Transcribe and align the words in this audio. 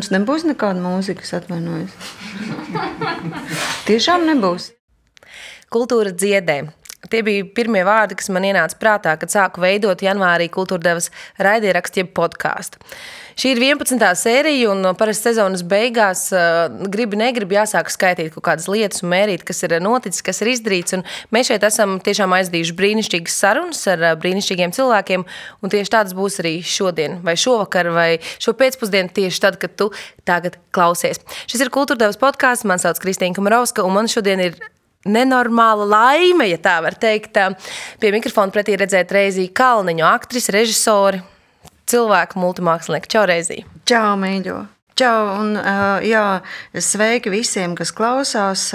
Mums 0.00 0.14
nebūs 0.14 0.46
nekāda 0.48 0.80
mūzika, 0.80 1.20
es 1.26 1.34
atvainojos. 1.36 1.92
Tiešām 3.84 4.22
nebūs. 4.30 4.70
Kultūra 5.68 6.14
dziedē. 6.16 6.54
Tie 7.12 7.20
bija 7.26 7.44
pirmie 7.52 7.82
vārdi, 7.84 8.16
kas 8.16 8.30
man 8.32 8.46
ienāca 8.48 8.78
prātā, 8.80 9.12
kad 9.20 9.28
sāku 9.28 9.60
veidot 9.60 10.00
janvārī 10.00 10.46
kultūra 10.48 10.86
devas 10.86 11.10
raidierakstu, 11.36 12.00
jeb 12.00 12.14
podkāstu. 12.16 12.80
Šī 13.40 13.54
ir 13.54 13.60
11. 13.62 14.02
sērija, 14.20 14.68
un 14.68 14.84
parasti 15.00 15.30
sezonas 15.30 15.62
beigās 15.64 16.26
uh, 16.34 16.66
gribi, 16.92 17.16
negribi 17.16 17.56
jāsāk 17.56 17.88
skaitīt 17.88 18.34
kaut 18.34 18.44
kādas 18.50 18.66
lietas 18.68 19.00
un 19.00 19.08
mērīt, 19.14 19.46
kas 19.48 19.64
ir 19.64 19.78
noticis, 19.80 20.20
kas 20.26 20.42
ir 20.42 20.50
izdarīts. 20.52 20.98
Un 20.98 21.06
mēs 21.32 21.48
šeit 21.48 21.64
esam 21.64 21.94
tiešām 22.04 22.34
aizdījuši 22.36 22.76
brīnišķīgas 22.76 23.38
sarunas 23.40 23.80
ar 23.88 24.04
uh, 24.04 24.12
brīnišķīgiem 24.20 24.74
cilvēkiem, 24.76 25.24
un 25.64 25.72
tieši 25.72 25.94
tādas 25.96 26.12
būs 26.18 26.36
arī 26.44 26.58
šodien, 26.60 27.16
vai 27.24 27.38
šovakar, 27.40 27.88
vai 27.96 28.10
šo 28.36 28.52
pēcpusdienu, 28.60 29.14
tieši 29.22 29.42
tad, 29.46 29.56
kad 29.62 29.72
tu 29.72 29.88
tagad 30.28 30.60
klausies. 30.76 31.24
Šis 31.48 31.64
ir 31.64 31.72
Kultūra 31.72 32.04
devas 32.04 32.20
podkāsts, 32.20 32.68
man 32.68 32.82
sauc 32.82 33.00
Kristīna 33.00 33.40
Kamarovska, 33.40 33.88
un 33.88 33.96
man 33.96 34.12
šodien 34.12 34.44
ir 34.50 34.60
nenormāla 35.08 35.88
laime, 35.88 36.52
ja 36.52 36.60
tā 36.60 36.76
var 36.84 37.00
teikt. 37.00 37.40
Pie 38.04 38.12
mikrofona 38.12 38.52
pretī 38.52 38.76
redzēt 38.76 39.16
Reizī 39.16 39.48
Kalniņu, 39.48 40.10
aktrisi, 40.12 40.58
režisori, 40.60 41.24
cilvēku 41.90 42.40
multimākslinieku. 42.40 43.10
Čau, 43.10 43.24
Reizī! 43.30 43.62
Čau, 43.88 44.14
mīļo! 44.20 44.62
Čau, 45.00 45.20
un 45.40 45.54
jā, 46.04 46.24
sveiki 46.76 47.32
visiem, 47.32 47.76
kas 47.78 47.92
klausās. 47.96 48.66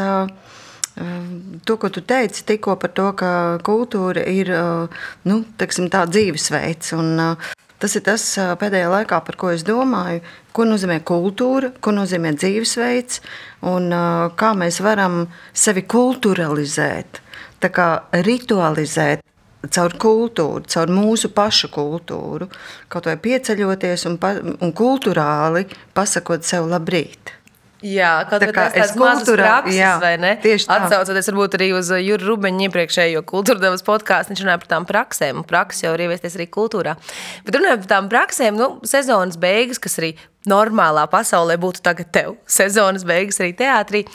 To, 1.67 1.75
ko 1.75 1.91
tu 1.91 2.01
teici 2.07 2.45
tikko 2.47 2.77
par 2.79 2.93
to, 2.95 3.09
ka 3.19 3.29
kultūra 3.67 4.23
ir 4.31 4.49
nu, 5.27 5.41
teksim, 5.59 5.91
tā 5.91 6.05
dzīvesveids. 6.09 6.95
Un, 6.97 7.37
Tas 7.75 7.91
ir 7.99 8.05
tas 8.05 8.23
pēdējā 8.55 8.87
laikā, 8.87 9.17
par 9.27 9.35
ko 9.35 9.49
es 9.51 9.61
domāju, 9.67 10.21
ko 10.55 10.63
nozīmē 10.63 11.01
kultūra, 11.05 11.73
ko 11.83 11.91
nozīmē 11.91 12.31
dzīvesveids 12.39 13.19
un 13.67 13.91
kā 14.39 14.51
mēs 14.55 14.79
varam 14.81 15.25
sevi 15.51 15.83
kulturalizēt, 15.83 17.19
kā 17.59 17.89
ritualizēt 18.25 19.25
caur 19.73 19.95
kultūru, 20.01 20.65
caur 20.71 20.91
mūsu 20.91 21.31
pašu 21.35 21.69
kultūru, 21.73 22.49
kaut 22.91 23.09
vai 23.09 23.17
pieceļoties 23.21 24.07
un, 24.09 24.19
pa, 24.21 24.35
un 24.41 24.75
kultūrāli 24.75 25.67
pasakot 25.95 26.45
sev 26.47 26.69
labrīt. 26.71 27.34
Jā, 27.85 28.11
kaut 28.29 28.41
tā 28.41 28.49
kā 28.49 28.65
tādas 28.73 28.95
mazas 28.97 29.29
prakses, 29.29 29.77
jā, 29.77 29.91
vai 30.01 30.15
ne? 30.17 30.31
Tieši 30.41 30.65
tā. 30.65 30.77
Atsaucoties 30.79 31.29
varbūt 31.29 31.57
arī 31.59 31.67
uz 31.77 31.91
uh, 31.93 32.01
Juru 32.01 32.31
Rubeņu 32.31 32.65
iepriekšējo 32.65 33.21
kultūra 33.29 33.61
devas 33.61 33.85
podkāstu, 33.85 34.33
viņš 34.33 34.41
runāja 34.41 34.61
par 34.63 34.71
tām 34.71 34.87
praksēm, 34.89 35.41
un 35.43 35.45
prakses 35.45 35.85
jau 35.85 35.93
ir 35.93 36.05
ieviesties 36.07 36.37
arī 36.39 36.47
kultūrā. 36.49 36.95
Bet 37.45 37.59
runājot 37.59 37.83
par 37.83 37.91
tām 37.91 38.09
praksēm, 38.09 38.57
nu, 38.57 38.71
sezonas 38.89 39.37
beigas, 39.41 39.81
kas 39.83 39.99
arī 40.01 40.15
normālā 40.49 41.05
pasaulē 41.11 41.59
būtu 41.61 41.85
tagad 41.85 42.09
tev, 42.15 42.35
sezonas 42.57 43.05
beigas 43.05 43.41
arī 43.43 43.53
teātrī. 43.61 44.05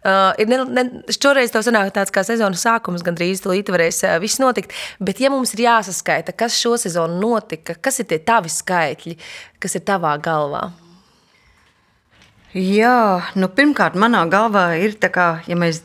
Uh, 0.00 0.32
ir 0.40 0.48
ne, 0.48 0.62
ne, 0.72 0.84
šoreiz 1.12 1.52
tev 1.52 1.66
sanāk 1.66 1.92
tāds 1.92 2.14
kā 2.14 2.24
sezonas 2.24 2.64
sākums, 2.64 3.04
gandrīz 3.04 3.44
tulīt 3.44 3.68
varēs 3.68 4.00
uh, 4.06 4.16
viss 4.22 4.40
notikt, 4.40 4.72
bet 4.96 5.20
ja 5.20 5.28
mums 5.28 5.52
ir 5.58 5.66
jāsaskaita, 5.66 6.32
kas 6.32 6.56
šo 6.56 6.78
sezonu 6.80 7.20
notika, 7.20 7.76
kas 7.76 8.00
ir 8.00 8.08
tie 8.08 8.22
tavi 8.24 8.48
skaitļi, 8.48 9.18
kas 9.60 9.76
ir 9.76 9.84
tavā 9.84 10.16
galvā? 10.24 10.70
Jā, 12.50 13.22
nu, 13.38 13.46
pirmkārt, 13.54 13.94
manā 13.94 14.24
galvā 14.26 14.72
ir 14.82 14.96
tā, 14.98 15.06
kā, 15.14 15.26
ja 15.46 15.54
mēs 15.54 15.84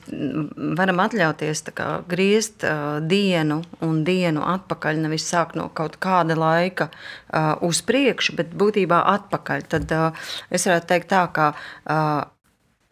varam 0.77 1.03
atļauties 1.03 1.61
kā, 1.77 1.89
griezt 2.09 2.65
uh, 2.65 2.97
dienu 3.05 3.59
un 3.85 3.99
dienu 4.07 4.41
atpakaļ, 4.49 5.03
nevis 5.03 5.27
sākt 5.29 5.59
no 5.59 5.67
kaut 5.77 5.99
kāda 6.01 6.33
laika 6.33 6.87
uh, 6.89 7.53
uz 7.61 7.83
priekšu, 7.85 8.33
bet 8.39 8.57
būtībā 8.57 9.03
atpakaļ. 9.13 9.67
Tad 9.75 9.93
uh, 9.93 10.25
es 10.49 10.65
varētu 10.65 10.89
teikt 10.89 11.11
tā, 11.13 11.21
ka 11.37 11.51
uh, 11.53 12.25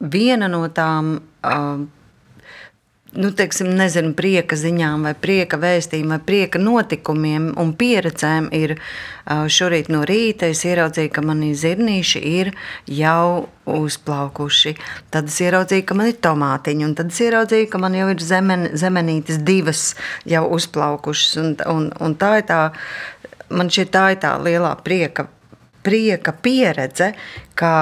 viena 0.05 0.51
no 0.53 0.67
tām. 0.69 1.17
Uh, 1.41 1.89
nu, 3.15 3.29
teiksim, 3.31 3.69
nezinu, 3.77 4.13
prieka 4.17 4.57
ziņām, 4.57 5.05
vai 5.07 5.13
prieka 5.17 5.57
vēstījumiem, 5.61 6.15
vai 6.15 6.19
prieka 6.27 6.61
notikumiem 6.61 7.51
un 7.61 7.73
pieredzēm 7.77 8.49
ir 8.55 8.75
šorīt 9.29 9.91
no 9.93 10.01
rīta. 10.07 10.49
Es 10.53 10.63
ieraudzīju, 10.67 11.11
ka 11.13 11.23
mani 11.25 11.51
zirnīši 11.57 12.23
ir 12.33 12.51
jau 12.89 13.49
uzplaukuši. 13.69 14.75
Tad 15.13 15.29
es 15.31 15.39
ieraudzīju, 15.45 15.85
ka 15.87 15.97
man 15.99 16.09
ir 16.11 16.17
tomātiņi, 16.25 16.87
un 16.87 16.97
tad 16.97 17.13
es 17.13 17.21
ieraudzīju, 17.27 17.69
ka 17.71 17.83
man 17.83 17.99
jau 17.99 18.09
ir 18.13 18.23
zemen, 18.23 18.67
zemenītes 18.79 19.43
divas 19.45 19.85
jau 20.29 20.47
uzplaukušas. 20.57 21.37
Un, 21.43 21.53
un, 21.75 21.87
un 22.03 22.17
tā 22.19 22.35
ir 22.41 22.49
tā, 22.49 22.63
man 23.53 23.71
šķiet, 23.71 23.93
tā 23.93 24.09
ir 24.15 24.19
tā 24.25 24.35
lielā 24.41 24.73
prieka, 24.83 25.29
prieka 25.85 26.33
pieredze, 26.43 27.13
kā 27.59 27.77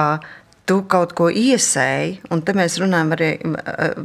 tu 0.68 0.78
kaut 0.90 1.14
ko 1.18 1.28
iesēji, 1.28 2.20
un 2.32 2.42
te 2.46 2.54
mēs 2.56 2.78
runājam, 2.82 3.12
arī, 3.16 3.30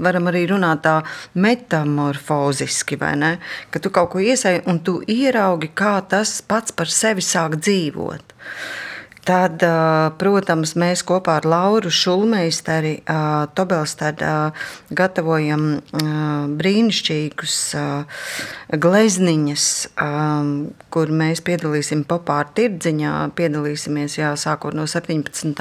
varam 0.03 0.29
arī 0.31 0.45
runāt 0.51 0.83
tā 0.87 0.95
metamorfoziski, 1.37 2.97
vai 3.01 3.13
ne? 3.19 3.31
Ka 3.71 3.81
tu 3.83 3.91
kaut 3.93 4.11
ko 4.15 4.23
iesēji, 4.23 4.65
un 4.71 4.81
tu 4.85 4.99
ieraugi, 5.07 5.71
kā 5.77 5.97
tas 6.09 6.39
pats 6.41 6.75
par 6.75 6.91
sevi 6.91 7.25
sāk 7.25 7.59
dzīvot. 7.61 8.35
Tad, 9.27 9.59
protams, 10.21 10.71
mēs 10.79 11.01
kopā 11.03 11.33
ar 11.41 11.45
Lauru 11.49 11.89
Šulmeisteri 11.91 12.93
Tobelstadu 13.57 14.53
gatavojam 14.95 15.65
brīnišķīgus 16.61 17.57
glezniņas, 18.85 19.65
kur 20.95 21.11
mēs 21.23 21.43
piedalīsim 21.43 22.05
popāra 22.07 22.47
tirdziņā, 22.55 23.17
piedalīsimies 23.35 24.17
jā, 24.21 24.31
sākot 24.39 24.77
no 24.79 24.87
17 24.87 25.59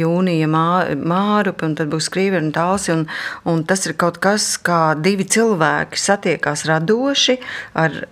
jūnija 0.00 0.48
mārupi, 0.48 1.68
un 1.68 1.76
tad 1.76 1.92
būs 1.92 2.08
skrīveri 2.08 2.46
un 2.46 2.52
tālsi. 2.56 2.96
Un, 2.96 3.06
un 3.52 3.64
tas 3.68 3.84
ir 3.84 3.98
kaut 4.00 4.22
kas, 4.24 4.54
kā 4.56 4.82
divi 4.96 5.28
cilvēki 5.28 6.00
satiekās 6.00 6.64
radoši 6.70 7.40
ar 7.76 8.04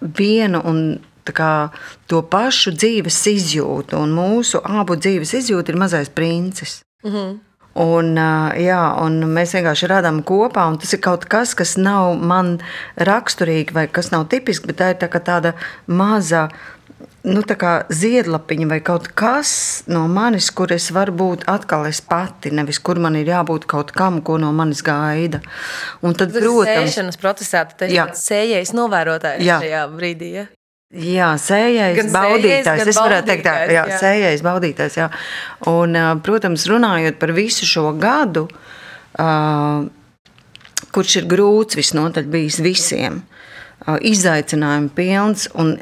vienu 0.00 0.62
un 0.64 0.84
kā, 1.26 1.70
to 2.06 2.22
pašu 2.22 2.72
dzīves 2.72 3.20
izjūtu. 3.34 4.00
Un 4.00 4.16
mūsu 4.16 4.60
abu 4.64 4.96
dzīves 4.96 5.34
izjūta 5.34 5.72
ir 5.72 5.76
mazais 5.76 6.08
princis. 6.08 6.80
Mm 7.04 7.12
-hmm. 7.12 7.38
Un, 7.74 8.16
jā, 8.58 8.80
un 8.98 9.20
mēs 9.30 9.54
vienkārši 9.54 9.86
radām 9.86 10.24
kopā, 10.26 10.66
un 10.66 10.78
tas 10.78 10.92
ir 10.92 11.00
kaut 11.00 11.24
kas, 11.30 11.54
kas 11.54 11.76
nav 11.78 12.18
man 12.18 12.58
raksturīgi 12.96 13.72
vai 13.72 13.86
kas 13.86 14.10
nav 14.10 14.26
tipisks, 14.32 14.66
bet 14.66 14.80
tā 14.80 14.90
ir 14.90 14.98
tā 14.98 15.08
tāda 15.08 15.52
maza 15.86 16.48
nu, 17.22 17.42
ziedlapiņa 17.88 18.68
vai 18.68 18.80
kaut 18.84 19.08
kas 19.14 19.52
no 19.86 20.06
manis, 20.08 20.50
kur 20.50 20.72
es 20.72 20.90
varu 20.90 21.12
būt 21.12 21.46
atkal 21.50 21.86
es 21.86 22.00
pati, 22.00 22.50
nevis 22.50 22.80
kur 22.82 22.98
man 22.98 23.16
ir 23.16 23.30
jābūt 23.30 23.66
kaut 23.70 23.92
kam, 23.92 24.20
ko 24.22 24.38
no 24.38 24.52
manis 24.52 24.82
gaida. 24.82 25.40
Un 26.02 26.14
tad, 26.14 26.32
protams, 26.32 26.90
sēšanas 26.90 27.20
procesā 27.20 27.66
tas 27.70 27.90
ir 27.90 28.14
sējais 28.16 28.74
novērotājs 28.76 29.44
jā. 29.46 29.60
šajā 29.62 29.84
brīdī. 29.94 30.32
Ja? 30.40 30.46
Jā, 30.90 31.36
sējais, 31.38 31.94
gan 32.00 32.08
baudītājs. 32.10 32.64
Sējais, 32.66 32.88
es 32.90 32.98
varētu 32.98 33.28
teikt, 33.28 33.44
tā, 33.46 33.52
jā, 33.70 33.84
jā. 33.92 33.98
sējais, 34.00 34.40
baudītājs. 34.42 34.96
Jā. 34.98 35.06
Un, 35.70 35.94
protams, 36.26 36.64
runājot 36.66 37.20
par 37.20 37.30
visu 37.36 37.68
šo 37.68 37.92
gadu, 37.94 38.48
uh, 39.22 39.84
kurš 40.90 41.20
ir 41.20 41.28
grūts 41.30 41.78
visnotaļ 41.78 42.26
bijis 42.34 42.58
visiem. 42.66 43.20
Uh, 43.22 44.00
izaicinājumu 44.02 44.90
pilns 44.98 45.46
un, 45.54 45.76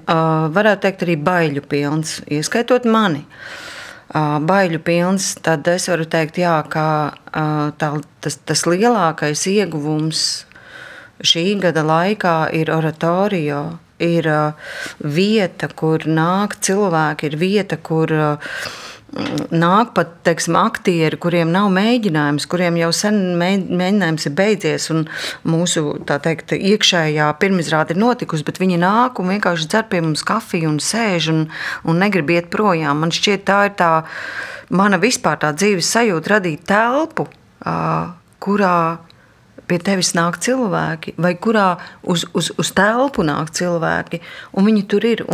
varētu 0.52 0.84
teikt, 0.84 1.06
arī 1.08 1.16
baiļu 1.30 1.64
pilns, 1.72 2.18
ieskaitot 2.28 2.84
mani. 2.84 3.24
Baiļu 4.12 4.78
pilns, 4.84 5.34
tad 5.44 5.66
es 5.68 5.88
varu 5.90 6.04
teikt, 6.08 6.38
jā, 6.40 6.54
ka 6.68 6.84
tā, 7.80 7.90
tas, 8.24 8.38
tas 8.48 8.64
lielākais 8.64 9.42
ieguvums 9.50 10.22
šī 11.20 11.50
gada 11.60 11.84
laikā 11.84 12.38
ir 12.56 12.72
oratorio. 12.72 13.60
Ir 14.04 14.28
vieta, 15.02 15.66
kur 15.74 16.04
nāk 16.06 16.54
cilvēki, 16.62 17.32
ir 17.32 17.40
vieta, 17.40 17.80
kur 17.82 18.12
uh, 18.14 18.52
nāk 19.54 19.94
pat 19.96 20.10
teiksim, 20.26 20.56
aktieri, 20.60 21.16
kuriem 21.20 21.50
nav 21.52 21.70
mēģinājums, 21.72 22.46
kuriem 22.50 22.76
jau 22.80 22.90
sen 22.92 23.16
mēģinājums 23.40 24.28
ir 24.28 24.34
beidzies, 24.36 24.88
un 24.92 25.06
mūsu 25.48 25.96
teikt, 26.08 26.52
iekšējā 26.52 27.30
pirmizrāde 27.40 27.96
ir 27.96 28.02
notikusi, 28.02 28.44
bet 28.44 28.60
viņi 28.60 28.80
nāk 28.82 29.20
un 29.22 29.32
vienkārši 29.32 29.68
dzer 29.70 29.88
pie 29.88 30.02
mums 30.04 30.24
kafiju 30.28 30.74
un 30.74 30.78
sēž 30.84 31.30
un, 31.32 31.42
un 31.88 32.00
negrib 32.04 32.34
iet 32.36 32.52
projām. 32.52 33.00
Man 33.00 33.14
šķiet, 33.14 33.46
tā 33.48 33.62
ir 33.70 33.76
tā 33.80 33.92
mana 34.68 35.00
vispār 35.00 35.40
tā 35.40 35.54
dzīves 35.56 35.88
sajūta 35.88 36.36
radīt 36.36 36.68
telpu, 36.68 37.30
kurā 38.44 38.78
pie 39.68 39.78
tevis 39.84 40.14
nāk 40.16 40.38
cilvēki, 40.42 41.14
vai 41.20 41.34
kurā 41.36 41.76
uz, 42.02 42.24
uz, 42.36 42.50
uz 42.58 42.70
telpu 42.76 43.24
nāk 43.26 43.52
cilvēki, 43.54 44.20
un 44.56 44.68
viņi 44.68 44.84
tur 44.90 45.06
ir. 45.08 45.24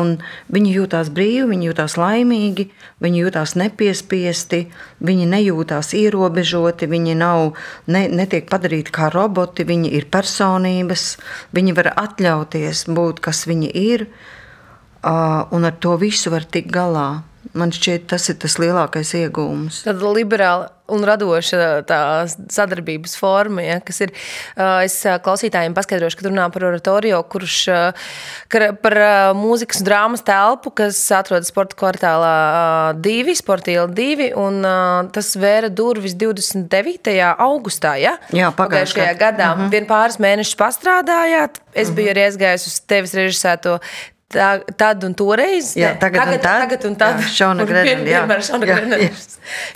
Viņi 0.55 0.73
jūtas 0.75 1.11
brīvi, 1.15 1.47
viņi 1.53 1.69
jūtas 1.71 1.97
laimīgi, 2.01 2.69
viņi 3.05 3.23
jūtas 3.23 3.55
nepiespiesti, 3.61 4.65
viņi 5.05 5.29
nejūtas 5.31 5.95
ierobežoti, 5.99 6.91
viņi 6.91 7.19
nav, 7.21 7.55
ne, 7.87 8.07
netiek 8.11 8.49
padarīti 8.51 8.95
kā 8.95 9.11
roboti, 9.15 9.67
viņi 9.69 9.93
ir 9.99 10.09
personības, 10.13 11.15
viņi 11.55 11.77
var 11.79 11.93
atļauties 11.95 12.87
būt, 12.95 13.23
kas 13.25 13.47
viņi 13.51 13.71
ir, 13.85 14.09
un 15.05 15.71
ar 15.71 15.79
to 15.81 15.97
visu 16.01 16.33
var 16.35 16.49
tikt 16.49 16.73
galā. 16.75 17.23
Man 17.55 17.71
šķiet, 17.71 18.09
tas 18.11 18.27
ir 18.33 18.39
tas 18.43 18.57
lielākais 18.59 19.15
iegūms. 19.15 19.85
Tad 19.87 20.01
liberāla 20.03 20.73
un 20.93 21.05
radoša 21.07 21.85
tā 21.89 21.99
sadarbības 22.29 23.15
forma, 23.17 23.63
ja, 23.65 23.77
kas 23.85 24.03
ir. 24.05 24.11
Es 24.85 24.97
klausītājiem 25.25 25.77
paskaidrošu, 25.77 26.19
ka 26.19 26.27
runā 26.27 26.49
par 26.53 26.67
oratoriju, 26.69 27.23
kurš 27.33 27.59
par 28.83 28.97
mūzikas 29.39 29.81
un 29.81 29.89
drāmas 29.89 30.25
telpu, 30.27 30.75
kas 30.83 30.99
atrodas 31.17 31.53
sporta 31.53 31.79
kvartālā 31.81 32.35
divi, 33.01 33.37
sporta 33.39 33.73
iela 33.73 33.89
divi, 33.89 34.29
un 34.37 34.61
tas 35.15 35.33
vēra 35.41 35.71
durvis 35.73 36.17
29. 36.21 37.15
augustā, 37.33 37.95
ja? 38.03 38.19
Jā, 38.35 38.51
pagājušajā 38.57 39.15
gadā. 39.21 39.55
Uh 39.55 39.63
-huh. 39.63 39.71
Vien 39.73 39.87
pāris 39.87 40.19
mēnešus 40.21 40.59
pastrādājāt. 40.59 41.63
Es 41.73 41.91
biju 41.91 42.11
uh 42.11 42.15
-huh. 42.15 42.17
arī 42.17 42.29
aizgājusi 42.29 42.67
uz 42.67 42.81
tevis 42.81 43.15
režisēto 43.15 43.79
tā, 44.35 44.51
tad 44.81 45.05
un 45.07 45.17
toreiz. 45.19 45.73
Jā, 45.79 45.95
tagad, 46.03 46.27
tagad, 46.27 46.37
un 46.37 46.45
tad. 46.45 46.63
Tagad 46.67 46.87
un 46.91 46.97
tad. 47.01 47.25
Jā, 47.25 47.33
Šauna 47.41 47.67
Grenena. 47.69 48.05
Jā, 48.05 48.23
vienmēr 48.23 48.47
Šauna 48.47 48.71
Grenena. 48.71 49.11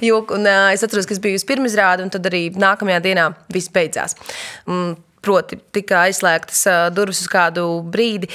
Jo, 0.05 0.22
un 0.37 0.49
uh, 0.49 0.70
es 0.75 0.84
atceros, 0.87 1.08
ka 1.08 1.16
es 1.16 1.22
biju 1.22 1.38
uz 1.38 1.44
pirmizrādi, 1.49 2.06
un 2.06 2.12
tad 2.14 2.26
arī 2.31 2.49
nākamajā 2.58 3.02
dienā 3.05 3.28
viss 3.55 3.72
beidzās. 3.75 4.19
Um, 4.66 4.96
Proti, 5.19 5.56
tika 5.75 6.05
aizslēgtas 6.06 6.60
uh, 6.70 6.76
durvis 6.94 7.25
uz 7.25 7.31
kādu 7.31 7.64
brīdi. 7.90 8.28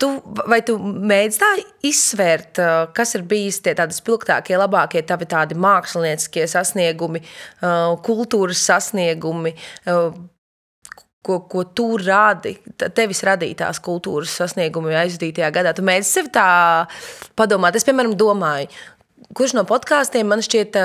Tu, 0.00 0.08
vai 0.52 0.58
tu 0.66 0.74
mēģini 0.78 1.40
tā 1.40 1.48
izsvērt, 1.88 2.60
uh, 2.60 2.82
kas 2.96 3.16
ir 3.16 3.24
bijis 3.30 3.62
tie 3.64 3.72
tādi 3.78 3.96
spilgtākie, 3.96 4.58
labākie 4.60 5.00
tavi 5.08 5.26
tādi 5.30 5.56
mākslinieckie 5.58 6.44
sasniegumi, 6.50 7.24
uh, 7.24 7.96
kultūras 8.04 8.60
sasniegumi, 8.68 9.54
ko, 11.22 11.40
ko 11.50 11.64
tu 11.64 11.88
radi, 12.00 12.56
tevis 12.96 13.22
radītās 13.26 13.80
kultūras 13.84 14.32
sasniegumi 14.40 14.96
aizdītajā 15.02 15.50
gadā. 15.54 15.74
Tu 15.76 15.84
mēģini 15.86 16.08
sev 16.08 16.30
tā 16.32 16.48
padomāt. 17.38 17.76
Es, 17.76 17.86
piemēram, 17.88 18.16
domāju, 18.18 18.70
kurš 19.36 19.54
no 19.58 19.64
podkāstiem 19.68 20.28
man 20.30 20.42
šķiet 20.44 20.78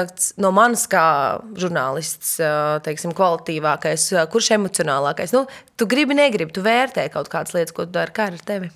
no 0.44 0.52
manis 0.56 0.86
kā 0.92 1.06
žurnālists, 1.60 2.38
teiksim, 2.86 3.16
kvalitīvākais, 3.18 4.10
kurš 4.34 4.56
emocionālākais. 4.60 5.36
Nu, 5.36 5.46
tu 5.80 5.90
gribi, 5.90 6.18
negribi, 6.18 6.54
tu 6.56 6.66
vērtē 6.66 7.08
kaut 7.14 7.32
kādas 7.32 7.56
lietas, 7.56 7.76
ko 7.76 7.88
tu 7.88 7.96
dari, 7.96 8.16
kā 8.16 8.30
ar 8.32 8.42
tevi. 8.46 8.72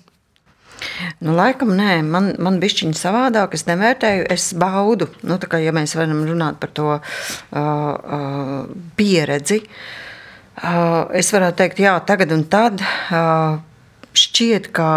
Nu, 1.20 1.34
laikam, 1.36 1.74
nē, 1.76 1.98
man, 2.08 2.30
man 2.40 2.56
bišķiņa 2.62 2.96
savādāk, 2.96 3.52
es 3.52 3.66
nevērtēju, 3.68 4.22
es 4.32 4.46
baudu, 4.56 5.10
nu, 5.28 5.36
tā 5.36 5.50
kā, 5.52 5.60
ja 5.60 5.74
mēs 5.76 5.92
varam 5.98 6.22
runāt 6.24 6.56
par 6.62 6.72
to 6.72 6.94
uh, 6.96 7.02
uh, 7.60 8.62
pieredzi, 8.96 9.58
uh, 9.60 10.06
Es 10.58 11.30
varētu 11.32 11.56
teikt, 11.62 11.80
jā, 11.80 11.94
tagad 12.04 12.34
un 12.34 12.44
tad 12.50 12.82
šķiet, 14.18 14.70
ka 14.76 14.88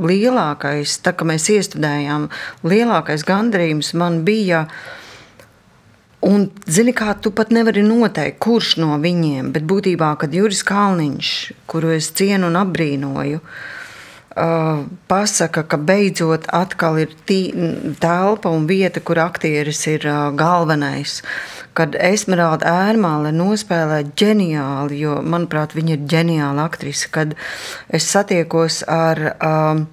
lielākais, 0.00 0.94
tā 1.04 1.12
kā 1.12 1.26
mēs 1.28 1.50
iestudējām, 1.52 2.28
lielākais 2.64 3.26
gandarījums 3.28 3.92
man 3.98 4.22
bija. 4.24 4.66
Un, 6.24 6.46
zini, 6.68 6.92
kā 6.96 7.14
tu 7.16 7.32
pat 7.32 7.52
nevari 7.52 7.82
noteikt, 7.84 8.38
kurš 8.44 8.74
no 8.80 8.96
viņiem, 9.00 9.52
bet 9.54 9.64
būtībā, 9.68 10.12
kad 10.20 10.34
Juris 10.36 10.60
Kalniņš, 10.68 11.30
kuru 11.68 11.94
es 11.96 12.10
cienu 12.16 12.50
un 12.52 12.58
apbrīnoju, 12.60 13.40
uh, 13.40 13.79
pasaka, 15.10 15.64
ka 15.66 15.76
beidzot 15.76 16.46
atkal 16.54 17.00
ir 17.02 17.16
tī, 17.26 17.40
telpa 18.00 18.52
un 18.54 18.68
vieta, 18.70 19.02
kur 19.02 19.18
aktieris 19.18 19.82
ir 19.90 20.06
uh, 20.06 20.30
galvenais. 20.38 21.20
Uh, 21.20 21.60
kad 21.80 21.94
Esmeralda 21.96 22.70
Ērmāle 22.88 23.32
nospēlē 23.34 24.02
ģeniāli, 24.18 24.98
jo, 25.04 25.18
manuprāt, 25.22 25.74
viņa 25.76 25.96
ir 25.96 26.04
ģeniāla 26.10 26.66
aktrise, 26.66 27.08
kad 27.12 27.36
es 27.88 28.08
satiekos 28.10 28.82
ar 28.90 29.22
um, 29.36 29.86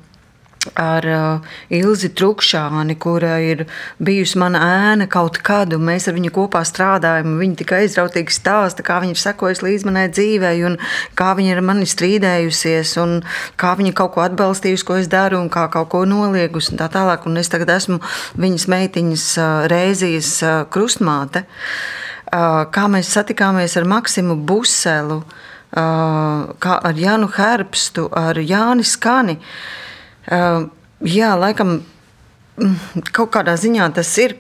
ar 0.76 1.06
uh, 1.08 1.54
Ilzi 1.74 2.10
Trukšāni, 2.16 2.98
kura 3.00 3.38
ir 3.44 3.66
bijusi 4.04 4.40
mana 4.42 4.62
ēna 4.66 5.08
kaut 5.12 5.40
kad, 5.46 5.74
un 5.76 5.86
mēs 5.88 6.08
ar 6.10 6.18
viņu 6.18 6.32
kopā 6.36 6.64
strādājam. 6.68 7.38
Viņa 7.40 7.60
tikai 7.62 7.82
aizrautīgi 7.86 8.36
stāsta, 8.36 8.86
kā 8.86 9.00
viņa 9.04 9.16
ir 9.16 9.22
sekojusi 9.22 9.66
līdz 9.68 9.88
manai 9.88 10.08
dzīvei, 10.12 10.56
un 10.68 10.78
kā 11.18 11.32
viņa 11.38 11.56
ir 11.56 11.64
mani 11.66 11.88
strīdējusies, 11.90 12.94
un 13.04 13.18
kā 13.60 13.74
viņa 13.80 13.96
kaut 13.98 14.14
ko 14.18 14.26
atbalstījusi, 14.26 14.88
ko 14.88 15.00
es 15.02 15.10
daru, 15.12 15.42
un 15.44 15.52
kā 15.54 15.68
kaut 15.74 15.92
ko 15.94 16.04
noliegusi, 16.10 16.74
un 16.74 16.82
tā 16.82 16.90
tālāk. 16.94 17.28
Un 17.30 17.42
es 17.42 17.52
tagad 17.54 17.72
esmu 17.78 18.02
viņas 18.38 18.68
meitiņas 18.74 19.26
uh, 19.40 19.50
Rēzijas 19.72 20.36
uh, 20.44 20.60
krustmāte. 20.74 21.48
Uh, 22.28 22.68
kā 22.74 22.90
mēs 22.92 23.14
satikāmies 23.16 23.78
ar 23.80 23.88
Maksimu 23.88 24.36
Buselu, 24.48 25.22
uh, 25.24 26.48
kā 26.60 26.80
ar 26.90 27.00
Janu 27.00 27.32
Herbstu, 27.32 28.10
ar 28.12 28.40
Jāni 28.42 28.84
Skani. 28.88 29.38
Uh, 29.40 29.84
jā, 30.28 31.32
laikam 31.40 31.80
mm, 31.80 33.08
kaut 33.16 33.32
kādā 33.36 33.58
ziņā 33.60 33.90
tas 33.96 34.12
ir. 34.24 34.38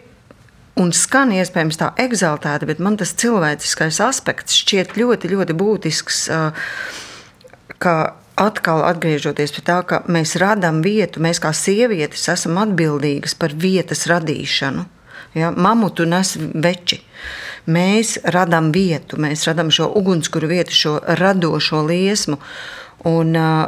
Un 0.77 0.91
skan 0.93 1.31
iespējams 1.33 1.79
tā 1.79 1.87
egzaltēta, 1.97 2.67
bet 2.69 2.77
man 2.83 2.99
tas 2.99 3.15
cilvēciskais 3.17 3.97
aspekts 4.05 4.59
šķiet 4.59 4.93
ļoti, 4.99 5.31
ļoti 5.31 5.55
būtisks. 5.57 6.19
Ka 7.81 7.93
atkal 8.37 8.83
atgriežoties 8.85 9.55
pie 9.55 9.63
tā, 9.65 9.79
ka 9.89 10.03
mēs 10.11 10.35
radām 10.37 10.83
vietu, 10.85 11.21
mēs 11.23 11.41
kā 11.41 11.49
sievietes 11.57 12.27
esam 12.29 12.59
atbildīgas 12.61 13.33
par 13.39 13.55
vietas 13.57 14.05
radīšanu. 14.09 14.85
Ja, 15.37 15.51
mamutu 15.51 16.05
nes 16.07 16.35
veči. 16.37 17.01
Mēs 17.67 18.15
radām 18.23 18.69
vietu, 18.71 19.17
mēs 19.19 19.43
radām 19.49 19.73
šo 19.73 19.89
ugunskura 19.99 20.47
vietu, 20.49 20.77
šo 20.77 20.93
radošo 21.19 21.81
liesmu. 21.89 22.37
Un 23.09 23.35
uh, 23.35 23.65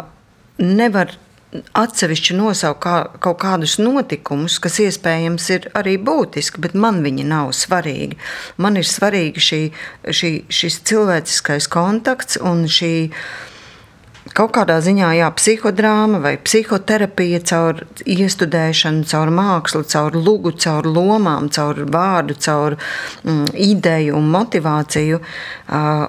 nevar 0.61 1.11
atsevišķi 1.49 2.35
nosaukt 2.37 2.81
kā, 2.83 2.95
kaut 3.23 3.39
kādus 3.41 3.79
notikumus, 3.81 4.59
kas 4.61 4.77
iespējams 4.83 5.49
ir 5.55 5.67
arī 5.77 5.95
būtiski, 5.97 6.61
bet 6.61 6.75
man 6.77 7.01
viņi 7.05 7.25
nav 7.25 7.53
svarīgi. 7.57 8.19
Man 8.61 8.77
ir 8.77 8.85
svarīgi 8.85 9.45
šī, 9.45 9.61
šī, 10.05 10.33
šis 10.45 10.81
cilvēciskais 10.89 11.69
kontakts 11.73 12.37
un 12.37 12.67
šī 12.69 12.93
kaut 14.37 14.53
kādā 14.53 14.77
ziņā 14.85 15.09
jā, 15.17 15.31
psihodrāma 15.33 16.21
vai 16.21 16.35
psihoterapija 16.37 17.41
caur 17.49 17.81
iestudēšanu, 18.05 19.07
caur 19.09 19.33
mākslu, 19.33 19.81
caur 19.89 20.13
lugu, 20.13 20.53
caur 20.53 20.85
lomām, 20.85 21.49
caur 21.49 21.81
vārdu, 21.89 22.37
caur 22.37 22.77
mm, 23.23 23.57
ideju 23.57 24.21
un 24.21 24.29
motivāciju. 24.37 25.23
Uh, 25.65 26.07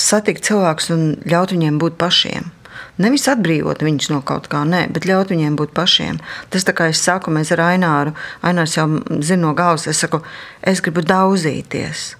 satikt 0.00 0.46
cilvēkus 0.48 0.92
un 0.94 1.08
ļaut 1.28 1.52
viņiem 1.52 1.76
būt 1.82 2.00
pašiem. 2.00 2.53
Nevis 3.02 3.26
atbrīvot 3.26 3.80
viņus 3.82 4.10
no 4.12 4.20
kaut 4.22 4.46
kā, 4.52 4.60
nē, 4.68 4.84
bet 4.94 5.06
ļaut 5.08 5.32
viņiem 5.32 5.56
būt 5.58 5.72
pašiem. 5.74 6.20
Tas 6.54 6.66
tā 6.66 6.74
kā 6.76 6.92
es 6.92 7.00
saku, 7.02 7.32
mēs 7.34 7.50
ar 7.54 7.64
Aināru, 7.64 8.12
Ainārs 8.46 8.76
jau 8.76 8.86
zina 9.18 9.40
no 9.48 9.54
galvas, 9.58 9.88
es 9.90 10.02
saku, 10.04 10.20
es 10.62 10.82
gribu 10.84 11.02
daudzīties. 11.02 12.12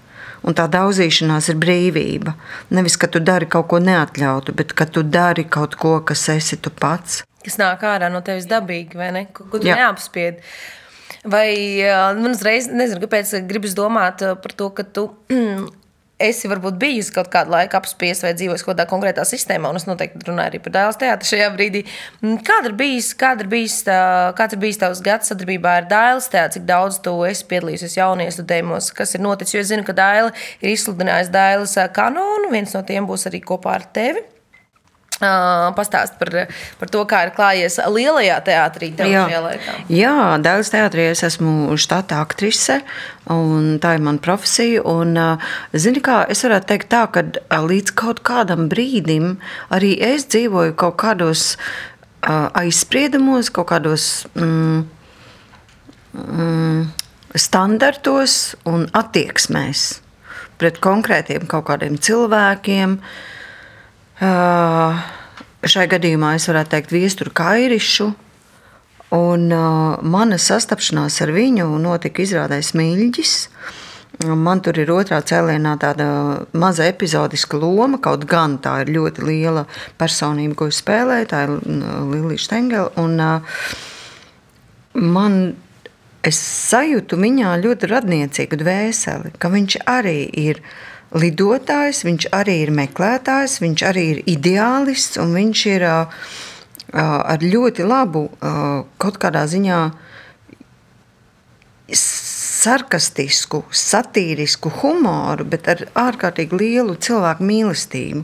Un 0.45 0.53
tā 0.57 0.67
daudzīšanās 0.69 1.47
ir 1.49 1.61
brīvība. 1.61 2.35
Nevis, 2.75 2.99
ka 3.01 3.07
tu 3.09 3.21
dari 3.23 3.47
kaut 3.49 3.69
ko 3.71 3.79
neatļautu, 3.81 4.53
bet 4.53 4.75
ka 4.77 4.85
tu 4.85 5.01
dari 5.01 5.47
kaut 5.49 5.79
ko, 5.79 5.97
kas 6.05 6.27
esi 6.35 6.59
tu 6.61 6.69
pats. 6.69 7.23
Kas 7.45 7.57
nāk 7.61 7.81
ārā 7.87 8.11
no 8.11 8.21
tevis 8.25 8.45
dabīgi, 8.49 8.99
vai 8.99 9.09
ne? 9.15 9.23
Ko, 9.33 9.47
ko 9.49 9.61
tu 9.61 9.71
Jā. 9.71 9.79
neapspied. 9.79 10.43
Vai 11.25 11.47
man 12.19 12.35
uzreiz, 12.35 12.67
nezinu, 12.69 13.01
kāpēc 13.01 13.31
gribas 13.49 13.73
domāt 13.77 14.21
par 14.43 14.53
to, 14.59 14.69
ka 14.75 14.85
tu 14.85 15.07
esi 16.21 16.47
varbūt 16.47 16.77
bijusi 16.79 17.11
kaut 17.15 17.27
kādu 17.31 17.51
laiku 17.51 17.75
apspiesta 17.79 18.27
vai 18.27 18.33
dzīvojis 18.37 18.63
kaut 18.63 18.73
kādā 18.73 18.85
konkrētā 18.89 19.25
sistēmā, 19.27 19.69
un 19.71 19.79
es 19.79 19.87
noteikti 19.87 20.27
runāju 20.27 20.53
arī 20.53 20.61
par 20.63 20.75
dēls 20.77 20.99
teātru 21.01 21.29
šajā 21.31 21.49
brīdī. 21.55 21.83
Mm, 22.21 22.37
kāda 22.47 22.71
ir 22.71 22.77
bijis, 22.79 23.11
kāda 23.19 23.43
ir 23.43 23.51
bijis, 23.51 23.81
tā, 23.87 23.97
kāds 24.37 24.55
ir 24.55 24.61
bijis 24.63 24.79
tavs 24.81 25.03
gads 25.05 25.31
sadarbībā 25.31 25.79
ar 25.81 25.89
dēls 25.91 26.29
teātru, 26.31 26.59
cik 26.59 26.69
daudz 26.69 27.01
tu 27.03 27.17
esi 27.27 27.47
piedalījusies 27.51 27.97
jauniestudējumos, 27.99 28.93
kas 28.95 29.17
ir 29.17 29.25
noticis, 29.25 29.57
jo 29.57 29.65
es 29.65 29.73
zinu, 29.73 29.87
ka 29.87 29.97
dēla 29.97 30.31
ir 30.61 30.71
izsludinājusi 30.71 31.35
dēlas 31.35 31.75
kanonu, 31.95 32.53
viens 32.53 32.77
no 32.77 32.85
tiem 32.87 33.09
būs 33.09 33.27
arī 33.31 33.43
kopā 33.43 33.75
ar 33.79 33.89
tevi. 33.95 34.23
Pastāst 35.15 36.17
par, 36.19 36.29
par 36.75 36.89
to, 36.91 37.01
kā 37.07 37.21
ir 37.23 37.31
klājies 37.35 37.77
lielajā 37.79 38.35
teātrī. 38.43 38.89
Jā, 38.99 39.21
Jā 39.87 40.15
Dēls 40.43 40.71
teātrī 40.73 41.05
es 41.13 41.21
esmu 41.23 41.77
štata 41.79 42.19
aktrise, 42.19 42.81
un 43.31 43.77
tā 43.79 43.93
ir 43.95 44.03
mana 44.03 44.19
profesija. 44.19 44.83
Un, 44.83 45.15
zini, 45.71 46.01
kā 46.03 46.25
es 46.27 46.43
varētu 46.43 46.67
teikt 46.67 46.91
tā, 46.91 47.05
ka 47.15 47.23
līdz 47.63 47.95
kaut 47.95 48.19
kādam 48.27 48.67
brīdim 48.71 49.37
arī 49.71 49.93
es 50.03 50.27
dzīvoju 50.33 50.75
kaut 50.75 50.97
kādos 50.99 51.53
aizspriedumos, 52.25 53.53
kaut 53.55 53.69
kādos 53.71 54.25
mm, 54.35 54.81
mm, 56.25 56.83
standartos 57.39 58.57
un 58.67 58.89
attieksmēs 58.91 59.85
pret 60.59 60.81
konkrētiem 60.83 61.47
kaut 61.51 61.69
kādiem 61.71 61.95
cilvēkiem. 62.03 62.99
Uh, 62.99 63.01
Uh, 63.05 63.34
šai 64.19 65.87
gadījumā 65.91 66.35
es 66.37 66.47
varētu 66.47 66.71
teikt 66.75 66.93
viesturu 66.95 67.33
kairišu. 67.35 68.13
Un, 69.15 69.47
mana 70.01 70.37
sastapšanās 70.41 71.19
ar 71.23 71.31
viņu 71.35 71.67
notika 71.79 72.23
izrādē 72.23 72.61
Smilģis. 72.63 73.35
Man 74.25 74.61
tur 74.63 74.77
ir 74.79 74.89
otrā 74.95 75.19
cēlienā 75.27 75.75
tāda 75.79 76.07
maza 76.55 76.87
epizodiska 76.87 77.59
loma, 77.59 77.99
kaut 78.01 78.23
gan 78.31 78.55
tā 78.63 78.77
ir 78.85 78.93
ļoti 78.95 79.25
liela 79.27 79.65
personība, 79.99 80.55
ko 80.55 80.69
es 80.71 80.79
spēlēju. 80.79 81.27
Tā 81.31 81.43
ir 81.45 81.53
Lilija 82.13 82.45
Stengela. 82.47 82.89
Man 84.95 85.37
es 86.25 86.39
sajūtu 86.39 87.19
viņā 87.21 87.53
ļoti 87.61 87.91
radniecīgu 87.91 88.57
dvēseli, 88.63 89.35
ka 89.37 89.51
viņš 89.53 89.79
arī 89.91 90.19
ir 90.47 90.63
lidotājs, 91.15 92.03
viņš 92.07 92.29
arī 92.35 92.59
ir 92.65 92.71
meklētājs, 92.75 93.59
viņš 93.63 93.85
arī 93.87 94.05
ir 94.13 94.23
ideālists 94.35 95.19
un 95.21 95.35
viņš 95.35 95.65
ir 95.73 95.85
ar 96.95 97.45
ļoti 97.45 97.85
labu 97.87 98.27
kaut 99.01 99.17
kādā 99.21 99.45
ziņā 99.51 99.79
sarkastisku, 102.65 103.63
satīrisku 103.69 104.71
humoru, 104.81 105.45
bet 105.45 105.67
ar 105.69 105.83
ārkārtīgi 106.07 106.57
lielu 106.57 106.95
cilvēku 106.97 107.45
mīlestību. 107.45 108.23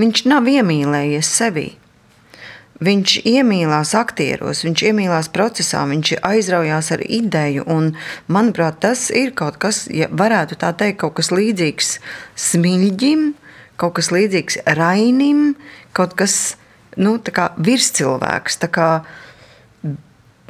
Viņš 0.00 0.24
nav 0.30 0.48
iemīlējies 0.48 1.32
sevi. 1.40 1.66
Viņš 2.82 3.20
iemīlās 3.30 3.92
aktieros, 3.94 4.64
viņš 4.66 4.82
iemīlās 4.88 5.28
procesā, 5.30 5.84
viņš 5.86 6.16
aizraujās 6.26 6.90
ar 6.96 7.04
ideju. 7.06 7.62
Un, 7.70 7.92
manuprāt, 8.26 8.80
tas 8.82 9.06
ir 9.14 9.30
kaut 9.38 9.60
kas, 9.62 9.84
ja 9.86 10.08
varētu 10.10 10.58
tā 10.58 10.72
teikt, 10.74 10.98
kaut 11.04 11.14
kas 11.20 11.30
līdzīgs 11.30 11.92
smilģim, 12.34 13.28
kaut 13.78 13.94
kas 14.00 14.10
līdzīgs 14.10 14.58
rainim, 14.74 15.52
kaut 15.94 16.16
kas 16.18 16.56
nu, 16.98 17.14
virscilvēks. 17.68 18.58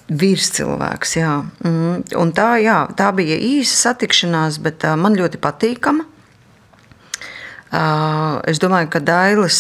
Virscilvēks, 0.04 1.12
jā. 1.16 1.35
Mm. 1.64 2.00
Un 2.21 2.33
tā, 2.37 2.50
jā, 2.61 2.78
tā 2.97 3.11
bija 3.16 3.37
īsa 3.37 3.90
satikšanās, 3.90 4.59
bet 4.64 4.85
man 5.00 5.16
ļoti 5.16 5.40
patīkama. 5.45 6.09
Es 8.49 8.61
domāju, 8.62 8.90
ka 8.93 9.00
Dailas 9.02 9.59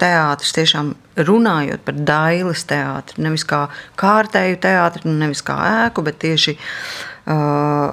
teātris 0.00 0.56
tiešām 0.56 0.94
runājot 1.16 1.82
par 1.84 1.96
Dailas 1.96 2.64
teātri, 2.68 3.22
nevis 3.24 3.44
kā 3.48 3.66
kārtēju 4.00 4.60
teātri, 4.62 5.06
nu, 5.08 5.16
nevis 5.24 5.42
kā 5.44 5.56
ēku, 5.86 6.04
bet 6.06 6.20
tieši 6.22 6.56
uh, 6.56 7.92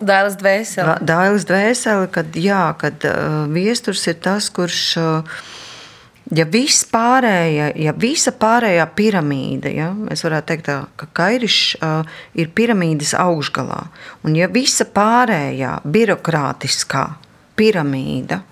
Dailas 0.00 0.38
dvēseli. 0.40 0.96
Dailas 1.06 1.46
dvēseli, 1.48 2.10
kad, 2.14 2.40
jā, 2.40 2.64
kad 2.80 3.06
uh, 3.08 3.44
viesturs 3.52 4.06
ir 4.10 4.18
tas, 4.24 4.48
kurš 4.50 4.80
uh, 5.02 5.38
ja 6.34 6.46
viss 6.50 6.86
pārējā, 6.90 7.70
ja 7.78 7.94
visa 7.94 8.34
pārējā 8.34 8.88
piramīda, 8.98 9.70
ja, 9.70 9.92
mēs 9.94 10.26
varētu 10.26 10.50
teikt, 10.50 10.66
tā, 10.66 10.80
ka 10.98 11.10
Kairišs 11.22 11.78
uh, 11.78 12.18
ir 12.34 12.50
piramīdas 12.56 13.14
augšgalā, 13.18 13.84
un 14.26 14.38
ja 14.38 14.50
visa 14.50 14.88
pārējā 14.90 15.78
birokrātiskā 15.86 17.08
piramīda 17.56 18.42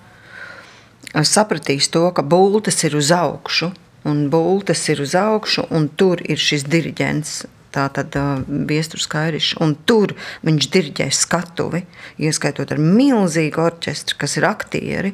sapratīs 1.23 1.87
to, 1.95 2.09
ka 2.11 2.25
bultas 2.27 2.81
ir 2.87 2.97
uz 2.99 3.13
augšu, 3.15 3.71
un 4.05 4.29
bultas 4.31 4.85
ir 4.93 5.03
uz 5.05 5.15
augšu, 5.19 5.67
un 5.75 5.89
tur 5.89 6.23
ir 6.25 6.41
šis 6.41 6.67
diriģents. 6.71 7.43
Tātad 7.75 8.15
uh, 8.15 8.45
Viestures 8.69 9.09
Kairišs, 9.11 9.57
un 9.65 9.75
tur 9.89 10.13
viņš 10.47 10.69
diriģē 10.77 11.09
skatuvi, 11.11 11.81
ieskaitot 12.23 12.71
ar 12.71 12.79
milzīgu 12.79 13.65
orķestru, 13.65 14.21
kas 14.21 14.37
ir 14.39 14.47
aktieri. 14.47 15.11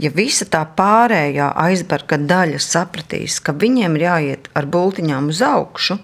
Ja 0.00 0.12
visa 0.14 0.46
tā 0.48 0.62
pārējā 0.78 1.50
aizbarga 1.60 2.20
daļa 2.30 2.60
sapratīs, 2.62 3.40
ka 3.42 3.52
viņiem 3.58 3.98
ir 3.98 4.06
jāiet 4.06 4.46
ar 4.54 4.70
bultiņām 4.70 5.32
uz 5.34 5.42
augšu, 5.44 5.98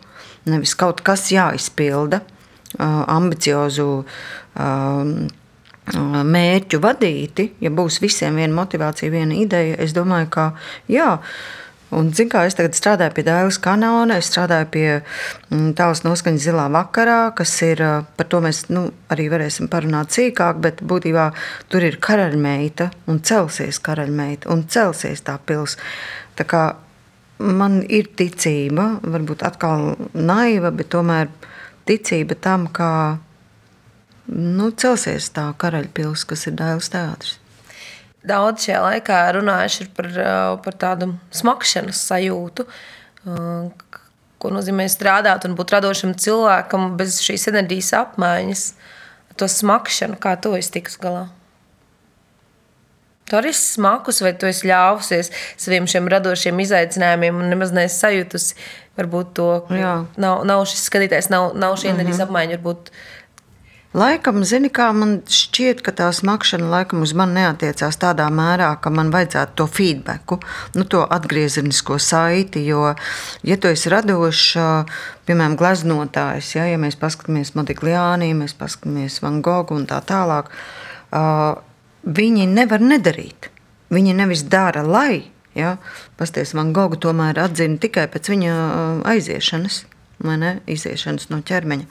nevis 0.50 0.74
kaut 0.74 1.04
kas 1.06 1.28
jāizpilda, 1.30 2.20
uh, 2.26 3.04
ambiciozu 3.14 3.88
uh, 4.02 5.14
mērķu 5.86 6.80
vadīti, 6.82 7.52
ja 7.62 7.70
būs 7.70 8.00
visiem 8.02 8.40
viena 8.40 8.54
motivācija, 8.54 9.10
viena 9.12 9.36
ideja, 9.38 9.78
es 9.78 9.94
domāju, 9.94 10.28
ka 10.34 10.46
jā. 10.90 11.12
Un, 11.94 12.08
zin, 12.10 12.26
kā, 12.26 12.40
es 12.48 12.56
tagad 12.58 12.74
strādāju 12.74 13.14
pie 13.14 13.22
Dāvidas 13.28 13.60
kanāla, 13.62 14.16
es 14.18 14.26
strādāju 14.32 14.66
pie 14.74 14.86
mm, 14.96 15.68
tālas 15.78 16.02
noskaņas 16.02 16.46
zilā 16.48 16.64
vakarā, 16.74 17.18
kas 17.38 17.52
ir, 17.62 17.82
par 18.18 18.26
to 18.26 18.40
mēs 18.42 18.64
nu, 18.74 18.88
arī 19.14 19.28
varēsim 19.30 19.70
parunāt 19.70 20.10
sīkāk, 20.16 20.58
bet 20.64 20.82
būtībā 20.82 21.28
tur 21.70 21.86
ir 21.86 22.00
karaļmeita 22.02 22.88
un 23.06 23.22
celsies 23.22 23.78
karaļmeita 23.86 24.50
un 24.50 24.66
celsies 24.66 25.22
tā 25.28 25.38
pils. 25.46 25.78
Tā 26.34 26.48
kā 26.50 26.64
man 27.38 27.78
ir 27.86 28.10
ticība, 28.18 28.96
varbūt 29.06 29.46
atkal 29.46 29.92
naiva, 30.10 30.74
bet 30.74 30.90
tomēr 30.90 31.30
ticība 31.86 32.34
tam, 32.34 32.66
ka 32.66 32.90
nu, 34.26 34.72
celsies 34.74 35.30
tā 35.38 35.52
karaļpils, 35.54 36.26
kas 36.26 36.48
ir 36.50 36.58
Dailas 36.58 36.90
teātris. 36.90 37.38
Daudz 38.26 38.66
šajā 38.66 38.82
laikā 38.82 39.20
runājuši 39.36 39.88
par, 39.94 40.10
par 40.64 40.76
tādu 40.80 41.12
smakšanas 41.34 42.00
sajūtu, 42.08 42.66
ko 44.42 44.52
nozīmē 44.52 44.88
strādāt 44.90 45.46
un 45.46 45.54
būt 45.58 45.76
radošam 45.76 46.16
cilvēkam 46.18 46.96
bez 46.98 47.20
šīs 47.24 47.48
enerģijas 47.52 47.94
apmaiņas. 48.02 48.68
To 49.36 49.48
smakšanu, 49.52 50.16
kā 50.20 50.32
to 50.40 50.54
es 50.56 50.70
tiktu 50.72 51.02
galā. 51.02 51.26
Tu 53.26 53.34
arī 53.34 53.50
smakus, 53.52 54.20
vai 54.22 54.30
tu 54.38 54.46
esi 54.46 54.68
ļāvusies 54.70 55.32
saviem 55.58 55.88
šiem 55.90 56.06
radošiem 56.12 56.60
izaicinājumiem 56.62 57.40
un 57.42 57.50
nemaz 57.50 57.72
neesi 57.74 57.98
sajūtusi, 57.98 58.54
varbūt 58.96 59.32
to, 59.36 59.48
ka 59.66 59.94
nav, 60.22 60.44
nav 60.46 60.62
šis 60.70 60.84
skatītājs, 60.86 61.28
nav, 61.34 61.50
nav 61.58 61.74
šī 61.74 61.90
enerģijas 61.90 62.20
mm 62.20 62.22
-hmm. 62.22 62.30
apmaiņa, 62.30 62.58
varbūt 62.60 62.92
Laikam, 63.96 64.42
zini, 64.44 64.68
kā 64.68 64.90
man 64.92 65.22
šķiet, 65.24 65.78
ka 65.80 65.92
tā 65.96 66.10
smakšana 66.12 66.66
laikam 66.68 67.00
uz 67.00 67.14
mani 67.16 67.38
neatiecās 67.38 67.96
tādā 67.96 68.26
mērā, 68.28 68.74
ka 68.84 68.90
man 68.92 69.08
vajadzētu 69.14 69.54
to 69.56 69.64
feedbacku, 69.72 70.36
nu, 70.76 70.82
to 70.84 71.00
atgriezenisko 71.00 71.96
saiti. 72.02 72.60
Jo, 72.68 72.90
ja 73.40 73.56
tu 73.56 73.70
esi 73.72 73.88
radošs, 73.88 74.50
piemēram, 75.24 75.54
gleznotājs, 75.56 76.50
ja, 76.58 76.66
ja 76.68 76.80
mēs 76.82 76.98
paskatāmies 77.00 77.54
Modigliānī, 77.56 78.34
mēs 78.36 78.52
paskatāmies 78.58 79.16
Van 79.24 79.38
Gogu 79.46 79.78
un 79.78 79.86
tā 79.88 80.02
tālāk, 80.04 80.50
viņi 82.04 82.44
nevar 82.52 82.84
nedarīt. 82.84 83.48
Viņi 83.96 84.12
nevis 84.18 84.42
dara, 84.52 84.82
lai. 84.84 85.30
Ja, 85.56 85.78
Pasties, 86.20 86.52
Van 86.58 86.74
Gogu 86.76 86.98
tomēr 87.00 87.40
atzina 87.46 87.80
tikai 87.80 88.04
pēc 88.12 88.28
viņa 88.34 88.58
aiziešanas, 89.08 89.86
vai 90.20 90.36
ne, 90.42 90.52
iziešanas 90.68 91.30
no 91.32 91.40
ķermeņa. 91.48 91.88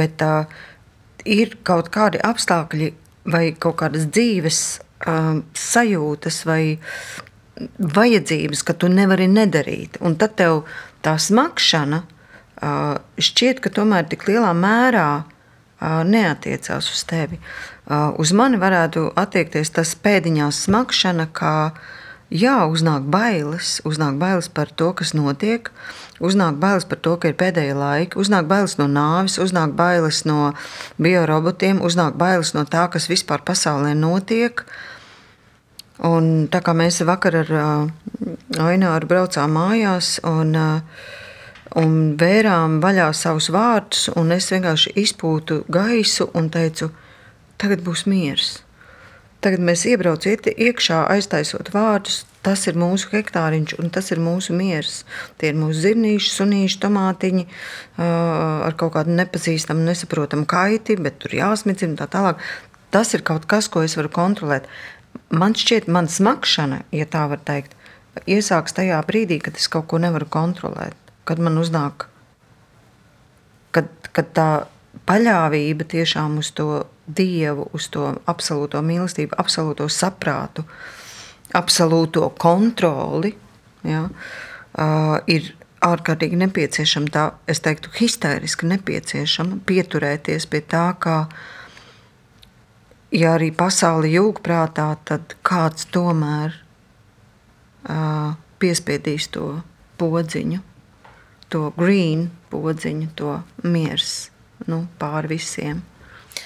Bet, 0.00 0.24
uh, 0.24 0.64
ir 1.26 1.56
kaut 1.66 1.90
kādi 1.94 2.20
apstākļi 2.22 2.92
vai 3.32 3.50
kaut 3.58 3.80
kādas 3.82 4.06
dzīves 4.08 4.60
um, 5.06 5.42
sajūtas 5.56 6.42
vai 6.46 6.78
vajadzības, 7.78 8.62
ka 8.66 8.76
tu 8.76 8.90
nevari 8.92 9.28
nedarīt. 9.30 9.98
Un 10.04 10.16
tad 10.20 10.36
tev 10.38 10.64
tā 11.04 11.16
smakšana 11.20 12.02
uh, 12.02 12.98
šķiet, 13.18 13.62
ka 13.64 13.72
tomēr 13.72 14.08
tik 14.10 14.26
lielā 14.28 14.52
mērā 14.56 15.08
uh, 15.22 16.02
neatiecās 16.06 16.90
uz 16.92 17.04
tevi. 17.08 17.40
Uh, 17.86 18.12
uz 18.20 18.32
mani 18.36 18.60
varētu 18.60 19.08
attiekties 19.16 19.72
tas 19.76 19.94
pēdiņās 20.02 20.66
smakšana, 20.66 21.30
kā 21.32 21.56
jā, 22.30 22.56
uznāk 22.66 23.06
bailes, 23.10 23.80
uznāk 23.84 24.18
bailes 24.20 24.48
par 24.48 24.72
to, 24.72 24.92
kas 24.96 25.14
notiek, 25.14 25.70
Uznāk 26.16 26.56
bailes 26.56 26.86
par 26.88 26.98
to, 27.04 27.16
ka 27.20 27.28
ir 27.28 27.36
pēdējie 27.36 27.74
laiki, 27.76 28.16
uznāk 28.16 28.46
bailes 28.48 28.78
no 28.80 28.86
nāves, 28.88 29.36
uznāk 29.42 29.74
bailes 29.76 30.22
no 30.24 30.54
biorobotiem, 31.02 31.82
uznāk 31.84 32.16
bailes 32.16 32.54
no 32.56 32.64
tā, 32.64 32.86
kas 32.92 33.10
vispār 33.12 33.44
pasaulē 33.44 33.92
notiek. 33.98 34.64
Un 36.04 36.48
tā 36.52 36.62
kā 36.64 36.72
mēs 36.76 37.02
vakar 37.08 37.40
ar 37.42 37.52
Aināru 38.60 39.08
braucām 39.08 39.52
mājās 39.56 40.16
un, 40.24 40.56
un 41.76 41.96
vērām 42.20 42.80
vaļā 42.84 43.10
savus 43.16 43.50
vārdus, 43.52 44.08
un 44.16 44.32
es 44.32 44.48
vienkārši 44.52 44.92
izpūtu 45.04 45.64
gaisu 45.72 46.30
un 46.36 46.48
teicu, 46.52 46.92
tagad 47.60 47.84
būs 47.84 48.06
miers. 48.08 48.65
Tagad 49.46 49.62
mēs 49.62 49.86
iebraucam 49.86 50.50
iekšā, 50.50 51.04
aiztaisot 51.14 51.70
vārdus, 51.74 52.24
Tas 52.46 52.62
ir 52.70 52.76
mūsu 52.78 53.08
hektāriņš 53.10 53.72
un 53.82 53.88
tas 53.90 54.12
ir 54.14 54.20
mūsu 54.22 54.54
miers. 54.54 55.00
Tie 55.40 55.48
ir 55.50 55.56
mūsu 55.58 55.80
zirnīši, 55.82 56.28
sunīši, 56.30 56.78
tomātiņi 56.84 57.42
ar 57.98 58.76
kaut 58.78 58.92
kādu 58.94 59.16
nepazīstamu, 59.18 59.82
nesaprotamu 59.88 60.46
kaiti, 60.46 60.94
bet 61.02 61.18
tur 61.24 61.34
jāsmicina 61.34 61.98
tā 61.98 62.06
tālāk. 62.12 62.44
Tas 62.94 63.10
ir 63.18 63.24
kaut 63.26 63.48
kas, 63.50 63.66
ko 63.66 63.82
es 63.82 63.98
varu 63.98 64.12
kontrolēt. 64.14 64.70
Man 65.34 65.58
šķiet, 65.58 65.90
man 65.90 66.06
smakšana, 66.12 66.84
ja 66.94 67.08
tā 67.10 67.24
var 67.32 67.42
teikt, 67.42 67.74
iesāks 68.30 68.78
tajā 68.78 69.00
brīdī, 69.08 69.40
kad 69.42 69.58
es 69.58 69.66
kaut 69.72 69.90
ko 69.90 69.98
nevaru 69.98 70.30
kontrolēt. 70.30 70.94
Kad 71.26 71.42
man 71.42 71.58
uznāk, 71.58 72.06
kad, 73.74 73.90
kad 74.14 74.30
tā 74.38 74.50
paļāvība 75.06 75.86
tiešām 75.88 76.38
uz 76.42 76.50
to 76.56 76.84
dievu, 77.06 77.68
uz 77.76 77.88
to 77.94 78.10
absolūto 78.26 78.82
mīlestību, 78.82 79.36
absolūto 79.38 79.86
saprātu, 79.92 80.66
absolūto 81.54 82.28
kontroli, 82.42 83.32
ja, 83.86 84.06
uh, 84.08 85.18
ir 85.30 85.52
ārkārtīgi 85.86 86.38
nepieciešama, 86.40 87.12
tā, 87.12 87.26
es 87.46 87.62
teiktu, 87.62 87.92
histēriski 88.00 88.68
nepieciešama 88.72 89.60
pieturēties 89.68 90.48
pie 90.50 90.62
tā, 90.66 90.88
ka, 90.98 91.16
ja 93.14 93.36
arī 93.36 93.52
pasauli 93.54 94.14
jūg 94.16 94.42
prātā, 94.44 94.88
tad 95.06 95.36
kāds 95.46 95.86
tomēr 95.94 96.56
uh, 97.86 98.34
piespiedīs 98.58 99.30
to 99.36 99.60
podziņu, 100.00 100.62
to 101.52 101.68
green 101.78 102.30
podziņu, 102.50 103.12
to 103.16 103.38
miers, 103.62 104.32
nu, 104.70 104.84
pāri 105.00 105.34
visiem. 105.36 105.82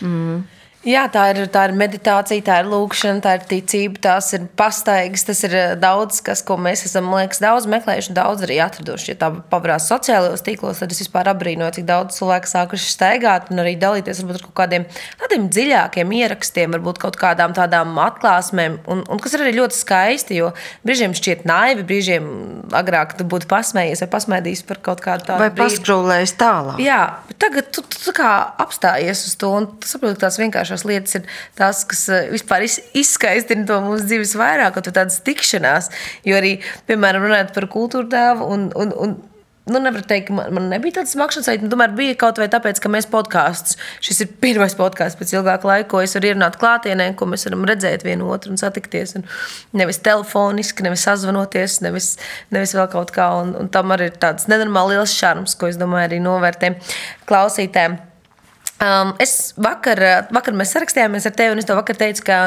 Mm. 0.01 0.45
Jā, 0.81 1.03
tā 1.13 1.27
ir, 1.35 1.43
tā 1.53 1.67
ir 1.69 1.75
meditācija, 1.77 2.41
tā 2.41 2.55
ir 2.63 2.69
lūkšana, 2.71 3.21
tā 3.21 3.35
ir 3.37 3.43
ticība, 3.51 4.01
tās 4.01 4.31
ir 4.33 4.47
pastaigas, 4.57 5.27
tas 5.29 5.43
ir 5.45 5.53
eh, 5.53 5.73
daudz, 5.77 6.23
kas, 6.25 6.41
ko 6.47 6.57
mēs 6.57 6.87
esam 6.89 7.11
liekas, 7.13 7.43
daudz 7.43 7.67
meklējuši, 7.69 8.15
daudz 8.17 8.47
arī 8.47 8.57
atraduši. 8.65 9.11
Ja 9.13 9.19
tā 9.21 9.29
pavarās 9.53 9.91
sociālajos 9.91 10.41
tīklos, 10.47 10.81
tad 10.81 10.95
es 10.95 11.03
vispār 11.03 11.29
apbrīnoju, 11.35 11.75
cik 11.77 11.85
daudz 11.91 12.17
cilvēku 12.17 12.49
sākuši 12.49 12.89
staigāt 12.95 13.51
un 13.53 13.61
arī 13.61 13.75
dalīties 13.83 14.23
varbūt, 14.23 14.39
ar 14.41 14.47
kaut 14.47 14.57
kādiem 14.63 14.87
tādiem 15.21 15.51
dziļākiem 15.53 16.15
ierakstiem, 16.17 16.73
varbūt 16.79 17.03
kaut 17.05 17.21
kādām 17.21 17.53
tādām 17.59 17.93
atklāsmēm, 18.01 18.81
un, 18.89 19.05
un 19.05 19.21
kas 19.21 19.37
ir 19.37 19.45
arī 19.45 19.53
ļoti 19.59 19.77
skaisti, 19.83 20.41
jo 20.41 20.49
brīžiem 20.89 21.13
šķiet 21.21 21.45
naivi, 21.45 21.85
brīžiem 21.93 22.33
agrāk 22.81 23.19
tu 23.21 23.29
būtu 23.29 23.51
pasmējies 23.53 24.07
vai 24.07 24.11
pasmēdījis 24.17 24.65
par 24.73 24.81
kaut 24.89 25.05
kādu 25.05 25.29
tādu. 25.29 25.45
Vai 25.45 25.53
paskrūlējis 25.61 26.37
tālāk. 26.41 26.81
Jā, 26.81 27.03
bet 27.29 27.43
tagad 27.45 27.69
tu, 27.69 27.85
tu, 27.85 28.01
tu 28.09 28.17
kā 28.17 28.33
apstājies 28.65 29.27
uz 29.29 29.37
to 29.37 29.53
un 29.61 29.69
saproti, 29.85 30.17
ka 30.17 30.29
tās 30.31 30.41
vienkārši 30.41 30.70
vienkāršās 30.71 30.87
lietas 30.89 31.19
ir 31.19 31.27
tās, 31.59 31.85
kas 31.89 32.09
eh, 32.09 32.29
vispār 32.35 32.67
izskaistina 32.67 33.67
to 33.67 33.81
mūsu 33.85 34.07
dzīves 34.07 34.37
vairāk, 34.39 34.77
un 34.77 34.93
tādas 34.93 35.21
tikšanās. 35.27 35.91
Jo 36.25 36.39
arī, 36.39 36.61
piemēram, 36.87 37.27
runājot 37.27 37.57
par 37.57 37.69
kultūra 37.71 38.09
dēvu 38.11 38.47
un, 38.55 38.71
un, 38.77 38.95
un 38.95 39.19
nu, 39.71 39.79
nevaru 39.79 40.03
teikt, 40.09 40.33
man, 40.35 40.51
man 40.57 40.69
nebija 40.73 40.99
tāds 40.99 41.13
smags 41.15 41.39
sajūta. 41.39 41.63
Nu, 41.67 41.71
tomēr 41.71 41.93
bija 41.95 42.17
kaut 42.19 42.41
vai 42.41 42.49
tāpēc, 42.51 42.81
ka 42.83 42.91
mēs 42.91 43.07
podkāstus, 43.11 43.79
šis 44.03 44.25
ir 44.25 44.31
pirmais 44.43 44.75
podkāsts 44.79 45.19
pēc 45.21 45.35
ilgāka 45.37 45.69
laika, 45.71 45.89
ko 45.93 46.03
es 46.05 46.17
varu 46.17 46.33
ierunāt 46.33 46.59
klātienē, 46.61 47.13
ko 47.19 47.29
mēs 47.31 47.47
varam 47.49 47.67
redzēt 47.69 48.07
vienu 48.07 48.31
otru 48.35 48.55
un 48.55 48.61
satikties. 48.61 49.17
Un 49.21 49.27
nevis 49.79 50.03
telefoniski, 50.07 50.87
nevis 50.87 51.07
sazvanoties, 51.07 51.81
nevis, 51.87 52.13
nevis 52.55 52.75
vēl 52.79 52.91
kaut 52.93 53.15
kā. 53.15 53.31
Un, 53.43 53.55
un 53.63 53.73
tam 53.73 53.95
arī 53.95 54.11
ir 54.11 54.21
tāds 54.23 54.51
nenormāli 54.51 54.97
liels 54.97 55.15
šarms, 55.17 55.59
ko 55.61 55.71
es 55.71 55.81
domāju 55.81 56.11
arī 56.11 56.23
novērtē 56.25 56.75
klausītājiem. 57.31 58.01
Um, 58.81 59.11
es 59.21 59.53
vakar, 59.61 60.01
vakar 60.33 60.55
mēs 60.57 60.71
sarakstījāmies 60.73 61.27
ar 61.29 61.35
tevi, 61.37 61.53
un 61.53 61.61
es 61.61 61.67
tev 61.69 61.77
vakar 61.77 61.99
teicu, 62.01 62.25
ka 62.25 62.39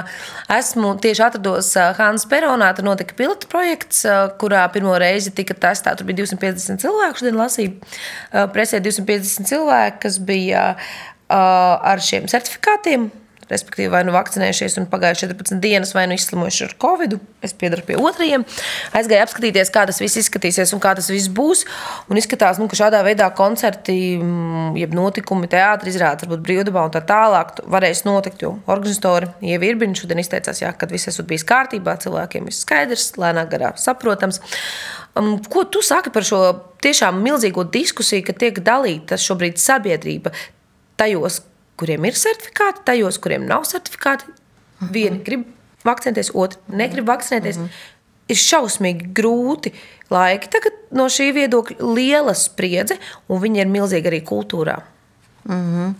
esmu 0.55 0.95
tieši 1.03 1.21
atrados 1.27 1.69
uh, 1.77 1.91
Hānas 1.99 2.25
Peronā. 2.29 2.71
Tur 2.73 2.87
notika 2.87 3.13
pilota 3.19 3.49
projekts, 3.51 4.01
uh, 4.09 4.31
kurā 4.41 4.63
pirmo 4.73 4.95
reizi 4.97 5.33
tika 5.37 5.53
testēta. 5.53 5.99
Tur 5.99 6.09
bija 6.09 6.23
250 6.23 6.81
cilvēku, 6.81 7.21
šodien 7.21 7.37
lasīju 7.37 7.75
uh, 7.77 8.47
presē 8.55 8.81
250 8.81 9.51
cilvēku, 9.53 10.01
kas 10.07 10.17
bija 10.25 10.71
ar 11.33 12.01
šiem 12.03 12.27
certifikātiem 12.29 13.07
respektīvi, 13.49 13.89
vai 13.93 14.03
nu 14.07 14.13
vakcinējušies 14.15 14.77
un 14.81 14.87
pagājuši 14.91 15.27
14 15.27 15.61
dienas, 15.63 15.93
vai 15.95 16.05
nu 16.09 16.17
izslimojuši 16.17 16.65
ar 16.67 16.75
covid. 16.81 17.15
Es 17.43 17.55
piedaru 17.59 17.85
pie 17.87 17.97
otrajiem. 17.99 18.45
Aizgāju 18.95 19.25
apskatīties, 19.25 19.71
kā 19.73 19.85
tas 19.89 19.99
viss 20.03 20.19
izskatīsies 20.21 20.73
un 20.75 20.81
kā 20.83 20.93
tas 20.97 21.09
viss 21.11 21.31
būs. 21.31 21.65
Un 22.11 22.19
izskatās, 22.19 22.59
nu, 22.61 22.69
ka 22.71 22.79
šādā 22.79 23.03
veidā 23.05 23.29
koncerti, 23.35 23.97
mm, 24.17 24.73
jeb 24.79 24.95
notikumi, 24.97 25.51
teātris, 25.51 25.97
izrādes, 25.97 26.27
varbūt 26.27 26.45
brīvdabā 26.47 26.87
un 26.87 26.95
tā 26.95 27.03
tālāk 27.09 27.63
varēs 27.75 28.05
notikt. 28.07 28.43
Jo 28.43 28.55
organizatori 28.71 29.31
Ieva 29.53 29.69
Irbina 29.69 29.97
šodien 29.97 30.23
izteicās, 30.23 30.63
jā, 30.63 30.71
ka 30.77 30.89
viss 30.91 31.11
esot 31.11 31.27
bijis 31.29 31.47
kārtībā, 31.47 31.97
cilvēkiem 32.03 32.49
viss 32.49 32.65
skaidrs, 32.65 33.13
lēnāk 33.19 33.51
garā 33.53 33.73
saprotams. 33.79 34.41
Um, 35.19 35.37
ko 35.37 35.63
tu 35.69 35.83
saki 35.85 36.09
par 36.13 36.25
šo 36.25 36.41
tiešām 36.81 37.19
milzīgo 37.21 37.67
diskusiju, 37.69 38.25
ka 38.25 38.33
tiek 38.33 38.57
dalīta 38.65 39.19
šobrīd 39.21 39.61
sabiedrība 39.61 40.33
tajos, 40.97 41.41
kuriem 41.79 42.05
ir 42.07 42.17
certifikāti, 42.17 42.83
tajos, 42.87 43.19
kuriem 43.21 43.47
nav 43.49 43.65
certifikāti. 43.69 44.29
Vieni 44.93 45.21
grib 45.23 45.45
vakcinēties, 45.87 46.33
otri 46.35 46.77
negrib 46.77 47.07
vakcinēties. 47.07 47.57
Mm 47.57 47.65
-hmm. 47.65 47.91
Ir 48.27 48.39
šausmīgi 48.39 49.09
grūti 49.13 49.73
laiki. 50.09 50.49
Tagad 50.49 50.73
no 50.91 51.05
šī 51.11 51.33
viedokļa 51.35 51.93
liela 51.95 52.33
spriedze, 52.33 52.97
un 53.27 53.41
viņi 53.41 53.59
ir 53.59 53.67
milzīgi 53.67 54.07
arī 54.07 54.21
kultūrā. 54.23 54.79
Mm 55.43 55.61
-hmm. 55.73 55.93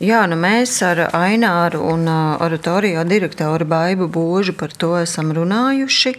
Jā, 0.00 0.26
nu 0.26 0.36
mēs 0.36 0.82
ar 0.82 0.98
Aināru 1.12 1.80
un 1.92 2.08
oratorio 2.40 3.04
direktoru 3.04 3.64
Baibu 3.64 4.08
Božu 4.08 4.52
par 4.52 4.72
to 4.72 4.96
esam 4.98 5.32
runājuši. 5.32 6.14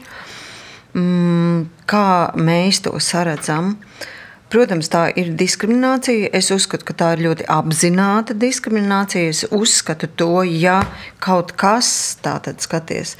Mm, 0.93 1.65
kā 1.87 2.31
mēs 2.35 2.81
to 2.81 2.99
saredzam? 2.99 3.65
Uh, 3.67 4.22
Protams, 4.53 4.85
tā 4.93 5.07
ir 5.17 5.31
diskriminācija. 5.33 6.27
Es 6.37 6.51
uzskatu, 6.53 6.85
ka 6.85 6.93
tā 6.93 7.07
ir 7.15 7.23
ļoti 7.25 7.47
apzināta 7.49 8.35
diskriminācija. 8.37 9.31
Es 9.31 9.39
uzskatu 9.49 10.05
to, 10.13 10.43
ja 10.45 10.83
kaut 11.23 11.55
kas 11.57 11.89
tāds 12.21 12.67
skaties, 12.67 13.15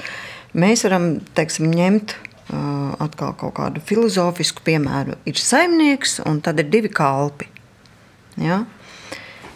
mēs 0.54 0.84
varam 0.86 1.08
teiksim, 1.34 1.72
ņemt 1.74 2.14
uh, 2.14 2.94
atkal 3.02 3.34
kaut 3.40 3.56
kādu 3.56 3.82
filozofisku 3.82 4.62
piemēru. 4.62 5.18
Ir 5.26 5.40
saimnieks 5.40 6.20
un 6.22 6.38
tad 6.44 6.62
ir 6.62 6.70
divi 6.70 6.92
kalpi. 6.94 7.50
Ja? 8.38 8.62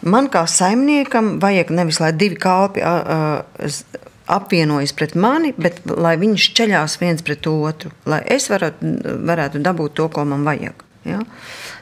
Man 0.02 0.32
kā 0.34 0.48
saimniekam 0.50 1.36
vajag 1.42 1.70
nevis, 1.78 2.02
lai 2.02 2.10
divi 2.18 2.40
kalpi 2.42 2.82
uh, 2.82 3.30
uh, 3.70 4.02
apvienojas 4.26 4.96
pret 4.98 5.14
mani, 5.14 5.54
bet 5.54 5.80
lai 5.86 6.16
viņi 6.18 6.42
šķeļās 6.48 6.98
viens 6.98 7.22
pret 7.22 7.46
otru, 7.50 7.94
lai 8.10 8.24
es 8.26 8.50
varētu, 8.50 8.92
varētu 9.30 9.62
dabūt 9.62 9.94
to, 10.02 10.10
ko 10.10 10.26
man 10.26 10.42
vajag. 10.46 10.84
Ja? 11.08 11.22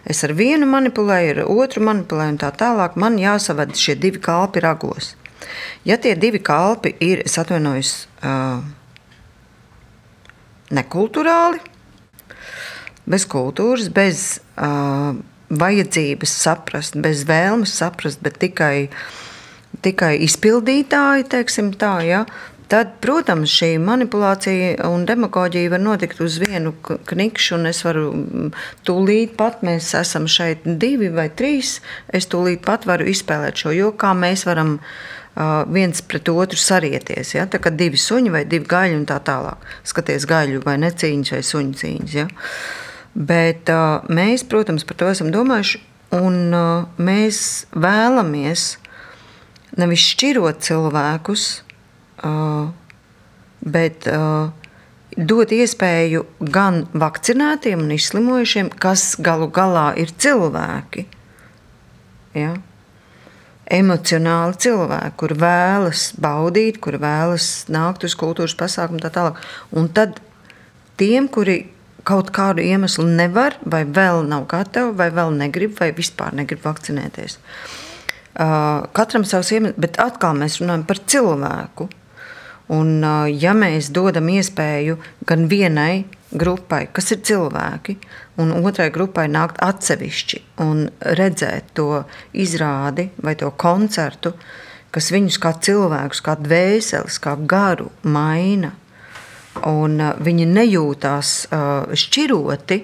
Es 0.07 0.23
ar 0.23 0.37
vienu 0.39 0.69
manipulēju, 0.71 1.33
ar 1.35 1.41
otru 1.51 1.83
manipulēju, 1.87 2.37
un 2.37 2.41
tā 2.41 2.53
tālāk. 2.55 2.95
Man 3.01 3.19
jāsaved 3.19 3.75
šie 3.75 3.97
divi 3.99 4.21
kalpi 4.23 4.63
ragos. 4.63 5.15
Ja 5.87 5.99
tie 5.99 6.15
divi 6.19 6.39
kalpi 6.43 6.95
ir, 7.03 7.25
es 7.27 7.35
atvainojos, 7.43 7.93
uh, 8.23 8.63
nekulturāli, 10.75 11.59
bez 13.07 13.27
kultūras, 13.31 13.91
bez 13.95 14.27
uh, 14.59 15.15
vajadzības 15.51 16.35
saprast, 16.43 16.99
bez 17.03 17.23
vēlmes 17.27 17.75
saprast, 17.79 18.23
bet 18.23 18.39
tikai, 18.43 18.89
tikai 19.83 20.17
izpildītāji, 20.27 21.29
teiksim 21.35 21.73
tā, 21.79 21.97
ja, 22.07 22.25
Tad, 22.67 22.97
protams, 22.99 23.53
šī 23.55 23.77
manipulācija 23.79 24.89
un 24.91 25.05
demagoģija 25.07 25.71
var 25.71 25.83
notikt 25.85 26.19
uz 26.25 26.41
vienu 26.43 26.73
knikšu, 26.83 27.55
un 27.61 27.69
es 27.71 27.85
varu 27.87 28.09
mm, 28.11 28.49
tūlīt 28.89 29.37
pat, 29.39 29.61
mēs 29.67 29.93
esam 29.95 30.27
šeit 30.27 30.67
divi 30.67 31.13
vai 31.15 31.29
trīs, 31.31 31.77
es 32.11 32.27
tūlīt 32.33 32.65
pat 32.67 32.89
varu 32.91 33.07
izspēlēt 33.13 33.63
šo 33.63 33.75
joku, 33.77 34.01
kā 34.03 34.11
mēs 34.19 34.43
varam 34.49 34.81
viens 35.71 36.01
pret 36.01 36.29
otru 36.33 36.59
sarieties. 36.59 37.35
Ja? 37.35 37.45
Tā 37.47 37.61
kā 37.61 37.71
divi 37.71 38.01
suņi 38.01 38.33
vai 38.33 38.45
divi 38.49 38.67
gaļi 38.69 38.97
un 38.97 39.05
tā 39.09 39.19
tālāk. 39.21 39.63
Skaties 39.85 40.25
gaļu 40.29 40.63
vai 40.65 40.79
necīņas 40.81 41.35
vai 41.35 41.43
suņu 41.45 41.77
cīņas. 41.83 42.17
Ja? 42.17 42.27
Bet 43.15 43.71
mēs, 44.09 44.47
protams, 44.49 44.85
par 44.89 44.99
to 44.99 45.11
esam 45.13 45.31
domājuši, 45.35 45.83
un 46.17 46.57
mēs 46.97 47.39
vēlamies 47.77 48.67
nevis 49.77 50.09
šķirot 50.15 50.65
cilvēkus, 50.65 51.47
bet 53.67 54.07
uh, 54.11 54.53
dot 55.17 55.53
iespēju 55.53 56.25
gan 56.53 56.85
vakcinētiem 56.93 57.83
un 57.87 57.93
izslimojušiem, 57.97 58.71
kas 58.81 59.15
galu 59.19 59.49
galā 59.49 59.91
ir 60.01 60.13
cilvēki. 60.13 61.07
Ja? 62.37 62.55
Emocionāli 63.73 64.61
cilvēki, 64.63 65.17
kur 65.19 65.35
vēlas 65.41 66.11
baudīt, 66.23 66.79
kur 66.85 67.01
vēlas 67.03 67.67
nākt 67.73 68.05
uz 68.07 68.15
kultūras 68.19 68.55
pasākumu, 68.59 69.01
tā 69.03 69.11
tālāk. 69.15 69.41
Un 69.75 69.89
tad 69.91 70.21
tiem, 71.01 71.27
kuri 71.33 71.65
kaut 72.07 72.31
kādu 72.31 72.63
iemeslu 72.63 73.09
nevar, 73.09 73.57
vai 73.67 73.83
vēl 73.83 74.23
nav 74.29 74.47
gatavi, 74.53 74.95
vai 75.01 75.09
vēl 75.11 75.35
negrib, 75.41 75.75
vai 75.81 75.91
vispār 75.97 76.37
negrib 76.39 76.63
vakcinēties. 76.63 77.41
Uh, 78.37 78.85
katram 78.95 79.25
savs 79.27 79.51
iemesls, 79.57 79.81
bet 79.81 79.97
atkal 80.03 80.37
mēs 80.39 80.61
runājam 80.61 80.85
par 80.87 81.01
cilvēku. 81.09 81.89
Un, 82.75 82.99
ja 83.31 83.53
mēs 83.55 83.93
dodam 83.95 84.27
iespēju 84.33 84.97
gan 85.27 85.45
vienai 85.47 86.05
grupai, 86.35 86.89
kas 86.93 87.13
ir 87.15 87.21
cilvēki, 87.23 87.95
un 88.43 88.51
otrai 88.59 88.89
grupai 88.95 89.29
nākt 89.31 89.61
atsevišķi 89.63 90.41
un 90.65 90.89
redzēt 91.19 91.71
to 91.79 92.03
izrādi 92.35 93.09
vai 93.23 93.37
to 93.39 93.53
koncertu, 93.55 94.35
kas 94.91 95.13
viņus 95.15 95.39
kā 95.43 95.55
cilvēkus, 95.63 96.25
kā 96.27 96.35
dvēseles, 96.41 97.21
kā 97.23 97.37
garu 97.47 97.93
maina, 98.03 98.73
un 99.71 100.01
viņi 100.27 100.51
nejūtās 100.51 101.33
šķiroti, 102.03 102.83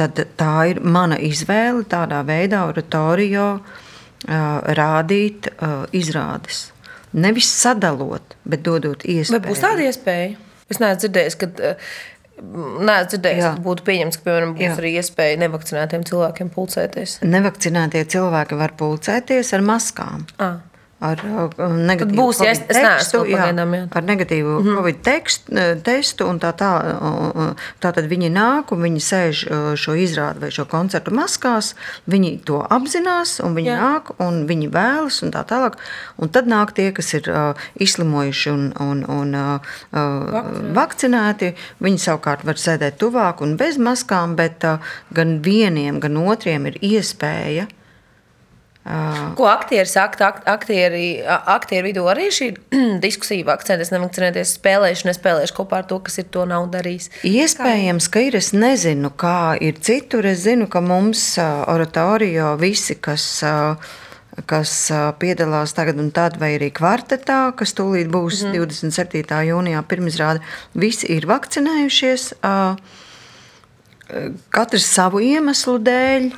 tad 0.00 0.24
tā 0.40 0.56
ir 0.70 0.80
mana 0.80 1.20
izvēle 1.20 1.84
tādā 1.90 2.24
veidā 2.26 2.64
oratorio 2.70 3.52
rādīt 4.80 5.52
izrādes. 5.96 6.70
Nevis 7.12 7.50
sadalot, 7.50 8.36
bet 8.46 8.62
dodot 8.66 9.02
iespēju. 9.02 9.34
Vai 9.34 9.50
būs 9.50 9.62
tāda 9.64 9.84
iespēja? 9.88 10.38
Es 10.70 10.78
neesmu 10.78 11.02
dzirdējis, 11.02 11.36
ka. 11.40 11.74
Nē, 12.40 12.94
dzirdējis, 13.10 13.42
ka 13.44 13.64
būtu 13.64 13.84
pieņemts, 13.84 14.16
ka 14.16 14.28
piemēram, 14.28 14.54
būs 14.56 14.64
Jā. 14.64 14.76
arī 14.80 14.94
iespēja 14.96 15.40
nevakcinētiem 15.42 16.06
cilvēkiem 16.08 16.52
pulcēties. 16.54 17.18
Nevakcinētie 17.26 18.06
cilvēki 18.14 18.56
var 18.56 18.72
pulcēties 18.80 19.52
ar 19.58 19.66
maskām. 19.66 20.24
À. 20.40 20.54
ar 21.00 21.22
negatīvu 21.60 22.16
būs, 22.18 22.42
ja 22.44 22.52
es, 22.54 22.62
es 22.68 22.76
tekstu, 22.76 23.22
jā, 23.24 23.38
pagaidām, 23.38 23.74
jā. 23.74 23.86
ar 23.96 24.04
negatīvu 24.04 24.50
mm 24.58 24.66
-hmm. 24.66 24.76
covid 24.76 25.02
tekstu, 25.02 25.64
testu, 25.84 26.26
un 26.28 26.40
tā, 26.40 26.52
tā, 26.52 26.70
tā 27.80 27.92
tad 27.96 28.04
viņi 28.10 28.30
nāk 28.30 28.72
un 28.72 28.82
viņi 28.84 29.00
sēž 29.00 29.44
šo 29.76 29.94
izrādi 29.94 30.40
vai 30.44 30.50
šo 30.50 30.64
koncertu 30.64 31.10
maskās, 31.10 31.74
viņi 32.06 32.44
to 32.44 32.60
apzinās 32.70 33.40
un 33.40 33.54
viņi 33.54 33.72
jā. 33.72 33.80
nāk 33.80 34.12
un 34.18 34.46
viņi 34.46 34.68
vēlas 34.68 35.22
un 35.22 35.32
tā 35.32 35.44
tālāk, 35.44 35.78
un 36.18 36.28
tad 36.28 36.46
nāk 36.46 36.72
tie, 36.72 36.92
kas 36.92 37.14
ir 37.14 37.30
uh, 37.30 37.54
izslimojuši 37.74 38.50
un, 38.50 38.72
un, 38.80 39.04
un 39.08 39.34
uh, 39.34 39.60
vakcinēti. 40.74 40.90
vakcinēti, 41.00 41.54
viņi 41.80 41.98
savukārt 41.98 42.44
var 42.44 42.54
sēdēt 42.60 42.98
tuvāk 43.00 43.40
un 43.40 43.56
bez 43.56 43.78
maskām, 43.78 44.36
bet 44.36 44.64
uh, 44.64 44.78
gan 45.14 45.40
vieniem, 45.42 46.00
gan 46.00 46.16
otriem 46.16 46.66
ir 46.66 46.78
iespēja 46.80 47.66
Ko 49.36 49.44
aktieri 49.44 49.86
saka? 49.86 50.30
Aktieri, 50.48 51.20
aktieri 51.28 51.90
vidū 51.90 52.06
arī 52.08 52.30
šī 52.32 52.48
diskusija 53.04 53.44
vakcinēties, 53.50 53.92
nevakcinēties, 53.92 54.54
spēlēšu, 54.56 55.08
nespēlēšu 55.10 55.56
kopā 55.58 55.82
ar 55.82 55.88
to, 55.90 56.00
kas 56.06 56.16
ir 56.22 56.30
to 56.32 56.46
nav 56.48 56.70
darījis. 56.72 57.10
Iespējams, 57.28 58.08
ka 58.08 58.24
ir. 58.24 58.38
Es 58.40 58.54
nezinu, 58.56 59.12
kā 59.20 59.54
ir 59.60 59.76
citur. 59.84 60.30
Es 60.32 60.46
zinu, 60.46 60.70
ka 60.72 60.80
mums 60.80 61.34
oratorio 61.40 62.54
visi, 62.60 62.96
kas 62.96 63.28
kas 64.48 64.72
piedalās 65.20 65.74
tagad 65.76 65.98
un 66.00 66.08
tad, 66.14 66.38
vai 66.40 66.54
arī 66.56 66.70
kvartetā, 66.72 67.50
kas 67.58 67.74
tūlīt 67.76 68.08
būs 68.08 68.44
mm 68.46 68.52
-hmm. 68.54 68.68
27. 68.70 69.40
jūnijā 69.50 69.82
pirmizrāde, 69.84 70.40
visi 70.74 71.10
ir 71.12 71.26
vakcinējušies. 71.26 72.32
Katrs 74.50 74.86
savu 74.86 75.20
iemeslu 75.20 75.78
dēļ. 75.78 76.30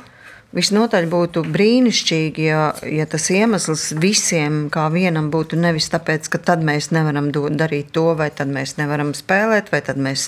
Visnotaļ 0.53 1.07
būtu 1.09 1.41
brīnišķīgi, 1.49 2.43
ja, 2.45 2.65
ja 2.85 3.07
tas 3.09 3.25
iemesls 3.33 3.87
visiem 3.97 4.67
kā 4.73 4.83
vienam 4.93 5.31
būtu 5.33 5.57
nevis 5.57 5.87
tāpēc, 5.89 6.29
ka 6.29 6.37
tad 6.49 6.61
mēs 6.61 6.91
nevaram 6.93 7.31
do, 7.33 7.47
darīt 7.49 7.89
to, 7.95 8.11
vai 8.19 8.27
tad 8.29 8.51
mēs 8.53 8.75
nevaram 8.77 9.15
spēlēt, 9.17 9.71
vai 9.73 9.81
tad 9.81 9.97
mēs 9.97 10.27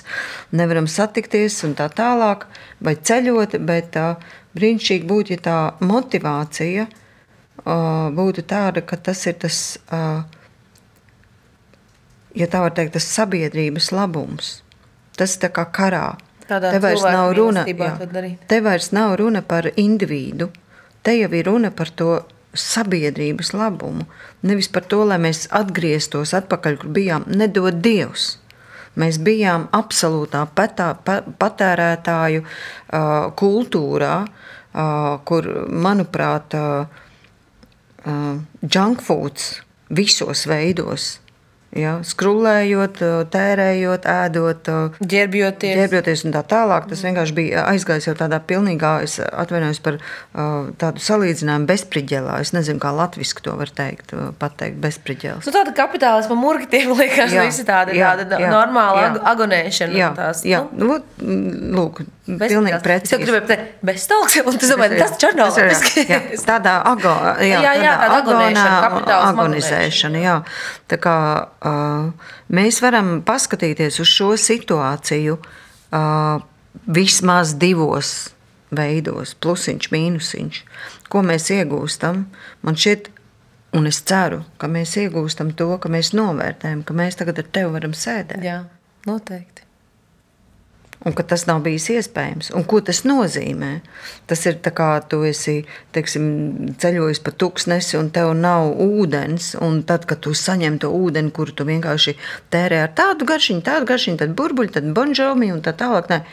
nevaram 0.50 0.90
satikties 0.90 1.60
un 1.68 1.78
tā 1.78 1.92
tālāk, 1.94 2.48
vai 2.82 2.96
ceļot, 2.98 3.54
bet 3.70 4.00
uh, 4.02 4.18
brīnišķīgi 4.58 5.06
būtu, 5.06 5.38
ja 5.38 5.46
tā 5.46 5.60
motivācija 5.86 6.88
uh, 6.90 8.10
būtu 8.18 8.48
tāda, 8.50 8.82
ka 8.82 8.98
tas 8.98 9.22
ir 9.30 9.38
tas, 9.46 9.64
uh, 9.94 10.26
ja 12.34 12.50
tā 12.50 12.66
var 12.66 12.74
teikt, 12.74 12.98
tas 12.98 13.14
sabiedrības 13.14 13.94
labums. 13.94 14.56
Tas 15.16 15.38
tā 15.38 15.54
kā 15.54 15.70
karā 15.70 16.16
Tādā 16.46 16.76
te 16.76 16.80
vairs 16.84 17.02
nav 17.02 17.34
runa, 17.38 17.66
jā, 17.66 17.92
te 18.48 18.62
vairs 18.62 18.92
nav 18.94 19.16
runa 19.18 19.42
par 19.42 19.72
individu, 19.82 20.52
te 21.02 21.16
jau 21.18 21.30
ir 21.34 21.48
runa 21.50 21.72
par 21.74 21.90
to 21.90 22.20
sabiedrības 22.56 23.52
labumu. 23.58 24.06
Nevis 24.46 24.70
par 24.72 24.86
to, 24.90 25.02
lai 25.10 25.18
mēs 25.22 25.48
atgrieztos 25.56 26.36
atpakaļ, 26.38 26.78
kur 26.82 26.94
bijām, 26.96 27.26
nedod 27.28 27.82
Dievs. 27.84 28.36
Mēs 28.96 29.18
bijām 29.20 29.68
absolūtā 29.76 30.46
patā, 30.56 30.94
patērētāju 30.96 32.46
uh, 32.46 33.34
kultūrā, 33.36 34.14
uh, 34.24 35.18
kur, 35.28 35.50
manuprāt, 35.68 36.56
uh, 36.56 37.04
uh, 38.06 38.32
junk 38.64 39.04
foods 39.04 39.58
visos 39.90 40.46
veidos 40.48 41.16
Ja, 41.76 41.98
skrūlējot, 42.08 43.02
tērējot, 43.34 44.06
ēdot, 44.08 44.70
ģērbjoties. 45.12 45.74
ģērbjoties 45.76 46.24
un 46.24 46.36
tā 46.38 46.44
tālāk. 46.48 46.88
Tas 46.88 47.04
vienkārši 47.04 47.36
bija 47.36 47.66
aizgājis 47.74 48.08
jau 48.08 48.16
tādā 48.16 48.40
pilnīgā, 48.40 48.94
es 49.04 49.18
atvainojos 49.20 49.82
par 49.84 50.00
tādu 50.32 51.04
salīdzinājumu 51.04 51.68
bezspriģelā. 51.68 52.40
Es 52.46 52.54
nezinu, 52.56 52.80
kā 52.80 52.96
latviešu 52.96 53.44
to 53.44 53.58
var 53.60 53.74
teikt, 53.76 54.16
pateikt 54.40 54.80
bezspriģēls. 54.88 55.44
Nu, 55.44 55.56
tāda 55.58 55.76
kapitālisma 55.76 56.40
murgtiem 56.40 56.96
liekas, 57.02 57.36
jā, 57.36 57.44
visi 57.44 57.68
tāda, 57.68 57.92
jā, 57.92 58.16
tāda 58.24 58.40
jā, 58.40 58.56
normāla 58.56 59.08
jā, 59.10 59.14
agonēšana. 59.36 60.00
Jā, 60.00 60.12
tās, 60.16 60.48
jā. 60.48 60.64
Nu, 60.80 61.02
lūk, 61.76 62.06
Pilnīgi 62.26 62.78
precīzi. 62.82 63.20
Es 63.20 63.22
gribēju 63.22 63.44
pateikt, 63.46 63.74
bez 63.86 64.06
talks, 64.10 64.38
un 64.42 64.56
tas, 64.58 64.72
domāju, 64.72 64.98
tas 64.98 65.12
černobīlis. 65.22 66.46
Tādā 66.48 66.80
ago, 66.90 67.14
jā, 67.46 67.60
jā, 67.62 67.74
jā, 67.84 67.92
tādā 68.02 68.16
agonā, 68.18 68.64
agonizēšana, 69.30 70.24
jā. 70.24 70.40
Tā 70.90 70.98
kā 71.02 71.14
mēs 71.66 72.80
varam 72.84 73.20
paskatīties 73.26 74.00
uz 74.04 74.12
šo 74.12 74.32
situāciju 74.40 75.38
vismaz 76.86 77.56
divos 77.62 78.14
veidos, 78.76 79.36
plusiņš, 79.40 79.92
mīnusiņš. 79.94 80.62
Ko 81.10 81.22
mēs 81.26 81.50
iegūstam? 81.56 82.26
Man 82.66 82.80
šķiet, 82.80 83.12
un 83.78 83.90
es 83.90 84.02
ceru, 84.08 84.44
ka 84.62 84.70
mēs 84.72 84.98
iegūstam 85.00 85.54
to, 85.58 85.70
ka 85.82 85.92
mēs 85.92 86.14
novērtējam, 86.18 86.84
ka 86.88 86.98
mēs 86.98 87.22
tagad 87.22 87.40
ar 87.44 87.54
tevi 87.58 87.78
varam 87.78 87.96
sēdēt. 87.96 88.44
Jā, 88.44 88.64
noteikti 89.08 89.65
un 91.06 91.14
ka 91.14 91.24
tas 91.24 91.46
nav 91.46 91.62
bijis 91.66 91.86
iespējams. 91.94 92.50
Un 92.58 92.66
ko 92.68 92.82
tas 92.86 93.04
nozīmē? 93.06 93.72
Tas 94.30 94.42
ir 94.50 94.58
tā 94.66 94.74
kā 94.76 94.90
tu 95.10 95.22
esi 95.28 95.60
teiksim, 95.96 96.26
ceļojis 96.82 97.22
pa 97.26 97.34
tuksnesi 97.44 98.00
un 98.00 98.10
tev 98.16 98.34
nav 98.40 98.72
ūdens, 98.82 99.54
tad, 99.86 100.08
kad 100.10 100.24
tu 100.26 100.34
saņem 100.36 100.80
to 100.82 100.90
ūdeni, 100.90 101.34
kuru 101.36 101.54
tu 101.54 101.68
vienkārši 101.70 102.16
tērē 102.54 102.82
ar 102.88 102.96
tādu 102.98 103.30
garšiņu, 103.30 103.66
tādu 103.66 103.90
garšiņu, 103.92 104.22
tad 104.24 104.34
burbuļu, 104.40 104.74
tad 104.80 104.90
bonžomi 104.98 105.52
un 105.54 105.62
tā 105.66 105.76
tālāk, 105.78 106.10
ne, 106.10 106.24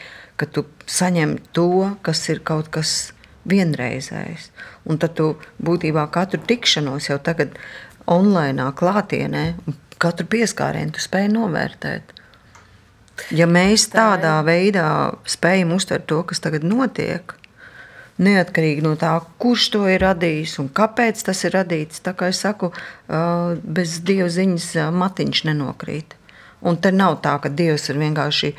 ka 0.41 0.49
tu 0.49 0.65
saņem 0.89 1.37
to, 1.53 1.93
kas 2.03 2.25
ir 2.33 2.41
kaut 2.41 2.73
kas 2.73 3.13
vienreizējs. 3.49 4.51
Un 4.89 4.99
tad 5.03 5.19
tu 5.19 5.35
būtībā 5.63 6.09
katru 6.15 6.41
tikšanos 6.49 7.11
jau 7.11 7.21
tagad 7.23 7.55
online, 8.11 8.73
klātienē, 8.79 9.45
katru 10.03 10.27
pieskārienu 10.33 10.97
tu 10.97 11.05
spēj 11.05 11.29
novērtēt. 11.37 12.17
Ja 13.33 13.47
mēs 13.51 13.87
tādā 13.93 14.39
veidā 14.47 15.13
spējam 15.29 15.75
uztvert 15.77 16.09
to, 16.09 16.23
kas 16.29 16.41
tagad 16.43 16.65
notiek, 16.65 17.35
neatkarīgi 18.23 18.83
no 18.85 18.95
tā, 19.01 19.13
kurš 19.43 19.69
to 19.75 19.85
ir 19.91 20.03
radījis 20.05 20.59
un 20.63 20.69
kāpēc 20.73 21.23
tas 21.27 21.45
ir 21.47 21.55
radīts, 21.57 22.03
tā 22.05 22.15
kā 22.17 22.29
es 22.33 22.43
saku, 22.45 22.73
bez 23.09 24.01
dieva 24.07 24.29
ziņas 24.33 24.93
matiņš 24.97 25.45
nenokrīt. 25.49 26.17
Un 26.63 26.77
te 26.79 26.93
nav 26.95 27.17
tā, 27.25 27.35
ka 27.43 27.51
Dievs 27.51 27.89
ir 27.91 27.99
vienkārši 27.99 28.53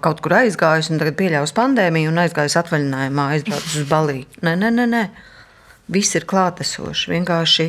kaut 0.00 0.22
kur 0.24 0.32
aizgājis 0.38 0.88
un 0.90 1.02
tagad 1.02 1.18
pieļāvis 1.18 1.52
pandēmiju 1.54 2.10
un 2.10 2.22
aizgājis 2.22 2.56
atvaļinājumā, 2.62 3.26
aizbraucis 3.34 3.82
uz 3.82 3.90
Baliju. 3.90 4.24
Nē, 4.46 4.56
nē, 4.62 4.70
nē, 4.78 4.86
nē. 4.94 5.02
Viss 5.92 6.16
ir 6.16 6.24
klātesoši. 6.30 7.12
Vienkārši 7.12 7.68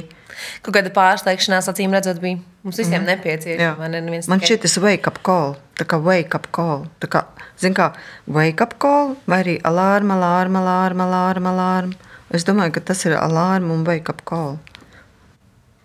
kaut 0.63 0.74
kāda 0.78 0.94
pārsteigšanās, 0.96 1.67
acīm 1.74 1.91
redzot, 1.98 2.22
bija. 2.24 2.39
Mums 2.62 2.78
visiem 2.78 3.02
mm. 3.02 3.08
nepieciešama. 3.10 3.88
Ne, 3.89 4.02
Man 4.30 4.41
šķiet, 4.43 4.62
tas 4.67 4.78
wake 4.84 5.10
up 5.10 5.17
call. 5.26 5.56
Tā 5.80 5.88
kā 5.89 5.97
wake 5.97 6.38
up 6.38 6.45
call. 6.54 6.86
Tā 7.02 7.10
kā, 7.10 7.24
zin 7.62 7.74
kā, 7.78 7.89
wake 8.30 8.62
up 8.62 8.76
call 8.82 9.15
vai 9.26 9.41
arī 9.41 9.56
alarma, 9.65 10.19
alarma, 10.19 10.62
alarma, 10.62 11.08
alarma, 11.10 11.56
alarma. 11.56 12.12
Es 12.30 12.45
domāju, 12.47 12.78
ka 12.78 12.86
tas 12.91 13.02
ir 13.10 13.17
alarma 13.17 13.74
un 13.74 13.82
wake 13.88 14.13
up 14.13 14.21
call. 14.30 14.60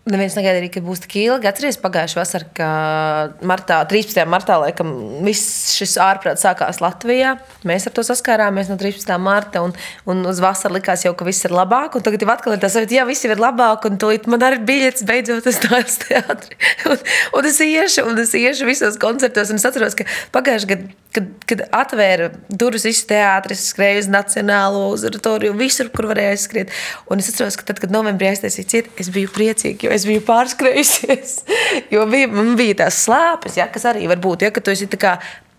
Neviens 0.07 0.37
negaidīja, 0.39 0.71
ka 0.77 0.81
būs 0.87 1.01
tik 1.03 1.17
ilgi. 1.19 1.49
Atcerieties, 1.51 1.81
pagājušā 1.83 2.21
vasarā, 2.21 2.47
kad 2.55 3.41
martā, 3.51 3.81
13. 3.91 4.21
martā, 4.31 4.55
laikam, 4.63 4.93
viss 5.27 5.73
šis 5.75 5.97
ārprāts 5.99 6.45
sākās 6.47 6.79
Latvijā. 6.79 7.33
Mēs 7.67 7.89
ar 7.89 7.95
to 7.97 8.05
saskārāmies 8.07 8.71
no 8.71 8.77
13. 8.79 9.11
marta, 9.19 9.65
un, 9.67 9.75
un 10.07 10.23
uz 10.31 10.39
vasaru 10.45 10.77
likās 10.79 11.03
jau, 11.03 11.11
ka 11.19 11.27
viss 11.27 11.49
ir 11.49 11.55
labāk. 11.57 11.99
Tagad 12.07 12.23
jau 12.23 12.31
atkal 12.37 12.55
ir 12.55 12.63
tas, 12.63 12.79
ka 12.79 13.07
viss 13.09 13.27
ir 13.27 13.43
labāk, 13.43 13.89
un 13.91 13.99
tūlīt 13.99 14.29
man 14.31 14.47
arī 14.47 14.61
ir 14.61 14.69
biļets, 14.71 15.07
beidzot, 15.11 15.51
uz 15.51 15.59
tādu 15.65 15.99
teātri. 16.05 16.61
Un, 16.87 17.01
un 17.35 17.47
es 17.49 17.57
iešu, 17.65 18.05
un 18.07 18.21
es 18.23 18.31
iešu 18.39 18.69
visos 18.69 18.99
koncertos, 19.03 19.51
un 19.51 19.59
es 19.59 19.67
atceros, 19.67 19.97
ka 19.99 20.07
pagājušajā 20.37 20.71
gadā 20.71 20.95
kad, 21.17 21.29
kad 21.49 21.63
atvēra 21.75 22.29
durvis 22.49 22.85
visu 22.87 23.07
teātris, 23.11 23.65
skrēja 23.73 24.03
uz 24.03 24.09
Nacionālo 24.13 24.87
uzratoriju, 24.93 25.55
visur, 25.57 25.89
kur 25.95 26.09
varēja 26.11 26.35
aizskriet. 26.35 26.73
Un 27.13 27.23
es 27.23 27.31
atceros, 27.33 27.57
ka 27.59 27.67
tad, 27.71 27.81
kad 27.83 27.95
novembrī 27.95 28.31
aiztaisīja 28.33 28.71
ciet, 28.73 28.91
es 29.01 29.11
biju 29.15 29.31
priecīga, 29.35 29.87
jo 29.87 29.96
es 29.97 30.07
biju 30.09 30.25
pārskrējusies. 30.27 31.41
Jo 31.93 32.07
bija, 32.09 32.29
man 32.33 32.55
bija 32.59 32.77
tās 32.83 33.03
slāpes, 33.05 33.57
ja, 33.59 33.67
kas 33.73 33.85
arī 33.91 34.07
var 34.09 34.21
būt, 34.23 34.47
ja, 34.47 34.53
ka 34.55 34.63
tu 34.65 34.73
esi 34.73 34.89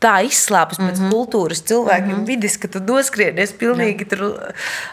tā 0.02 0.06
kā 0.06 0.08
tā 0.08 0.24
izslāpes 0.26 0.80
pēc 0.80 1.00
mm 1.00 1.06
-hmm. 1.06 1.12
kultūras 1.12 1.62
cilvēkiem, 1.66 2.08
mm 2.08 2.20
-hmm. 2.20 2.26
vidas, 2.26 2.58
ka 2.58 2.68
tu 2.68 2.80
noskrienies 2.80 3.54
pilnīgi 3.54 4.06
tur 4.10 4.22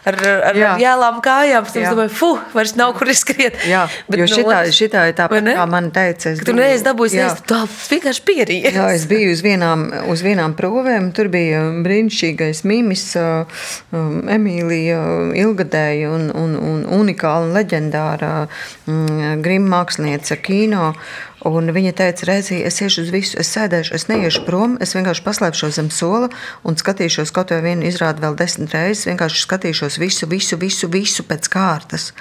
ar, 0.05 0.15
ar 0.49 0.57
Jā. 0.57 0.77
jēlām 0.79 1.21
kājām. 1.21 1.65
Es 1.67 1.89
domāju, 1.89 2.09
fuh, 2.09 2.39
vairs 2.55 2.75
nav 2.77 2.95
kur 2.99 3.15
skriet. 3.15 3.55
Jā, 3.69 3.89
Bet 4.09 4.19
jo 4.19 4.27
šitā, 4.27 4.65
no, 4.65 4.73
šitā 4.79 5.09
ir 5.09 5.15
tāpat, 5.15 5.43
kā 5.43 5.67
man 5.67 5.91
teica. 5.91 6.31
Es 6.31 6.39
tu 6.39 6.53
neesi 6.53 6.85
dabūjis 6.85 7.15
ēst, 7.15 7.45
tā 7.47 7.67
vienkārši 7.91 8.23
pierījies. 8.25 8.75
Jā, 8.75 8.95
es 8.95 9.07
biju 9.07 9.33
uz 9.33 9.43
vienām, 9.43 9.93
uz 10.09 10.23
vienām 10.23 10.55
provēm, 10.55 11.13
tur 11.13 11.29
bija 11.29 11.61
brīnišķīgais 11.85 12.65
mimis, 12.65 13.17
um, 13.17 14.29
Emīlija 14.29 15.01
Ilgadēja 15.35 16.11
un, 16.11 16.31
un, 16.35 16.57
un 16.57 16.85
unikāla 17.01 17.45
un 17.45 17.53
leģendāra 17.53 18.49
um, 18.87 19.43
grim 19.43 19.69
māksliniece 19.69 20.37
kino. 20.37 20.95
Un 21.45 21.69
viņa 21.77 21.93
teica, 21.99 22.27
reizē 22.31 22.63
es 22.65 22.81
iešu 22.81 23.05
uz 23.05 23.11
visu, 23.13 23.37
es 23.41 23.51
sēdēšu, 23.53 23.93
es 23.99 24.07
neiešu 24.09 24.45
prom, 24.47 24.79
es 24.81 24.95
vienkārši 24.97 25.25
paslēpšos 25.27 25.77
zem 25.77 25.91
sola 25.93 26.31
un 26.65 26.79
skatīšos 26.81 27.35
kaut 27.37 27.53
vai 27.53 27.61
vienu 27.67 27.85
izrādi 27.89 28.25
vēl 28.25 28.39
desmit 28.39 28.73
reizes. 28.73 29.05
Vienkārši 29.11 29.43
skatīšos 29.45 30.01
visu, 30.01 30.29
visu, 30.31 30.57
visu, 30.61 30.89
visu 30.89 31.27
pēc 31.29 31.51
kārtas. 31.53 32.13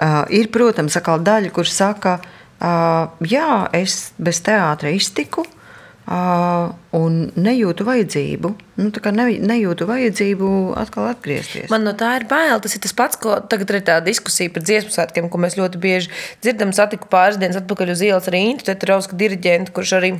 Uh, 0.00 0.22
ir, 0.32 0.48
protams, 0.54 0.96
daļa, 0.96 1.52
kur 1.52 1.68
saka, 1.68 2.18
uh, 2.18 3.12
jā, 3.20 3.66
es 3.76 4.14
bez 4.16 4.40
teātra 4.40 4.94
iztiku, 4.96 5.44
Uh, 5.44 5.61
un 6.06 7.18
nejūtu 7.38 7.86
vajadzību. 7.86 8.50
Nu, 8.80 8.90
ne, 9.14 9.26
nejūtu 9.52 9.86
vajadzību 9.86 10.48
atkal 10.80 11.06
atgriezties. 11.12 11.70
Man 11.70 11.86
no 11.86 11.94
tā 11.98 12.16
ir 12.18 12.26
bail. 12.30 12.58
Tas 12.62 12.74
ir 12.74 12.82
tas 12.82 12.94
pats, 12.96 13.18
ko 13.22 13.38
tagad 13.40 13.70
ir 13.70 13.84
tā 13.86 14.00
diskusija 14.04 14.52
par 14.52 14.66
dziesmu 14.66 14.92
svētkiem, 14.94 15.30
ko 15.30 15.40
mēs 15.42 15.56
ļoti 15.60 15.80
bieži 15.82 16.12
dzirdam. 16.42 16.74
Satiku 16.76 17.10
pāris 17.12 17.38
dienas 17.40 17.60
atpakaļ 17.62 17.94
uz 17.94 18.04
ielas 18.04 18.30
arī 18.30 18.44
Intu 18.50 18.66
Tetrausku 18.68 19.18
diriģentu, 19.18 19.74
kurš 19.76 19.96
arī 20.00 20.14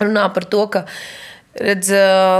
runā 0.00 0.26
par 0.32 0.46
to, 0.52 0.66
ka 0.70 0.86
redz, 1.56 1.90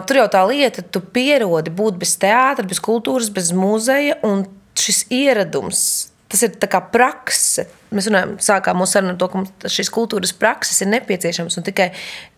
tur 0.07 0.23
jau 0.23 0.29
tā 0.31 0.45
lieta, 0.47 0.85
tu 0.85 1.01
pierodi 1.01 1.73
būt 1.75 1.99
bez 1.99 2.15
teātra, 2.21 2.69
bez 2.69 2.83
kultūras, 2.85 3.33
bez 3.33 3.51
muzeja, 3.57 4.21
un 4.27 4.45
šis 4.77 5.07
ieradums 5.11 5.87
Tas 6.27 6.43
ir 6.43 6.57
kā 6.59 6.81
prakse. 6.91 7.69
Mēs 7.95 8.09
runājam, 8.11 8.33
sākām 8.43 8.81
mūsu 8.81 8.97
sarunu 8.97 9.15
ar 9.15 9.19
to, 9.21 9.29
ka 9.31 9.71
šīs 9.71 9.93
kultūras 9.95 10.33
prakses 10.35 10.83
ir 10.83 10.91
nepieciešamas. 10.91 11.59
Tikai 11.69 11.93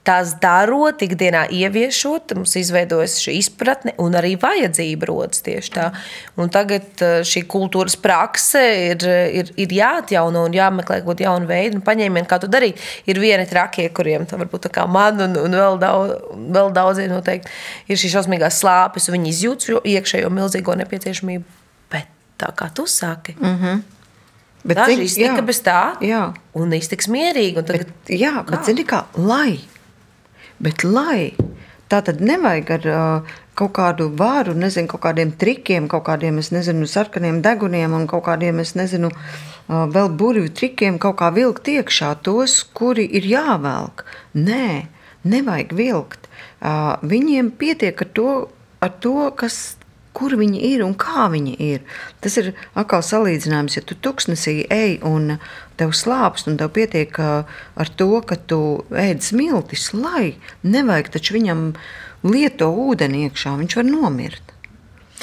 tās 0.09 0.33
darot, 0.43 1.03
ikdienā 1.05 1.45
ieviešot, 1.55 2.35
mums 2.39 2.57
izveidojas 2.59 3.19
šī 3.23 3.37
izpratne 3.43 3.95
un 4.03 4.17
arī 4.19 4.35
vajadzība 4.41 5.11
rodas 5.11 5.45
tieši 5.47 5.75
tā. 5.75 5.91
Un 6.41 6.53
tagad 6.55 7.05
eh, 7.05 7.21
šī 7.29 7.45
kultūras 7.51 7.99
prakse 8.01 8.65
ir, 8.89 9.05
ir, 9.43 9.53
ir 9.61 9.77
jāatjauno 9.79 10.47
un 10.49 10.57
jāmeklē 10.57 11.03
kaut 11.03 11.19
kāda 11.19 11.29
jauna 11.29 11.51
veida 11.51 11.79
un 11.79 11.85
paņēmiena, 11.87 12.29
kā 12.31 12.41
to 12.43 12.51
darīt. 12.51 12.81
Ir 13.09 13.21
vieni 13.23 13.47
trakie, 13.51 13.87
kuriem 13.95 14.27
tā 14.29 14.41
varbūt 14.41 14.67
tā 14.69 14.73
kā 14.75 14.89
man 14.89 15.21
un, 15.29 15.39
un 15.45 15.61
vēl, 15.61 15.79
daudz, 15.83 16.17
vēl 16.59 16.75
daudziem 16.77 17.13
noteikti 17.13 17.53
ir 17.89 18.01
šīs 18.01 18.17
šausmīgās 18.19 18.63
slāpes, 18.63 19.09
un 19.09 19.19
viņi 19.19 19.33
izjūt 19.35 19.69
šo 19.69 19.85
iekšējo 19.85 20.33
milzīgo 20.33 20.77
nepieciešamību 20.83 21.59
tā 22.39 22.51
kā 22.55 22.71
tu 22.75 22.87
saki. 22.87 23.37
Mm 23.41 23.57
-hmm. 23.57 23.81
Bet 24.65 24.77
Daži 24.77 25.03
iztika 25.03 25.43
bez 25.43 25.63
tā, 25.63 25.95
jā. 26.01 26.33
un 26.55 26.73
iztiks 26.73 27.09
mierīgi. 27.09 27.63
Tagad, 27.63 27.87
bet, 27.87 28.21
jā, 28.21 28.33
kā? 28.45 28.51
bet 28.51 28.65
zini 28.67 28.85
kā, 28.85 29.05
lai, 29.17 29.59
bet 30.63 30.85
lai, 30.85 31.33
tā 31.89 32.01
tad 32.05 32.21
nevajag 32.25 32.73
ar 32.77 32.89
uh, 32.93 33.37
kaut 33.59 33.73
kādu 33.79 34.09
vāru, 34.19 34.55
nezinu, 34.59 34.91
kaut 34.91 35.03
kādiem 35.07 35.33
trikiem, 35.39 35.89
kaut 35.91 36.07
kādiem, 36.07 36.39
es 36.43 36.53
nezinu, 36.55 36.87
sarkaniem 36.91 37.41
deguniem 37.45 37.95
un 37.97 38.07
kaut 38.11 38.27
kādiem, 38.29 38.61
es 38.63 38.75
nezinu, 38.79 39.11
uh, 39.11 39.87
vēl 39.95 40.13
burvju 40.21 40.53
trikiem 40.55 41.01
kaut 41.03 41.19
kā 41.23 41.33
vilkt 41.35 41.71
iekšā 41.73 42.15
tos, 42.27 42.61
kuri 42.77 43.09
ir 43.19 43.27
jāvelk. 43.29 44.05
Nē, 44.39 44.89
nevajag 45.25 45.75
vilkt. 45.79 46.31
Uh, 46.59 46.97
viņiem 47.07 47.53
pietiek 47.59 48.05
ar 48.05 48.15
to, 48.15 48.31
ar 48.83 48.95
to 49.03 49.31
kas 49.39 49.78
kur 50.17 50.35
viņi 50.39 50.61
ir 50.73 50.85
un 50.87 50.95
kā 50.99 51.29
viņi 51.33 51.55
ir. 51.63 51.85
Tas 52.25 52.39
ir 52.41 52.53
atkal 52.79 53.05
salīdzinājums, 53.05 53.79
ja 53.79 53.85
tu 53.87 53.97
tuksnesī 53.99 54.61
ej 54.73 54.99
un 55.07 55.37
tev 55.79 55.95
slāpst, 55.95 56.51
un 56.51 56.59
tev 56.61 56.73
pietiek 56.75 57.15
ar 57.19 57.95
to, 58.01 58.11
ka 58.27 58.39
tu 58.51 58.61
ēd 58.91 59.23
smiltis, 59.25 59.93
lai 59.95 60.37
nevajag 60.67 61.13
taču 61.17 61.39
viņam 61.39 61.73
lieto 62.27 62.71
ūdeni 62.89 63.29
iekšā, 63.29 63.55
viņš 63.61 63.79
var 63.79 63.91
nomirt. 63.91 64.55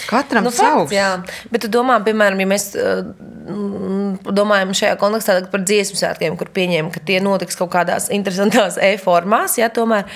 Katram 0.09 0.43
nu, 0.43 0.51
savs. 0.51 0.91
Jā, 0.91 1.21
bet 1.51 1.63
tu 1.63 1.69
domā, 1.71 1.97
piemēram, 2.03 2.41
ja 2.43 2.47
mēs 2.49 2.65
uh, 2.75 3.05
domājam 4.35 4.73
šajā 4.75 4.97
kontekstā 4.99 5.37
par 5.51 5.63
dziesmu 5.63 5.99
svētkiem, 5.99 6.35
kur 6.39 6.51
pieņēma, 6.55 6.91
ka 6.93 7.03
tie 7.07 7.21
notiks 7.23 7.57
kaut 7.59 7.71
kādās 7.75 8.09
interesantās 8.13 8.79
e-formās, 8.89 9.55
ja 9.61 9.71
tomēr 9.73 10.09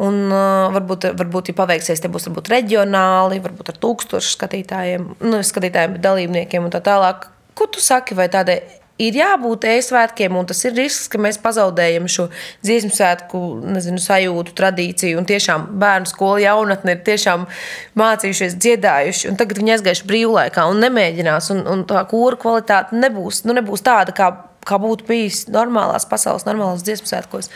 Un, 0.00 0.20
uh, 0.32 0.70
varbūt, 0.72 1.10
varbūt, 1.18 1.50
ja 1.50 1.58
paveiksies, 1.58 2.00
tie 2.00 2.08
būs 2.12 2.30
varbūt 2.30 2.48
reģionāli, 2.54 3.42
varbūt 3.44 3.74
ar 3.74 3.80
tūkstošu 3.82 4.32
skatītājiem, 4.32 5.08
nu, 5.26 5.40
skatītājiem, 5.44 5.98
dalībniekiem 6.00 6.64
un 6.64 6.72
tā 6.72 6.80
tālāk. 6.84 7.28
Ko 7.58 7.66
tu 7.68 7.82
saki, 7.84 8.16
vai 8.16 8.30
tādai 8.32 8.62
ir 9.00 9.16
jābūt 9.16 9.64
e-svētkiem, 9.70 10.36
un 10.36 10.48
tas 10.48 10.60
ir 10.66 10.74
risks, 10.76 11.08
ka 11.10 11.20
mēs 11.20 11.40
pazaudējam 11.40 12.08
šo 12.10 12.28
dziesmu 12.64 12.92
svētku 12.94 13.40
nezinu, 13.76 14.00
sajūtu, 14.02 14.54
tradīciju. 14.56 15.20
Un 15.20 15.28
tiešām 15.28 15.66
bērnu 15.80 16.10
skola 16.10 16.42
jaunatne 16.44 16.96
ir 16.96 17.02
tiešām 17.06 17.46
mācījušies, 18.00 18.58
dziedājuši, 18.60 19.30
un 19.32 19.40
tagad 19.40 19.60
viņi 19.60 19.76
aizgājuši 19.76 20.08
brīvlaikā 20.10 20.68
un 20.70 20.84
nemēģinās. 20.84 21.50
Un, 21.56 21.64
un 21.70 21.84
tā 21.88 22.04
kūra 22.10 22.40
kvalitāte 22.40 22.96
nebūs, 23.00 23.44
nu, 23.48 23.56
nebūs 23.56 23.84
tāda, 23.86 24.16
kā 24.16 24.32
kā 24.70 24.78
būtu 24.80 25.08
bijis 25.08 25.42
normālās 25.52 26.06
pasaules, 26.08 26.46
normālās 26.48 26.84
dziesmu 26.86 27.10
svētkos. 27.10 27.50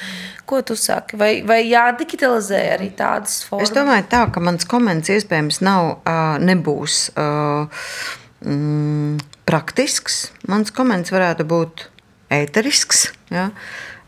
Ko 0.51 0.61
tu 0.67 0.77
saki? 0.79 1.19
Vai, 1.21 1.33
vai 1.47 1.63
jādigitalizē 1.69 2.61
arī 2.75 2.91
tādas 2.99 3.41
formas? 3.47 3.71
Es 3.71 3.77
domāju, 3.77 4.09
tā, 4.11 4.27
ka 4.35 4.43
mans 4.45 4.67
komentārs 4.69 5.23
iespējams 5.23 5.63
nav, 5.65 5.95
nebūs 6.43 7.07
mm, 7.15 9.25
praktisks. 9.49 10.21
Mans 10.51 10.75
komentārs 10.75 11.15
varētu 11.15 11.49
būt 11.49 11.89
ēterisks. 12.35 13.09
Ja? 13.33 13.49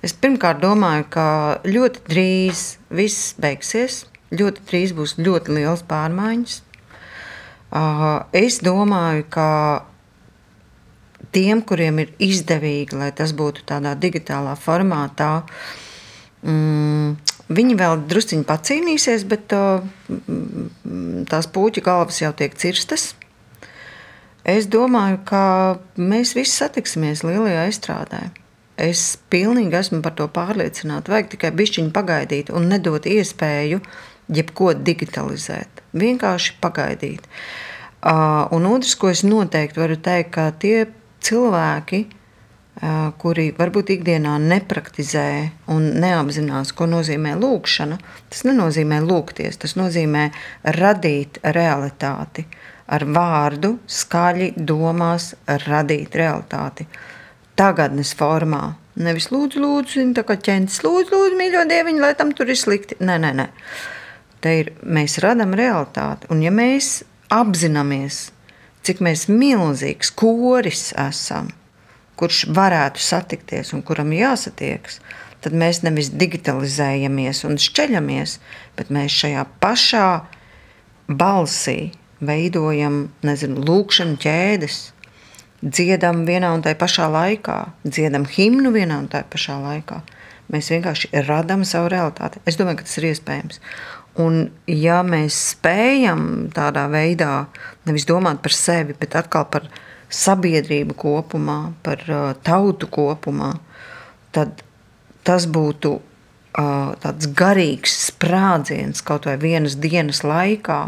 Es 0.05 0.15
pirmkārt 0.17 0.61
domāju, 0.63 1.09
ka 1.17 1.27
ļoti 1.67 2.05
drīz 2.11 2.69
viss 2.95 3.35
beigsies. 3.41 4.05
Ļoti 4.37 4.65
drīz 4.69 4.93
būs 4.97 5.17
ļoti 5.23 5.55
liels 5.55 5.85
pārmaiņas. 5.87 6.63
Es 8.37 8.59
domāju, 8.65 9.27
ka 9.31 9.49
tiem, 11.35 11.63
kuriem 11.67 12.03
ir 12.05 12.13
izdevīgi, 12.23 12.97
lai 12.99 13.11
tas 13.17 13.35
būtu 13.37 13.67
tādā 13.69 13.95
digitālā 13.99 14.55
formātā, 14.61 15.31
mm, 16.43 17.17
viņi 17.49 17.77
vēl 17.79 18.03
drusciņi 18.11 18.47
pacīnīsies, 18.49 19.27
bet 19.29 19.53
mm, 19.53 21.27
tās 21.31 21.49
puķu 21.53 21.85
galvas 21.87 22.23
jau 22.23 22.33
tiek 22.37 22.57
cirstas. 22.59 23.15
Es 24.47 24.69
domāju, 24.71 25.21
ka 25.27 25.45
mēs 25.99 26.37
visi 26.39 26.55
satiksimies 26.55 27.25
lielajā 27.27 27.65
izstrādē. 27.73 28.29
Es 28.77 29.17
pilnīgi 29.33 29.75
esmu 29.75 30.03
par 30.05 30.13
to 30.19 30.29
pārliecināta. 30.31 31.11
Vajag 31.11 31.33
tikai 31.33 31.51
bišķiņu 31.57 31.91
pagaidīt 31.97 32.53
un 32.55 32.69
nedot 32.71 33.09
iespēju 33.09 33.81
jebko 34.37 34.75
digitalizēt. 34.87 35.83
Vienkārši 35.97 36.59
pagaidīt. 36.63 37.27
Un 38.55 38.69
otrs, 38.69 38.95
ko 39.01 39.11
es 39.11 39.25
noteikti 39.27 39.81
varu 39.81 39.97
teikt, 39.99 40.31
ka 40.37 40.51
tie 40.63 40.85
cilvēki, 41.27 42.05
kuri 43.23 43.47
varbūt 43.57 43.95
ikdienā 43.95 44.35
nepraktizē 44.43 45.29
un 45.73 45.89
neapzinās, 46.03 46.75
ko 46.77 46.89
nozīmē 46.91 47.33
lūkšana, 47.41 47.97
tas 48.29 48.45
nenozīmē 48.45 49.01
lūgties, 49.05 49.57
tas 49.63 49.77
nozīmē 49.81 50.29
radīt 50.77 51.41
realitāti. 51.57 52.47
Ar 52.87 53.03
vārdu, 53.03 53.73
skaļi 53.91 54.53
domās, 54.63 55.33
radīt 55.67 56.15
realitāti. 56.15 56.87
Tagadnes 57.59 58.13
formā. 58.15 58.77
Nevis 59.03 59.31
lūdzu, 59.33 59.59
lūdzu, 59.61 60.05
tā 60.15 60.23
kā 60.29 60.37
ķēnis, 60.39 60.79
lūdzu, 60.85 61.11
lūdzu, 61.17 61.39
mīļo 61.41 61.65
dieviņu, 61.73 62.05
lai 62.05 62.13
tam 62.17 62.31
tur 62.37 62.53
ir 62.53 62.61
slikti. 62.61 63.01
Nē, 63.01 63.17
nē, 63.25 63.33
nē. 63.41 63.49
Te 64.45 64.53
ir, 64.61 64.71
mēs 64.85 65.19
radām 65.25 65.57
realitāti. 65.59 66.31
Un 66.31 66.45
ja 66.45 66.53
mēs 66.55 67.01
apzināmies, 67.33 68.29
cik 68.87 69.03
mēs 69.03 69.27
milzīgs 69.31 70.13
koris 70.15 70.93
esam, 71.01 71.51
kurš 72.17 72.47
varētu 72.57 73.03
satikties 73.03 73.75
un 73.77 73.83
kuram 73.87 74.13
jāsatiekas, 74.15 75.01
tad 75.45 75.57
mēs 75.59 75.83
nevis 75.85 76.13
digitalizējamies 76.15 77.45
un 77.49 77.59
šķeļamies, 77.61 78.39
bet 78.79 78.93
mēs 78.95 79.19
šajā 79.21 79.45
pašā 79.63 80.09
balsī 81.07 81.93
veidojam, 82.25 83.07
nezinu, 83.27 83.63
lūkšanu 83.67 84.17
ķēdes, 84.23 84.79
dziedam 85.63 86.25
vienā 86.29 86.53
un 86.57 86.65
tajā 86.65 86.79
pašā 86.81 87.09
laikā, 87.13 87.59
dziedam 87.85 88.27
himnu 88.29 88.73
vienā 88.75 89.03
un 89.03 89.11
tajā 89.13 89.29
pašā 89.33 89.59
laikā. 89.63 90.01
Mēs 90.53 90.71
vienkārši 90.71 91.11
radām 91.27 91.65
savu 91.67 91.91
realitāti. 91.91 92.39
Es 92.47 92.59
domāju, 92.59 92.79
ka 92.81 92.87
tas 92.87 93.01
ir 93.01 93.09
iespējams. 93.09 93.59
Un, 94.23 94.47
ja 94.71 95.03
mēs 95.05 95.37
spējam 95.53 96.49
tādā 96.57 96.87
veidā 96.89 97.47
nevis 97.85 98.07
domāt 98.09 98.41
par 98.45 98.55
sevi, 98.57 98.97
bet 98.97 99.17
atkal 99.19 99.45
par 99.53 99.67
sabiedrību 100.09 100.97
kopumā, 100.97 101.59
par 101.85 102.05
uh, 102.09 102.31
tautu 102.47 102.89
kopumā, 102.89 103.51
tad 104.33 104.63
tas 105.27 105.45
būtu 105.51 105.93
uh, 105.99 106.95
tāds 107.03 107.29
garīgs 107.37 107.99
sprādziens 108.07 109.05
kaut 109.05 109.29
vai 109.29 109.37
vienas 109.43 109.77
dienas 109.83 110.23
laikā, 110.25 110.81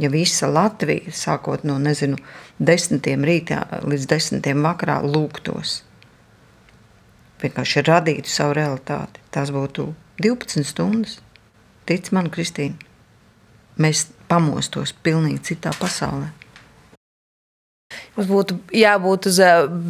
ja 0.00 0.10
visa 0.12 0.48
Latvija, 0.48 1.12
sākot 1.12 1.66
no 1.68 1.76
nezinu, 1.82 2.16
desmitiem 2.56 3.24
rītā 3.26 3.64
līdz 3.84 4.08
desmitiem 4.08 4.64
vakarā, 4.64 5.00
lūgtos. 5.04 5.80
Vienkārši 7.40 7.84
radītu 7.88 8.28
savu 8.28 8.56
realitāti. 8.56 9.20
Tas 9.32 9.52
būtu 9.52 9.90
12 10.20 10.64
stundas. 10.68 11.20
Tic 11.90 12.12
man, 12.14 12.28
Kristīne, 12.30 12.76
mēs 13.82 14.04
pamostos 14.30 14.92
pilnīgi 15.02 15.42
citā 15.50 15.72
pasaulē. 15.74 16.28
Mums 18.14 18.28
būtu 18.30 18.56
jābūt 18.74 19.26
uz 19.26 19.38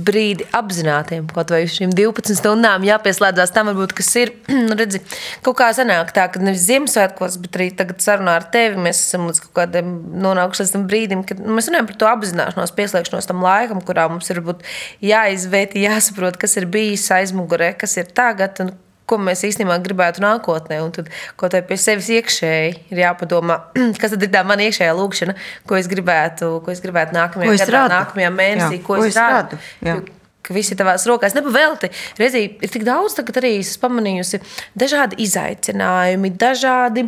brīdi 0.07 0.47
apzinātiem, 0.57 1.27
kaut 1.29 1.53
vai 1.53 1.59
šīm 1.69 1.93
12 1.97 2.39
stundām 2.39 2.85
jāpieslēdzas 2.89 3.53
tam, 3.53 3.69
varbūt, 3.69 3.93
kas 3.99 4.09
ir. 4.17 4.33
Nu, 4.71 4.77
redzi, 4.79 5.01
kaut 5.45 5.59
kā 5.59 5.69
sanāk 5.75 6.13
tā, 6.15 6.29
ka 6.31 6.41
nevis 6.41 6.63
Ziemassvētkos, 6.69 7.37
bet 7.43 7.57
arī 7.59 7.69
tagad 7.77 8.01
sarunā 8.05 8.37
ar 8.39 8.47
tevi 8.55 8.81
mēs 8.81 9.01
esam 9.03 9.27
līdz 9.27 9.41
kaut 9.45 9.55
kādam 9.59 9.91
nonākuši 10.25 10.63
līdz 10.63 10.75
tam 10.77 10.85
brīdim, 10.89 11.25
kad 11.27 11.41
nu, 11.43 11.57
mēs 11.57 11.69
runājam 11.69 11.89
par 11.91 11.99
to 12.01 12.11
apzināšanos, 12.13 12.75
pieslēgšanos 12.77 13.29
tam 13.29 13.43
laikam, 13.45 13.83
kurā 13.85 14.07
mums 14.13 14.31
ir 14.31 14.41
jāizvērtē, 15.11 15.83
jāsaprot, 15.83 16.39
kas 16.41 16.57
ir 16.61 16.71
bijis 16.71 17.09
aizmugurē, 17.19 17.73
kas 17.81 17.99
ir 17.99 18.13
tagad 18.15 18.63
un 18.63 18.73
ko 19.11 19.19
mēs 19.23 19.43
īstenībā 19.49 19.81
gribētu 19.85 20.23
nākotnē. 20.25 20.81
Un 20.85 20.95
tad, 20.95 21.11
ko 21.41 21.51
te 21.53 21.63
pie 21.67 21.79
sevis 21.81 22.11
iekšēji 22.21 22.71
ir 22.95 23.03
jāpadomā, 23.05 23.59
kas 24.01 24.15
tad 24.15 24.25
ir 24.27 24.33
tā 24.33 24.45
mana 24.47 24.69
iekšējā 24.69 24.95
lūkšana, 25.01 25.37
ko 25.67 25.81
es 25.81 25.91
gribētu, 25.91 26.55
ko 26.65 26.75
es 26.75 26.83
gribētu 26.85 27.19
nākamajā, 27.19 27.59
gadā, 27.67 27.85
nākamajā 27.97 28.33
mēnesī, 28.39 28.81
Jā, 28.81 28.87
ko, 28.87 28.97
ko 28.97 29.05
es, 29.05 29.13
es 29.15 29.21
rādu. 29.21 29.61
rādu 29.83 30.17
ka 30.51 30.57
viss 30.57 30.73
ir 30.73 30.79
tavās 30.81 31.05
rokās. 31.07 31.37
Nepavēlti. 31.37 31.93
Reizī 32.19 32.43
ir 32.59 32.73
tik 32.73 32.83
daudz, 32.87 33.15
tagad 33.19 33.39
arī 33.43 33.53
esmu 33.61 33.85
pamanījusi 33.85 34.41
dažādi 34.79 35.21
izaicinājumi, 35.27 36.33
dažādi 36.41 37.07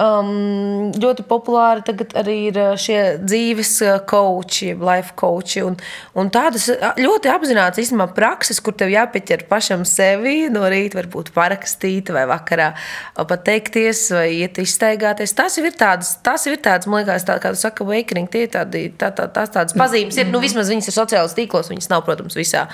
um, 0.00 0.90
ļoti 0.96 1.24
populāri 1.28 1.84
tagad 1.86 2.14
arī 2.18 2.36
ir 2.48 2.60
uh, 2.60 2.72
šie 2.80 3.00
dzīves 3.22 3.72
koči, 4.10 4.72
uh, 4.74 4.84
life 4.90 5.14
koči. 5.20 5.62
Un, 5.66 5.76
un 6.18 6.30
tādas 6.32 6.68
ļoti 6.98 7.32
apzināts 7.32 7.82
īstenībā 7.82 8.10
prakses, 8.16 8.62
kur 8.64 8.76
tev 8.78 8.92
jāpieķer 8.92 9.46
pašam 9.50 9.84
sevi 9.88 10.48
no 10.52 10.64
rīta, 10.70 11.00
varbūt 11.00 11.32
parakstīt 11.36 12.12
vai 12.14 12.26
vakarā 12.30 12.72
pateikties 13.20 14.06
vai 14.16 14.26
iet 14.40 14.60
izstaigāties. 14.62 15.34
Tas 15.36 15.58
ir 15.60 15.70
tādas, 15.76 16.16
tas 16.24 16.46
ir 16.48 16.58
tādas, 16.62 16.88
man 16.90 17.04
liekas, 17.04 17.26
tā, 17.28 17.38
kā 17.42 17.52
tu 17.54 17.60
saka, 17.60 17.84
awakening, 17.86 18.30
tie 18.32 18.46
ir 18.46 18.52
tādi, 18.54 18.86
tā, 18.98 19.12
tā, 19.16 19.28
tās 19.32 19.52
tādas 19.54 19.76
pazīmes. 19.78 20.18
Ir, 20.20 20.30
nu, 20.32 20.40
vismaz 20.42 20.70
viņas 20.72 20.90
ir 20.90 20.96
sociālās 20.96 21.36
tīklos, 21.36 21.70
viņas 21.72 21.90
nav, 21.92 22.04
protams, 22.06 22.36
visā, 22.38 22.66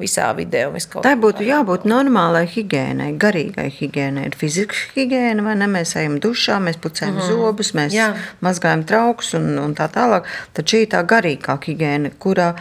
visā 0.00 0.30
video. 0.36 0.72
Tā 1.04 1.14
būtu 1.20 1.46
jābūt 1.46 1.86
normālai 1.88 2.44
higiēnai, 2.50 3.12
garīgai 3.20 3.68
higiēnai, 3.74 4.28
ir 4.30 4.38
fiziska 4.38 4.94
higiēna, 4.96 5.44
vai 5.46 5.56
ne? 5.60 5.70
Mēs 5.74 5.94
ejam 5.98 6.20
dušā, 6.22 6.60
mēs 6.62 6.73
pucējam 6.82 7.18
mm. 7.18 7.28
zobus, 7.28 7.74
mēs 7.76 7.94
Jā. 7.94 8.12
mazgājam 8.44 8.82
traukus 8.88 9.34
un, 9.38 9.52
un 9.60 9.76
tā 9.76 9.88
tālāk. 9.92 10.26
Tad 10.56 10.70
šī 10.70 10.84
ir 10.84 10.90
tā 10.94 11.04
garīgākā 11.08 11.60
higiēna, 11.70 12.16
kurā 12.22 12.54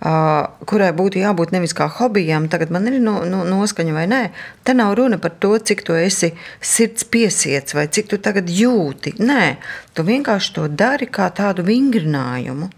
Uh, 0.00 0.46
kurai 0.64 0.94
būtu 0.96 1.18
jābūt 1.20 1.50
nevis 1.52 1.74
kā 1.76 1.84
hobijam, 1.92 2.46
tagad 2.48 2.70
man 2.72 2.86
ir 2.88 2.94
no, 3.04 3.18
no, 3.28 3.42
noskaņa 3.44 3.92
vai 3.92 4.06
nē. 4.08 4.20
Te 4.64 4.72
nav 4.72 4.94
runa 4.96 5.18
par 5.20 5.34
to, 5.44 5.50
cik 5.60 5.82
tu 5.84 5.92
esi 5.92 6.30
sirds 6.56 7.04
piesiets 7.04 7.76
vai 7.76 7.84
cik 7.92 8.08
tu 8.08 8.16
tagad 8.16 8.48
jūti. 8.48 9.12
Nē, 9.20 9.58
tu 9.92 10.06
vienkārši 10.08 10.54
to 10.56 10.64
dari 10.72 11.04
kā 11.04 11.26
tādu 11.36 11.66
vingrinājumu. 11.68 12.70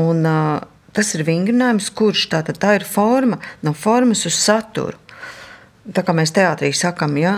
Un, 0.00 0.24
uh, 0.24 0.64
tas 0.96 1.12
ir 1.18 1.26
vingrinājums, 1.28 1.90
kurš 1.92 2.24
tā, 2.32 2.40
tā 2.48 2.78
ir 2.78 2.88
forma, 2.88 3.42
no 3.60 3.76
formas 3.76 4.24
uz 4.24 4.40
saturu 4.40 4.96
tā 5.94 6.04
kā 6.04 6.14
mēs 6.16 6.32
teātrī 6.36 6.70
sakām, 6.76 7.16
ja, 7.20 7.34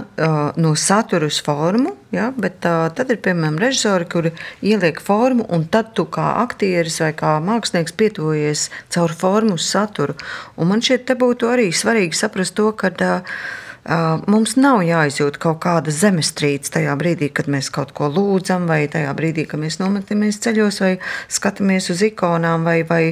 no 0.60 0.72
satura 0.78 1.28
uz 1.30 1.38
formu, 1.44 1.94
ja, 2.14 2.30
bet 2.36 2.58
tad 2.62 3.12
ir 3.12 3.20
piemēram 3.22 3.58
režisori, 3.62 4.08
kuri 4.10 4.32
ieliek 4.66 5.00
formu, 5.04 5.46
un 5.54 5.66
tad 5.70 5.92
tu 5.98 6.06
kā 6.10 6.32
aktieris 6.42 7.00
vai 7.04 7.12
kā 7.16 7.36
mākslinieks 7.44 7.96
pietuvojies 8.00 8.68
caur 8.94 9.14
formu 9.16 9.56
uz 9.58 9.68
saturu. 9.70 10.18
Un 10.58 10.72
man 10.72 10.84
šķiet, 10.84 11.06
te 11.08 11.18
būtu 11.20 11.50
arī 11.52 11.70
svarīgi 11.74 12.18
saprast 12.18 12.56
to, 12.58 12.70
ka 12.74 12.90
Mums 13.81 14.59
nav 14.61 14.83
jāizjūt 14.85 15.38
kaut 15.40 15.62
kāda 15.64 15.93
zemestrīce 15.95 16.75
tajā 16.75 16.93
brīdī, 17.01 17.31
kad 17.33 17.49
mēs 17.49 17.71
kaut 17.73 17.95
ko 17.97 18.11
lūdzam, 18.12 18.66
vai 18.69 18.85
tajā 18.93 19.14
brīdī, 19.16 19.47
kad 19.49 19.62
mēs 19.62 19.79
nometamies 19.81 20.37
ceļos, 20.45 20.81
vai 20.85 20.93
skatāmies 21.33 21.88
uz 21.95 22.05
ikonām, 22.05 22.69
vai, 22.69 22.83
vai, 22.85 23.03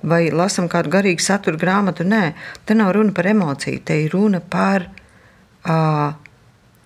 vai 0.00 0.22
lasām 0.32 0.70
kādu 0.72 0.94
garīgu 0.96 1.20
satura 1.20 1.60
grāmatu. 1.60 2.08
Nē, 2.08 2.32
te 2.64 2.76
nav 2.78 2.94
runa 2.96 3.12
par 3.12 3.28
emociju, 3.34 3.84
te 3.84 4.00
ir 4.06 4.16
runa 4.16 4.40
par 4.40 4.88
uh, 4.88 6.16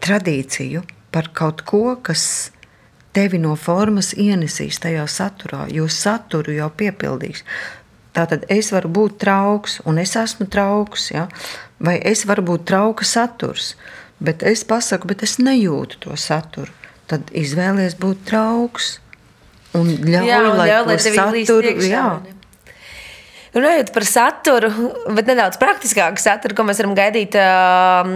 tradīciju, 0.02 0.82
par 1.14 1.30
kaut 1.30 1.62
ko, 1.62 1.84
kas 2.02 2.50
tevi 3.14 3.38
no 3.38 3.54
formas 3.54 4.12
ienesīs 4.18 4.82
tajā 4.82 5.06
saturā, 5.06 5.68
jo 5.70 5.86
saturu 5.86 6.58
jau 6.58 6.72
piepildīs. 6.74 7.46
Tātad 8.16 8.46
es 8.50 8.72
varu 8.74 8.88
būt 8.90 9.18
trauks, 9.22 9.78
un 9.86 9.98
es 10.02 10.16
esmu 10.16 10.48
trauks. 10.50 11.10
Ja? 11.12 11.28
vai 11.78 11.98
es 12.06 12.24
varu 12.28 12.44
būt 12.52 12.66
trauka 12.68 13.06
saturs, 13.06 13.72
bet 14.18 14.42
es 14.46 14.64
pasaku, 14.66 15.10
bet 15.12 15.22
es 15.26 15.38
nejūtu 15.42 16.02
to 16.04 16.16
saturu. 16.18 16.72
Tad 17.08 17.30
izvēlies 17.32 17.96
būt 18.00 18.24
trauks 18.28 18.98
un 19.78 19.88
ļauj, 19.88 20.28
jā, 20.28 20.40
un 20.44 20.58
lai 20.58 20.68
ļauj, 20.72 20.90
to 20.90 21.14
saturu. 21.14 21.74
Jā, 21.88 22.08
Runājot 23.54 23.92
par 23.94 24.04
saturu, 24.04 24.68
bet 25.16 25.28
nedaudz 25.30 25.56
praktiskāku 25.60 26.20
saturu, 26.20 26.56
ko 26.56 26.66
mēs 26.68 26.80
varam 26.82 26.94
gaidīt 26.98 27.36
uh, 27.38 28.10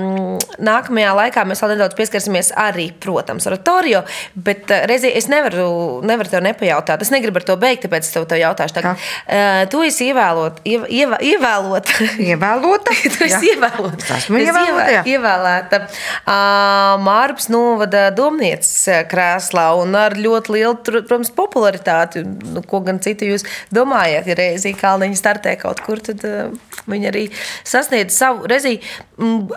nākamajā 0.61 1.13
laikā, 1.17 1.45
mēs 1.49 1.63
vēl 1.65 1.75
nedaudz 1.75 1.97
pieskarsimies 1.97 2.53
arī, 2.61 2.91
protams, 3.03 3.47
oratorio. 3.49 4.03
Bet 4.35 4.69
uh, 4.69 4.85
reizē 4.91 5.13
es 5.17 5.31
nevaru, 5.33 6.03
nevaru 6.09 6.33
tev 6.33 6.45
nepajautāt. 6.45 7.05
Es 7.05 7.13
negribu 7.15 7.41
ar 7.41 7.47
to 7.49 7.57
beigt, 7.61 7.87
tāpēc 7.87 8.05
es 8.05 8.13
tev, 8.13 8.27
tev 8.29 8.43
jautāšu. 8.43 8.77
Tagad, 8.77 9.01
uh, 9.01 9.63
tu 9.73 9.81
esi 9.87 10.11
ievēlot, 10.11 10.61
iev, 10.69 10.85
iev, 10.93 11.17
ievēlota. 11.33 12.11
Ievēlota? 12.29 12.99
tu 13.17 13.25
esi 13.29 13.55
ievēlota. 13.55 14.03
Es 14.05 14.27
esmu 14.27 14.43
ievēlota. 14.43 14.87
Jā. 14.99 15.03
Ievēlēta 15.15 15.83
uh, 15.87 17.01
Mārpas 17.03 17.49
novada 17.53 18.05
domnieces 18.13 19.09
krēslā 19.09 19.71
un 19.81 19.97
ar 19.97 20.19
ļoti 20.21 20.57
lielu, 20.59 20.77
protams, 20.85 21.33
popularitāti. 21.37 22.27
Nu, 22.53 22.61
ko 22.69 22.83
gan 22.85 23.01
citu 23.03 23.33
jūs 23.33 23.47
domājat, 23.75 24.29
ja 24.29 24.37
reizē 24.39 24.75
Kalniņas 24.77 25.22
startē 25.23 25.55
kaut 25.63 25.81
kur, 25.87 26.03
tad 26.03 26.27
uh, 26.27 26.53
viņi 26.91 27.11
arī 27.13 27.25
sasniedz 27.69 28.17
savu 28.19 28.51
rezi. 28.51 28.77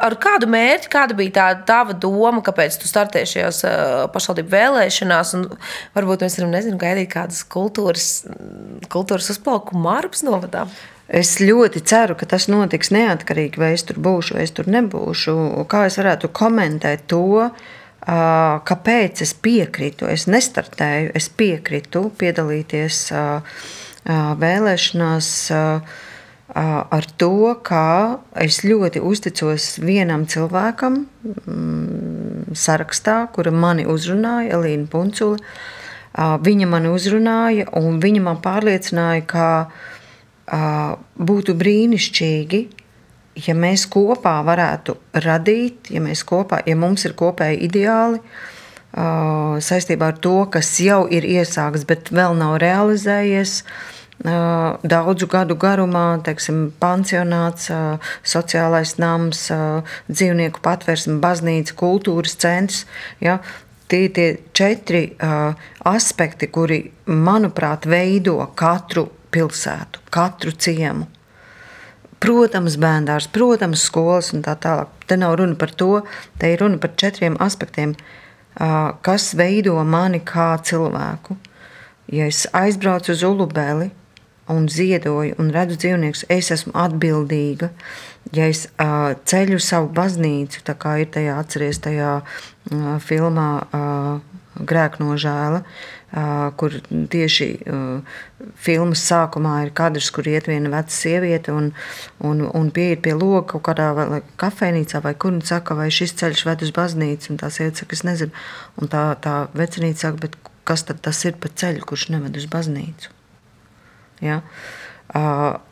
Ar 0.05 0.17
kādu 0.21 0.49
mērķi, 0.53 0.91
kāda 0.93 1.17
bija 1.17 1.35
tā 1.39 1.47
tava 1.67 1.97
doma, 1.97 2.43
kāpēc 2.45 2.79
tu 2.81 2.89
startēji 2.89 3.33
šajās 3.35 3.61
uh, 3.67 4.01
pašvaldību 4.13 4.53
vēlēšanās? 4.53 5.35
Un 5.39 5.47
varbūt 5.97 6.25
mēs 6.25 6.39
varam 6.39 6.53
nezinu, 6.53 6.81
gaidīt 6.81 7.13
kādas 7.17 7.41
kultūras, 7.49 8.09
kultūras 8.93 9.31
uzplaukumu 9.33 9.87
Mārpas 9.89 10.25
novadā. 10.27 10.67
Es 11.05 11.35
ļoti 11.37 11.83
ceru, 11.85 12.15
ka 12.17 12.25
tas 12.25 12.47
notiks 12.49 12.89
neatkarīgi, 12.89 13.61
vai 13.61 13.75
es 13.75 13.85
tur 13.85 13.99
būšu, 14.01 14.37
vai 14.37 14.45
es 14.47 14.53
tur 14.57 14.69
nebūšu. 14.73 15.35
Kā 15.69 15.85
es 15.85 15.99
varētu 16.01 16.31
komentēt 16.33 17.05
to, 17.11 17.51
kāpēc 18.05 19.21
es 19.21 19.33
piekrītu. 19.37 20.09
Es 20.09 20.25
nestartēju, 20.29 21.11
es 21.17 21.29
piekrītu 21.29 22.07
piedalīties 22.17 23.03
vēlēšanās 24.05 25.31
ar 26.53 27.05
to, 27.17 27.55
ka 27.65 28.19
es 28.37 28.61
ļoti 28.63 29.01
uzticos 29.01 29.79
vienam 29.81 30.25
cilvēkam 30.29 31.01
mm, 31.25 32.53
sarakstā, 32.53 33.25
kura 33.33 33.51
mani 33.51 33.85
uzrunāja, 33.89 34.53
Elīna 34.59 34.87
Puncula. 34.91 35.41
Viņa 36.15 36.67
mani 36.71 36.87
uzrunāja, 36.93 37.65
un 37.75 37.97
viņa 37.99 38.21
man 38.23 38.37
pārliecināja, 38.39 39.25
ka 39.27 39.47
būtu 41.17 41.55
brīnišķīgi, 41.59 42.59
ja 43.47 43.55
mēs 43.57 43.83
kopā 43.91 44.37
varētu 44.47 44.95
radīt, 45.25 45.89
ja, 45.91 45.99
kopā, 46.29 46.61
ja 46.63 46.77
mums 46.79 47.03
ir 47.03 47.17
kopēji 47.19 47.65
ideāli, 47.67 48.21
saistībā 49.65 50.13
ar 50.13 50.21
to, 50.23 50.37
kas 50.53 50.69
jau 50.79 51.01
ir 51.11 51.27
iesākts, 51.27 51.83
bet 51.89 52.13
vēl 52.15 52.37
nav 52.39 52.61
realizējies. 52.63 53.57
Uh, 53.65 53.94
daudzu 54.23 55.27
gadu 55.27 55.57
garumā, 55.59 56.21
teiksim, 56.23 56.71
pansionāts, 56.79 57.67
sociālais 58.23 58.95
nams, 59.01 59.49
dzīvnieku 60.07 60.63
patvērsme, 60.63 61.19
baznīca, 61.23 61.75
kultūras 61.75 62.37
centrs. 62.39 62.85
Ja, 63.19 63.39
Tie 63.85 64.07
ir 64.09 64.37
četri 64.49 65.11
aspekti, 65.85 66.47
kuri, 66.49 66.79
manuprāt, 67.05 67.85
veido 67.85 68.39
katru 68.57 69.03
pilsētu, 69.29 70.01
katru 70.09 70.53
ciemu. 70.57 71.05
Protams, 72.17 72.79
bērns, 72.81 73.27
protams, 73.29 73.83
skolas 73.85 74.31
un 74.33 74.41
tā 74.41 74.55
tālāk. 74.57 74.89
Te 75.05 75.19
nav 75.21 75.35
runa 75.37 75.53
par 75.59 75.69
to, 75.77 75.99
te 76.41 76.49
ir 76.49 76.63
runa 76.63 76.79
par 76.81 76.95
četriem 76.97 77.37
aspektiem, 77.37 77.93
kas 79.05 79.27
veido 79.37 79.77
mani 79.85 80.23
kā 80.25 80.55
cilvēku. 80.65 81.37
Ja 82.09 82.25
es 82.25 82.47
aizbraucu 82.57 83.13
uz 83.13 83.21
Ulubeli, 83.21 83.91
un 84.47 84.67
ziedoju 84.69 85.39
un 85.41 85.49
redzu 85.53 85.77
dzīvniekus, 85.81 86.25
es 86.29 86.51
esmu 86.53 86.75
atbildīga. 86.77 87.71
Ja 88.33 88.47
es 88.49 88.65
uh, 88.81 89.13
ceļu 89.29 89.59
savu 89.61 89.91
baznīcu, 89.93 90.63
tā 90.65 90.73
kā 90.77 90.97
ir 91.01 91.11
tajā 91.13 91.37
atceries 91.41 91.81
tajā 91.81 92.15
uh, 92.21 92.87
filmā 93.05 93.49
uh, 93.65 94.33
Grēknožēla, 94.55 95.59
uh, 95.61 96.29
kur 96.57 96.77
tieši 97.11 97.47
uh, 97.59 98.19
filmas 98.55 99.03
sākumā 99.09 99.57
ir 99.65 99.73
kadrs, 99.77 100.09
kur 100.15 100.29
iet 100.31 100.47
viena 100.49 100.71
veca 100.71 100.95
sieviete 100.95 101.53
un, 101.53 101.71
un, 102.23 102.45
un 102.47 102.71
pieiet 102.73 103.03
pie 103.05 103.17
loga 103.17 103.43
kaut 103.53 103.65
kādā 103.67 103.89
vai, 103.97 104.21
kafejnīcā 104.41 105.03
vai 105.05 105.13
kur 105.19 105.35
un 105.35 105.43
saka, 105.45 105.77
vai 105.77 105.89
šis 105.93 106.15
ceļš 106.21 106.45
ved 106.47 106.65
uz 106.65 106.73
baznīcu, 106.75 107.33
un 107.33 107.41
tā 107.41 107.51
sieviete 107.53 107.83
saka, 107.83 107.99
es 107.99 108.05
nezinu. 108.07 108.45
Un 108.79 108.93
tā, 108.93 109.03
tā 109.21 109.35
vecinīca 109.57 110.07
saka, 110.07 110.23
bet 110.27 110.39
kas 110.65 110.87
tad 110.87 111.03
tas 111.05 111.19
ir 111.27 111.37
pa 111.37 111.51
ceļu, 111.51 111.85
kurš 111.91 112.09
neved 112.15 112.39
uz 112.39 112.49
baznīcu? 112.49 113.14
Ja? 114.25 114.41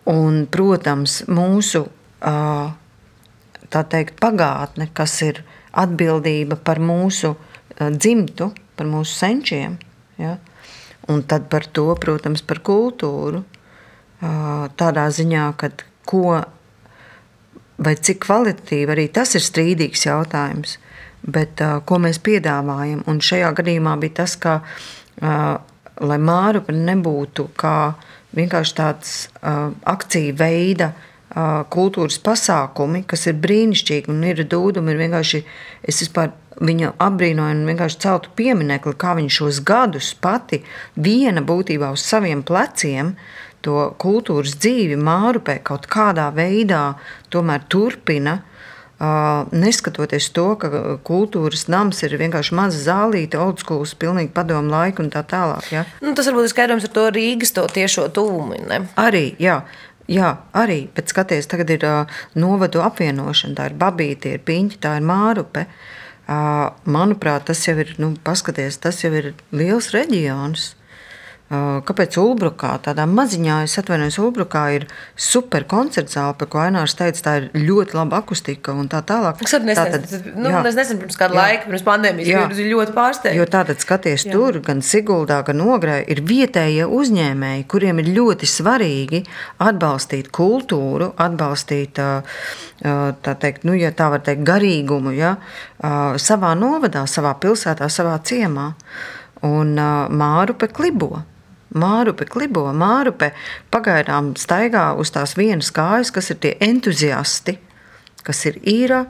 Un, 0.09 0.43
protams, 0.53 1.23
mūsu 1.27 1.83
teikt, 3.73 4.15
pagātne, 4.21 4.87
kas 4.93 5.17
ir 5.25 5.41
atbildība 5.73 6.59
par 6.61 6.79
mūsu 6.79 7.33
dzimtu, 7.73 8.51
par 8.77 8.89
mūsu 8.89 9.17
senčiem. 9.17 9.77
Ja? 10.21 10.37
Un 11.09 11.25
tad 11.27 11.49
par 11.51 11.65
to, 11.65 11.89
protams, 11.99 12.45
par 12.45 12.61
kultūru. 12.63 13.43
Tādā 14.79 15.07
ziņā, 15.11 15.47
ka 15.59 15.73
ko 16.07 16.37
vai 17.83 17.95
cik 17.99 18.21
kvalitatīvi 18.23 18.93
arī 18.95 19.07
tas 19.13 19.33
ir 19.35 19.43
strīdīgs 19.43 20.07
jautājums. 20.07 20.77
Bet, 21.23 21.61
uh, 21.63 21.79
ko 21.87 21.99
mēs 22.03 22.19
piedāvājam? 22.23 23.03
Un 23.07 23.21
šajā 23.23 23.53
gadījumā 23.59 23.95
bija 24.01 24.17
tas, 24.23 24.35
ka, 24.39 24.57
uh, 24.59 25.55
lai 26.03 26.19
mārupe 26.19 26.75
nebūtu 26.75 27.47
kā 27.59 27.93
vienkārši 28.37 28.77
tāds 28.77 29.15
uh, 29.41 29.71
akciju 29.89 30.35
veida 30.39 30.91
uh, 30.93 31.63
kultūras 31.73 32.19
pasākumi, 32.23 33.03
kas 33.07 33.27
ir 33.29 33.39
brīnišķīgi 33.43 34.11
un 34.13 34.23
ir 34.29 34.43
dūdumi, 34.49 34.93
ir 34.93 35.03
vienkārši, 35.05 35.43
es 35.83 36.01
vispār 36.03 36.33
viņu 36.61 36.93
apbrīnoju 37.01 37.55
un 37.57 37.65
vienkārši 37.69 38.01
celtu 38.03 38.33
pieminekli, 38.37 38.93
kā 38.99 39.15
viņš 39.17 39.39
šos 39.39 39.61
gadus 39.65 40.13
pati 40.13 40.61
viena 40.95 41.41
būtībā 41.41 41.89
uz 41.93 42.05
saviem 42.05 42.43
pleciem 42.45 43.15
to 43.63 43.89
kultūras 44.01 44.57
dzīvi 44.59 44.97
Mārupē 44.99 45.59
kaut 45.65 45.87
kādā 45.91 46.27
veidā 46.35 46.93
tomēr 47.33 47.63
turpina. 47.71 48.41
Neskatoties 49.03 50.29
to, 50.31 50.45
ka 50.61 50.69
kultūras 51.03 51.65
nams 51.71 52.03
ir 52.05 52.13
vienkārši 52.19 52.55
maza 52.55 52.79
zālīte, 52.85 53.39
old 53.41 53.59
school, 53.59 53.81
pilnīgi 53.99 54.31
padomu 54.35 54.71
laiku 54.71 55.03
un 55.03 55.09
tā 55.11 55.25
tālāk. 55.27 55.65
Ja? 55.73 55.81
Nu, 56.03 56.13
tas 56.15 56.29
varbūt 56.29 56.47
ir 56.47 56.53
skaidrojums 56.53 56.85
ar 56.87 56.93
to 56.95 57.07
Rīgas 57.11 57.51
to 57.57 57.65
tiešo 57.67 58.07
tuvumu. 58.15 58.61
Ne? 58.69 58.83
Arī, 59.01 59.33
jā. 59.43 59.63
Jā, 60.11 60.33
arī, 60.59 60.89
bet 60.91 61.11
skaties, 61.11 61.47
tagad 61.47 61.69
ir 61.71 61.83
uh, 61.87 62.15
novadu 62.35 62.81
apvienošana, 62.83 63.55
tā 63.55 63.67
ir 63.69 63.75
babīte, 63.79 64.33
ir 64.35 64.41
piņķa, 64.43 64.79
tā 64.83 64.97
ir 64.99 65.05
mārupe. 65.07 65.65
Uh, 66.23 66.71
manuprāt, 66.83 67.45
tas 67.47 67.61
jau 67.63 67.77
ir, 67.79 67.93
nu, 67.99 68.11
paskaties, 68.23 68.81
tas 68.83 68.99
jau 69.03 69.13
ir 69.15 69.31
liels 69.55 69.93
reģions. 69.95 70.73
Kāpēc 71.51 72.15
Ulbrukā, 72.17 72.71
tādā 72.81 73.03
maziņā, 73.05 73.57
es 73.67 73.75
atvainojos, 73.77 74.15
Ulbrukā 74.23 74.61
ir 74.73 74.85
super 75.19 75.65
koncerta 75.69 76.15
zāle, 76.15 76.47
ko 76.49 76.61
Ainārs 76.63 76.95
teica, 76.97 77.19
tā 77.25 77.33
ir 77.41 77.49
ļoti 77.53 77.97
laba 77.97 78.21
akustika 78.23 78.73
un 78.73 78.87
tā 78.89 79.03
tālāk. 79.05 79.41
Es 79.43 79.53
tātad, 79.53 80.07
nu, 80.39 80.49
es 80.65 80.77
nesen 80.79 81.01
pirms 81.01 81.19
kāda 81.19 81.35
jā, 81.35 81.43
laika, 81.43 81.67
pirms 81.67 81.83
pandēmijas, 81.85 82.29
jā, 82.31 82.45
biju 82.49 82.69
ļoti 82.71 82.95
pārsteigts. 82.95 83.37
Jo 83.37 83.45
tātad 83.53 83.83
skaties 83.83 84.25
jā. 84.25 84.31
tur, 84.33 84.57
gan 84.65 84.81
Siguldā, 84.87 85.41
gan 85.45 85.61
Ogrē, 85.61 85.99
ir 86.09 86.23
vietējie 86.25 86.87
uzņēmēji, 86.87 87.67
kuriem 87.69 88.01
ir 88.01 88.09
ļoti 88.15 88.49
svarīgi 88.49 89.21
atbalstīt 89.67 90.31
kultūru, 90.33 91.11
atbalstīt, 91.21 91.99
tā 91.99 93.35
teikt, 93.43 93.67
nu, 93.67 93.75
ja 93.77 93.91
tā 93.93 94.07
var 94.15 94.23
teikt, 94.25 94.47
garīgumu, 94.47 95.13
ja, 95.19 95.35
savā 96.23 96.55
novadā, 96.57 97.03
savā 97.05 97.35
pilsētā, 97.43 97.91
savā 97.91 98.15
ciemā. 98.25 98.71
Un 99.43 99.75
Mārupe 99.75 100.69
klibo. 100.71 101.17
Mārupe 101.73 102.27
klibo, 102.29 102.65
Mārupe 102.75 103.31
pagaidām 103.73 104.33
staigā 104.39 104.91
uz 104.99 105.11
tās 105.13 105.35
vienas 105.37 105.71
kājas, 105.73 106.11
kas 106.13 106.31
ir 106.33 106.39
tie 106.43 106.53
entuziasti, 106.61 107.57
kas 108.23 108.45
ir 108.49 108.59
īra. 108.63 109.03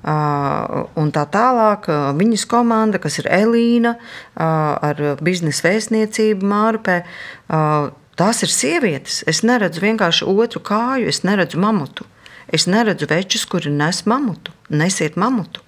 Un 0.00 1.10
tā 1.12 1.26
tālāk, 1.28 1.90
viņas 2.16 2.46
komanda, 2.48 3.00
kas 3.02 3.18
ir 3.20 3.28
Elīna, 3.28 3.96
ar 4.40 5.02
biznesa 5.20 5.66
vēstniecību 5.68 6.48
Mārupē, 6.48 7.02
tās 8.16 8.44
ir 8.46 8.52
sievietes. 8.52 9.20
Es 9.28 9.42
neredzu 9.44 9.84
vienkārši 9.84 10.28
otru 10.28 10.62
kāju, 10.64 11.08
es 11.12 11.20
neredzu 11.24 11.60
mamutu. 11.60 12.08
Es 12.48 12.64
neredzu 12.66 13.06
večus, 13.10 13.44
kuri 13.46 13.70
nes 13.70 14.06
mamutu, 14.08 14.56
nesiet 14.72 15.20
mamutu. 15.20 15.60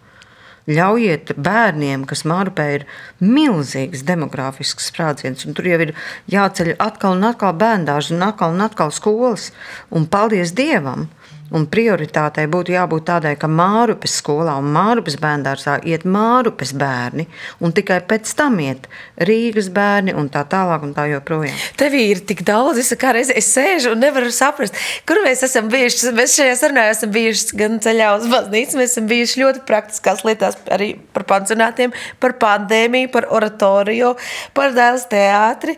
Ļaujiet 0.70 1.32
bērniem, 1.42 2.04
kas 2.06 2.22
Mārupē 2.28 2.66
ir 2.76 2.84
milzīgs 3.18 4.04
demogrāfisks 4.06 4.92
sprādziens, 4.92 5.42
un 5.46 5.56
tur 5.58 5.66
jau 5.66 5.80
ir 5.82 5.94
jāceļ 6.30 6.76
atkal 6.78 7.16
un 7.16 7.26
atkal 7.32 7.56
bērndārs 7.58 8.12
un 8.14 8.22
atkal 8.28 8.54
un 8.54 8.62
atkal 8.68 8.94
skolas. 8.94 9.50
Un 9.90 10.06
paldies 10.06 10.54
Dievam! 10.54 11.08
Un 11.52 11.66
prioritātei 11.72 12.46
būtu 12.50 12.72
jābūt 12.74 13.06
tādai, 13.10 13.34
ka 13.40 13.50
Mārupes 13.50 14.14
skolā 14.22 14.54
un 14.60 14.70
Mārupes 14.72 15.18
bērngārzā 15.20 15.78
iet 15.88 16.06
Mārupes 16.08 16.72
bērni, 16.78 17.26
un 17.60 17.74
tikai 17.76 18.00
pēc 18.08 18.32
tam 18.38 18.58
iet 18.62 18.88
Rīgas 19.20 19.68
bērni 19.72 20.14
un 20.16 20.30
tā 20.32 20.44
tālāk. 20.48 20.82
Un 20.82 20.94
tā 20.96 21.04
joprojām. 21.10 21.58
Tev 21.78 21.94
ir 21.96 22.22
tik 22.26 22.42
daudz, 22.46 22.80
es, 22.80 22.90
reizi, 23.16 23.34
es 23.38 23.50
sēžu 23.54 23.92
un 23.94 24.00
nevaru 24.02 24.32
saprast, 24.34 24.76
kur 25.08 25.20
mēs 25.24 25.44
esam 25.46 25.68
bijuši. 25.72 26.12
Mēs 26.16 26.36
šajā 26.38 26.56
sarunā 26.58 26.88
esam 26.92 27.12
bijuši 27.14 27.58
gan 27.60 27.78
ceļā 27.84 28.08
uz 28.18 28.26
baznīcu, 28.32 28.80
mēs 28.80 28.96
esam 28.96 29.10
bijuši 29.10 29.44
ļoti 29.44 29.62
praktiskās 29.68 30.24
lietās, 30.26 30.58
arī 30.72 30.94
par 31.14 31.26
pansionātiem, 31.28 31.94
par 32.22 32.36
pandēmiju, 32.42 33.12
par 33.14 33.28
oratoriju, 33.38 34.16
par 34.56 34.74
dēls 34.76 35.06
teātri. 35.12 35.76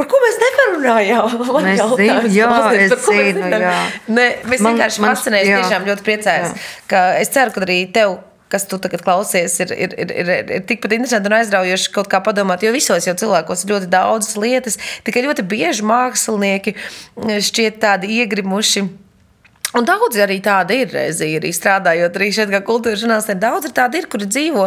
Par 0.00 0.08
ko 0.08 0.22
mēs 0.22 0.40
neparunājām? 0.40 1.36
Mēs 1.66 1.84
zinām, 1.98 2.26
jā, 2.32 2.48
es 2.86 2.96
zinu, 3.04 3.50
jā. 3.52 3.76
Ne, 4.08 4.26
mēs 4.48 4.62
man, 4.64 4.78
vienkārši 4.78 5.04
fascinējamies, 5.04 5.66
tiešām 5.66 5.86
ļoti 5.90 6.06
priecājamies, 6.06 6.68
ka 6.90 7.02
es 7.20 7.32
ceru, 7.34 7.52
ka 7.52 7.64
arī 7.66 7.82
tev 7.92 8.16
kas 8.50 8.64
tu 8.66 8.80
tagad 8.82 9.04
klausies, 9.06 9.54
ir, 9.62 9.70
ir, 9.76 9.92
ir, 9.94 10.10
ir, 10.10 10.30
ir 10.56 10.64
tikpat 10.66 10.96
interesanti 10.96 11.30
un 11.30 11.36
aizraujoši 11.36 11.92
kaut 11.94 12.08
kā 12.10 12.18
padomāt. 12.24 12.64
Jo 12.66 12.72
visos 12.74 13.06
jau 13.06 13.14
cilvēkos 13.22 13.62
ir 13.62 13.74
ļoti 13.76 13.90
daudzas 13.92 14.34
lietas, 14.42 14.78
tikai 15.06 15.22
ļoti 15.28 15.44
bieži 15.52 15.86
mākslinieki 15.86 16.74
šķiet 17.46 17.78
tādi 17.84 18.10
iegrimuši 18.18 18.88
Un 19.70 19.86
daudz 19.86 20.18
arī 20.18 20.40
tāda 20.42 20.74
ir, 20.74 20.90
arī 20.90 21.50
strādājot 21.54 22.16
arī 22.18 22.28
šeit, 22.34 22.50
kā 22.50 22.58
kultūras 22.66 23.04
žurnālistē. 23.04 23.36
Daudz 23.38 23.68
ir 23.68 23.74
tādi, 23.76 24.00
ir, 24.00 24.08
kuri 24.10 24.26
dzīvo 24.26 24.64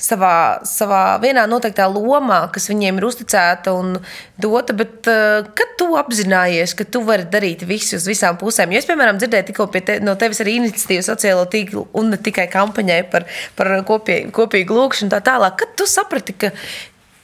savā, 0.00 0.64
savā 0.64 1.00
vienā 1.20 1.44
noteiktā 1.50 1.84
lomā, 1.92 2.40
kas 2.54 2.70
viņiem 2.70 2.96
ir 2.96 3.06
uzticēta 3.10 3.74
un 3.76 3.98
dota. 4.40 4.72
Bet, 4.78 5.02
uh, 5.04 5.50
kad 5.58 5.74
tu 5.80 5.90
apzinājies, 6.00 6.72
ka 6.78 6.86
tu 6.88 7.02
vari 7.04 7.28
darīt 7.28 7.66
visu 7.68 7.98
uz 8.00 8.08
visām 8.08 8.40
pusēm, 8.40 8.72
jo 8.72 8.80
es, 8.80 8.88
piemēram, 8.88 9.20
dzirdēju 9.20 9.50
tikko 9.50 9.68
te, 9.76 9.98
no 10.00 10.16
tevis 10.16 10.40
arī 10.44 10.56
iniciatīvu 10.62 11.04
sociālo 11.04 11.44
tīklu 11.52 11.84
un 12.00 12.14
ne 12.14 12.20
tikai 12.20 12.48
kampaņai 12.52 13.02
par, 13.12 13.28
par 13.58 13.74
kopie, 13.88 14.22
kopīgu 14.32 14.80
lūkšanu 14.80 15.12
tā 15.12 15.20
tālāk. 15.28 15.60
Kad 15.60 15.76
tu 15.76 15.90
saprati, 15.90 16.38
ka, 16.40 16.54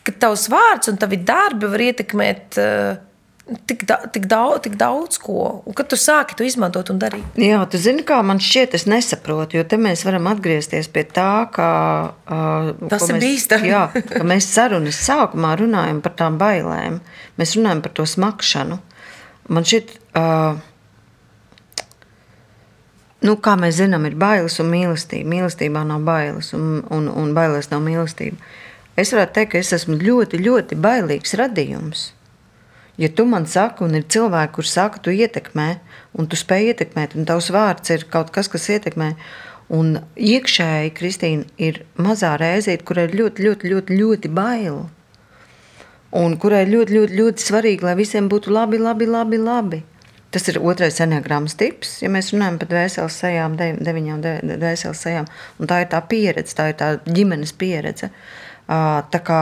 ka 0.05 0.19
tavs 0.27 0.51
vārds 0.53 0.93
un 0.93 1.01
tavi 1.01 1.23
darbi 1.25 1.73
var 1.73 1.89
ietekmēt. 1.89 2.61
Uh, 2.61 3.11
tik, 3.67 3.85
da, 3.89 3.99
tik, 4.13 4.27
daudz, 4.31 4.63
tik 4.65 4.77
daudz 4.81 5.19
ko. 5.21 5.63
Un 5.69 5.77
kad 5.77 5.89
tu 5.91 5.99
sāki 6.01 6.37
to 6.39 6.47
izmantot 6.47 6.91
un 6.93 7.01
darīt? 7.03 7.39
Jā, 7.41 7.61
tu 7.71 7.81
zini, 7.81 8.05
kā 8.07 8.21
man 8.27 8.41
šķiet, 8.43 8.77
es 8.79 8.87
nesaprotu. 8.91 9.59
Jo 9.59 9.67
te 9.69 9.79
mēs 9.81 10.05
varam 10.09 10.29
atgriezties 10.33 10.89
pie 10.93 11.05
tā, 11.09 11.47
ka 11.55 11.69
uh, 12.25 12.71
tas 12.93 13.07
ir 13.11 13.21
bīstami. 13.23 13.71
jā, 13.73 13.87
ka 13.93 14.25
mēs 14.27 14.49
sarunas 14.55 15.01
sākumā 15.05 15.55
runājam 15.61 16.01
par 16.05 16.17
tām 16.21 16.41
bailēm. 16.41 17.01
Mēs 17.41 17.57
runājam 17.59 17.85
par 17.85 17.97
to 17.99 18.09
smakšanu. 18.09 18.81
Man 19.53 19.69
šķiet, 19.69 19.93
uh, 20.17 20.57
nu, 23.29 23.37
kā 23.45 23.59
mēs 23.61 23.77
zinām, 23.83 24.09
ir 24.09 24.17
bailes 24.21 24.57
un 24.65 24.73
mīlestība. 24.73 25.29
Mīlestībā 25.37 25.85
nav 25.89 26.05
bailes, 26.09 26.55
un, 26.57 26.81
un, 26.89 27.13
un 27.13 27.37
bailēs 27.37 27.69
nav 27.75 27.85
mīlestība. 27.85 28.41
Es 28.97 29.11
varētu 29.13 29.35
teikt, 29.37 29.53
ka 29.53 29.61
es 29.61 29.73
esmu 29.75 29.99
ļoti, 30.01 30.39
ļoti 30.41 30.79
bailīgs 30.79 31.35
radījums. 31.37 32.14
Ja 33.01 33.09
tu 33.11 33.25
man 33.27 33.47
saki, 33.51 33.85
un 33.87 33.97
ir 33.99 34.05
cilvēki, 34.07 34.53
kuriem 34.55 34.71
saka, 34.71 35.01
tu 35.03 35.15
ietekmē, 35.15 35.69
un 36.19 36.29
tu 36.31 36.39
spēj 36.39 36.71
ietekmēt, 36.73 37.17
un 37.19 37.27
tavs 37.27 37.51
vārds 37.55 37.91
ir 37.91 38.05
kaut 38.11 38.31
kas, 38.35 38.51
kas 38.53 38.69
ietekmē, 38.77 39.15
un 39.75 39.97
iekšēji 40.15 40.93
Kristīna 40.95 41.49
ir 41.59 41.83
mazā 41.99 42.37
reizīte, 42.39 42.85
kurai 42.87 43.09
ir 43.09 43.17
ļoti, 43.19 43.49
ļoti, 43.49 43.73
ļoti, 43.73 43.99
ļoti 44.03 44.31
baila. 44.37 44.85
Un 46.15 46.37
kurai 46.39 46.63
ir 46.63 46.71
ļoti, 46.77 46.95
ļoti, 46.95 47.19
ļoti 47.19 47.49
svarīgi, 47.49 47.89
lai 47.89 47.97
visiem 47.99 48.31
būtu 48.31 48.55
labi, 48.55 48.79
labi, 48.79 49.11
labi. 49.11 49.43
labi. 49.43 49.83
Tas 50.35 50.49
ir 50.51 50.57
otrais 50.59 50.97
enneagrammas 50.99 51.55
tips, 51.55 52.01
ja 52.03 52.09
mēs 52.11 52.33
runājam 52.33 52.57
par 52.59 52.69
dvēseles 52.73 53.19
sejām, 53.23 53.53
de, 53.59 53.69
deviņām 53.87 54.23
dvēseles 54.49 55.03
sejām. 55.05 55.29
Un 55.63 55.71
tā 55.71 55.85
ir 55.85 55.93
tā 55.93 56.01
pieredze, 56.11 56.57
tā 56.59 56.73
ir 56.73 56.79
tā 56.81 56.89
ģimenes 57.07 57.53
pieredze. 57.55 58.09
Tā 58.67 59.21
kā 59.29 59.39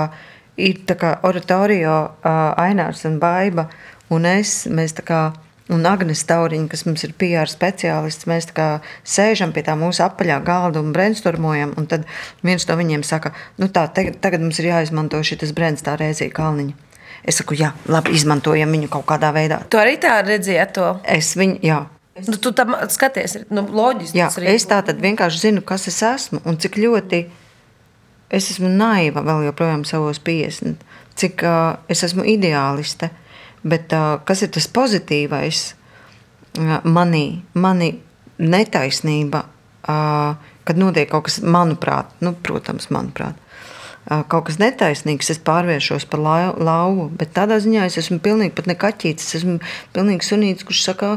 ir 0.57 0.82
tā 0.88 0.96
kā 1.00 1.14
oratorio 1.28 1.94
uh, 2.03 2.53
Ainārs 2.61 3.07
un 3.09 3.18
Baiba 3.22 3.68
un 4.12 4.28
es, 4.28 4.66
mēs 4.68 4.94
tā 4.98 5.05
kā, 5.07 5.20
un 5.72 5.86
Agnes 5.88 6.24
Tauriņa, 6.28 6.68
kas 6.72 6.84
mums 6.84 7.05
ir 7.07 7.14
PR 7.18 7.50
speciālists, 7.50 8.28
mēs 8.28 8.50
tā 8.50 8.57
kā 8.57 8.68
sēžam 9.09 9.55
pie 9.55 9.64
tā 9.66 9.76
mūsu 9.78 10.05
apaļā 10.05 10.40
galda 10.44 10.82
un 10.82 10.92
brainstormojam, 10.92 11.74
un 11.80 11.88
tad 11.88 12.05
viens 12.44 12.66
no 12.68 12.76
viņiem 12.78 13.05
saka, 13.07 13.32
nu 13.62 13.70
tā, 13.72 13.86
tagad, 13.94 14.20
tagad 14.24 14.44
mums 14.44 14.61
ir 14.61 14.72
jāizmanto 14.72 15.22
šitas 15.24 15.55
brends 15.57 15.84
tā 15.86 15.96
reizī 16.00 16.28
kalniņa. 16.34 16.76
Es 17.22 17.38
saku, 17.38 17.55
jā, 17.55 17.70
labi, 17.86 18.16
izmantojam 18.18 18.72
viņu 18.74 18.88
kaut 18.90 19.07
kādā 19.07 19.30
veidā. 19.34 19.61
Tu 19.70 19.78
arī 19.78 19.94
tā 20.03 20.16
redzēji 20.26 20.64
to? 20.74 20.88
Es 21.07 21.36
viņu, 21.38 21.61
jā. 21.62 21.84
Nu, 22.26 22.36
tu 22.36 22.50
tam 22.53 22.74
skaties, 22.92 23.38
nu, 23.55 23.62
loģiski. 23.72 24.18
Jā, 24.18 24.26
es 24.50 24.66
tā 24.68 24.82
tad 24.84 24.98
vienkārši 25.00 25.46
zinu, 25.46 25.62
kas 25.64 25.86
es 25.88 26.03
esmu 26.05 26.42
un 26.44 26.59
cik 26.61 26.76
ļoti 26.82 27.22
es 28.33 28.51
esmu 28.55 28.70
naiva 28.72 29.22
vēl 29.26 29.47
joprojām 29.51 29.85
savos 29.89 30.20
50, 30.24 30.80
cik 31.20 31.45
uh, 31.47 31.76
es 31.93 32.03
esmu 32.07 32.24
ideāliste. 32.28 33.11
bet 33.62 33.93
uh, 33.95 34.18
kas 34.26 34.43
ir 34.43 34.51
tas 34.55 34.66
pozitīvais 34.66 35.61
uh, 36.59 36.80
manī, 36.83 37.43
manī 37.55 37.93
netaisnība, 38.43 39.45
uh, 39.87 40.35
kad 40.66 40.80
notiek 40.80 41.11
kaut 41.11 41.28
kas, 41.28 41.39
manuprāt, 41.43 42.11
nu, 42.24 42.35
protams, 42.35 42.89
manuprāt, 42.91 43.39
uh, 44.11 44.24
kaut 44.26 44.49
kas 44.49 44.59
netaisnīgs, 44.62 45.30
es 45.30 45.41
pārvēršos 45.47 46.09
par 46.11 46.24
lau, 46.24 46.51
lauvu, 46.59 47.09
bet 47.18 47.35
tādā 47.39 47.61
ziņā 47.62 47.87
es 47.87 48.01
esmu 48.03 48.18
pilnīgi 48.24 48.57
pat 48.59 48.70
ne 48.70 48.78
kaķītis, 48.78 49.30
es 49.30 49.41
esmu 49.43 49.61
pilnīgi 49.95 50.26
sunīts, 50.26 50.66
kurš 50.66 50.83
saka, 50.89 51.14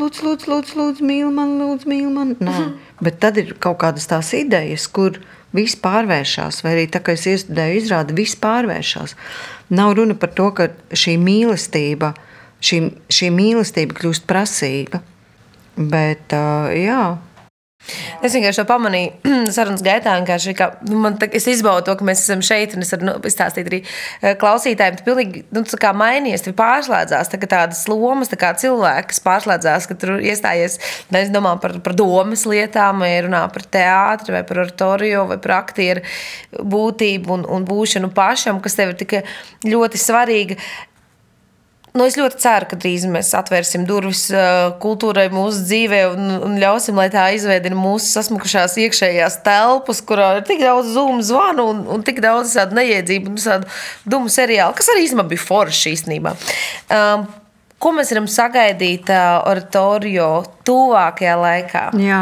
lūdzu, 0.00 0.24
lūdzu, 0.30 0.52
lūdzu, 0.54 0.80
lūdzu 0.80 1.12
mīl 1.12 1.28
man, 1.34 1.58
lūdzu, 1.60 1.92
mīl 1.92 2.08
man. 2.14 2.34
Nē. 2.40 2.56
Bet 3.04 3.20
tad 3.20 3.40
ir 3.42 3.52
kaut 3.60 3.82
kādas 3.84 4.08
tās 4.08 4.32
idejas, 4.38 4.88
kur 4.88 5.20
viss 5.56 5.78
pārvēršas, 5.82 6.62
vai 6.64 6.74
arī 6.76 6.86
tā 6.92 7.02
kā 7.04 7.16
es 7.16 7.26
iestudēju 7.28 7.80
izrādi, 7.80 8.16
viss 8.16 8.38
pārvēršas. 8.40 9.16
Nav 9.76 9.96
runa 9.98 10.16
par 10.18 10.32
to, 10.36 10.50
ka 10.56 10.68
šī 10.96 11.16
mīlestība, 11.20 12.12
šī, 12.64 12.80
šī 13.12 13.32
mīlestība 13.34 13.96
kļūst 14.00 14.28
prasīga, 14.28 15.02
bet 15.76 16.34
jā, 16.76 17.02
Es 18.22 18.34
vienkārši 18.36 18.60
to 18.60 18.64
pamanīju 18.68 19.32
sarunas 19.56 19.82
gaitā. 19.84 20.14
Ka, 20.56 20.68
nu, 20.86 21.00
man, 21.02 21.16
tā, 21.20 21.26
es 21.34 21.48
izbaudu 21.50 21.88
to, 21.88 21.96
ka 21.98 22.06
mēs 22.06 22.22
esam 22.24 22.42
šeit, 22.46 22.76
un 22.76 22.84
es 22.84 22.92
varu 22.94 23.08
nu, 23.08 23.14
izstāstīt 23.26 23.70
arī 23.70 23.80
eh, 23.82 24.36
klausītājiem. 24.38 24.98
Tas 24.98 25.06
pilnīgi 25.06 25.42
nu, 25.54 25.64
tā 25.66 25.90
mainījies, 25.96 26.44
tur 26.46 26.54
pārslēdzās 26.58 27.32
tā, 27.32 27.40
tādas 27.42 27.82
lomas, 27.90 28.30
tā 28.30 28.38
kā 28.40 28.52
cilvēki, 28.62 29.10
kas 29.10 29.22
pārslēdzās, 29.26 29.88
ka 29.90 29.98
tur 29.98 30.14
iestājies, 30.20 30.78
es 31.22 31.34
domāju 31.34 31.62
par, 31.64 31.76
par 31.84 31.98
domas 31.98 32.46
lietām, 32.48 33.02
vai 33.02 33.16
runā 33.26 33.42
par 33.52 33.66
teātri, 33.74 34.36
vai 34.38 34.44
par 34.46 34.62
oratorio, 34.66 35.26
vai 35.32 35.40
par 35.42 35.58
aktieru 35.58 36.06
būtību 36.52 37.36
un, 37.38 37.44
un 37.50 37.66
būšanu 37.66 38.12
pašam, 38.14 38.62
kas 38.62 38.78
tev 38.78 38.94
ir 38.94 39.02
tik 39.02 39.18
ļoti 39.66 40.00
svarīga. 40.00 40.60
Nu, 41.92 42.06
es 42.08 42.16
ļoti 42.16 42.38
ceru, 42.40 42.68
ka 42.70 42.76
drīz 42.80 43.02
mēs 43.12 43.34
atvērsim 43.36 43.82
durvis 43.88 44.22
kultūrai 44.80 45.26
mūsu 45.32 45.60
dzīvē 45.66 45.98
un, 46.14 46.30
un 46.46 46.54
ļausim, 46.60 46.96
lai 46.96 47.10
tā 47.12 47.26
izveidina 47.36 47.76
mūsu 47.76 48.08
sasmukušās 48.14 48.78
iekšējās 48.86 49.42
telpas, 49.44 50.00
kurā 50.08 50.30
ir 50.38 50.46
tik 50.48 50.64
daudz 50.64 50.94
zūmu 50.94 51.20
zvanu 51.28 51.68
un, 51.74 51.84
un 51.92 52.06
tik 52.06 52.22
daudz 52.24 52.56
tādu 52.56 52.80
neiedzību 52.80 53.34
un 53.34 53.38
tādu 53.44 53.68
dumu 54.08 54.32
seriālu, 54.32 54.72
kas 54.78 54.88
arī 54.94 55.04
īstenībā 55.04 55.28
bija 55.34 55.44
forši 55.44 55.96
īstenībā. 55.98 56.36
Um, 56.88 57.28
Ko 57.82 57.90
mēs 57.90 58.12
varam 58.12 58.28
sagaidīt 58.30 59.08
uh, 59.10 59.40
oratorio 59.50 60.26
tuvākajā 60.62 61.32
laikā? 61.40 61.80
Jā, 61.98 62.20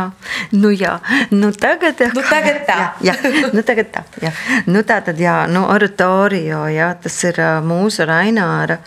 nu 0.57 0.71
jā, 0.73 0.95
nu 1.35 1.51
tagad, 1.53 2.01
nu 2.17 2.23
tagad 2.25 2.63
tā. 2.65 2.79
Jā, 3.05 3.13
jā, 3.21 3.51
nu 3.53 3.65
tagad 3.69 3.91
tā. 3.93 4.07
Jā. 4.25 4.33
Nu 4.73 4.81
tā 4.89 5.03
tad 5.05 5.21
jā, 5.21 5.43
nu 5.53 5.67
oratorio, 5.69 6.63
jā, 6.73 6.89
tas 7.05 7.19
ir 7.29 7.43
uh, 7.45 7.59
mūsu 7.61 8.09
Raināra 8.09 8.79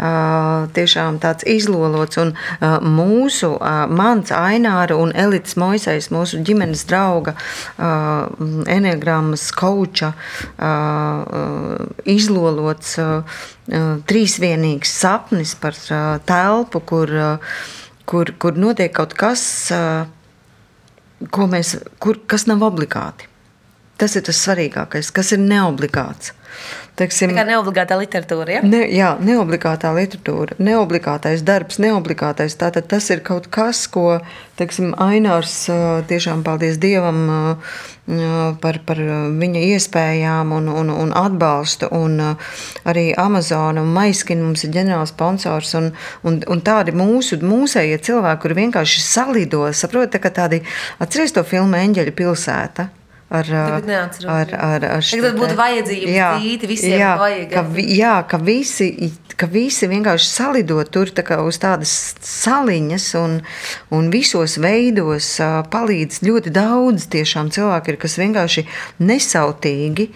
tiešām 0.00 1.18
tāds 1.20 1.44
izlolots. 1.48 2.18
Un 2.20 2.32
mūsu, 2.84 3.52
mans 3.92 4.32
Aināra 4.34 4.96
un 4.96 5.12
Elites 5.12 5.56
Moisais, 5.60 6.10
mūsu 6.14 6.40
ģimenes 6.46 6.86
drauga, 6.88 7.34
enegrammas 8.70 9.50
kauča, 9.56 10.12
izlolots 12.08 12.96
trīsvienīgs 14.10 14.94
sapnis 15.02 15.54
par 15.60 15.76
telpu, 16.26 16.80
kur, 16.80 17.14
kur, 18.08 18.34
kur 18.38 18.58
notiek 18.58 18.92
kaut 18.96 19.14
kas, 19.18 19.42
mēs, 21.30 21.76
kur, 22.00 22.22
kas 22.26 22.48
nav 22.50 22.64
obligāti. 22.66 23.28
Tas 24.00 24.16
ir 24.16 24.24
tas 24.24 24.38
svarīgākais, 24.40 25.10
kas 25.12 25.34
ir 25.36 25.42
neobligāts. 25.44 26.32
Teiksim, 27.00 27.30
tā 27.32 27.40
kā 27.40 27.46
neobligātā 27.48 27.96
literatūra. 27.96 28.58
Ja? 28.58 28.60
Ne, 28.66 28.82
jā, 28.92 29.14
neobligātā 29.24 29.88
literatūra, 29.96 30.58
neobligātais 30.60 31.40
darbs, 31.46 31.78
neobligātais. 31.80 32.58
Tātad 32.60 32.90
tas 32.90 33.08
ir 33.14 33.22
kaut 33.24 33.48
kas, 33.52 33.86
ko 33.88 34.18
teiksim, 34.60 34.92
Ainārs 35.00 35.54
tiešām 36.10 36.42
paldies 36.44 36.76
Dievam 36.82 37.56
par, 38.60 38.80
par 38.84 39.00
viņa 39.40 39.64
iespējām 39.70 40.52
un, 40.58 40.68
un, 40.82 40.92
un 40.92 41.16
atbalstu. 41.16 41.88
Un 41.96 42.20
arī 42.84 43.08
Amazon 43.16 43.80
un 43.80 43.96
Maiskina 43.96 44.44
mums 44.44 44.66
ir 44.68 44.76
ģenerāls 44.76 45.14
sponsors. 45.14 45.72
Un, 45.80 45.92
un, 46.28 46.40
un 46.52 46.64
tādi 46.66 46.92
mūsu, 46.92 47.40
mūsējie 47.40 47.96
cilvēki, 48.10 48.44
kuri 48.44 48.60
vienkārši 48.66 49.04
salido, 49.08 49.64
saprotat, 49.72 50.20
tā, 50.20 50.36
tādi 50.42 50.64
atceries 51.00 51.32
to 51.32 51.48
filmu 51.48 51.80
Eņģeļa 51.80 52.18
pilsēta 52.20 52.90
ar, 53.30 53.50
ar, 54.26 54.54
ar, 54.58 54.84
ar 54.96 55.04
šo, 55.06 55.20
Tad 55.22 55.38
būtu 55.38 55.56
vajadzība 55.58 56.14
jā, 56.14 56.30
tīti, 56.42 56.70
visiem 56.70 56.96
jā, 56.98 57.10
vajag. 57.20 57.52
Ka, 57.52 57.62
jā, 57.94 58.14
ka 58.30 58.40
visi, 58.42 58.88
ka 59.38 59.48
visi 59.50 59.88
vienkārši 59.90 60.26
salido 60.26 60.80
tur 60.90 61.12
tā 61.14 61.38
uz 61.46 61.60
tādas 61.62 61.94
saliņas 62.26 63.06
un, 63.20 63.38
un 63.94 64.10
visos 64.10 64.58
veidos 64.62 65.36
palīdz 65.70 66.24
ļoti 66.26 66.54
daudz 66.58 67.06
tiešām 67.14 67.52
cilvēki, 67.54 67.94
ir, 67.94 68.00
kas 68.02 68.18
vienkārši 68.20 68.66
nesautīgi, 69.06 70.10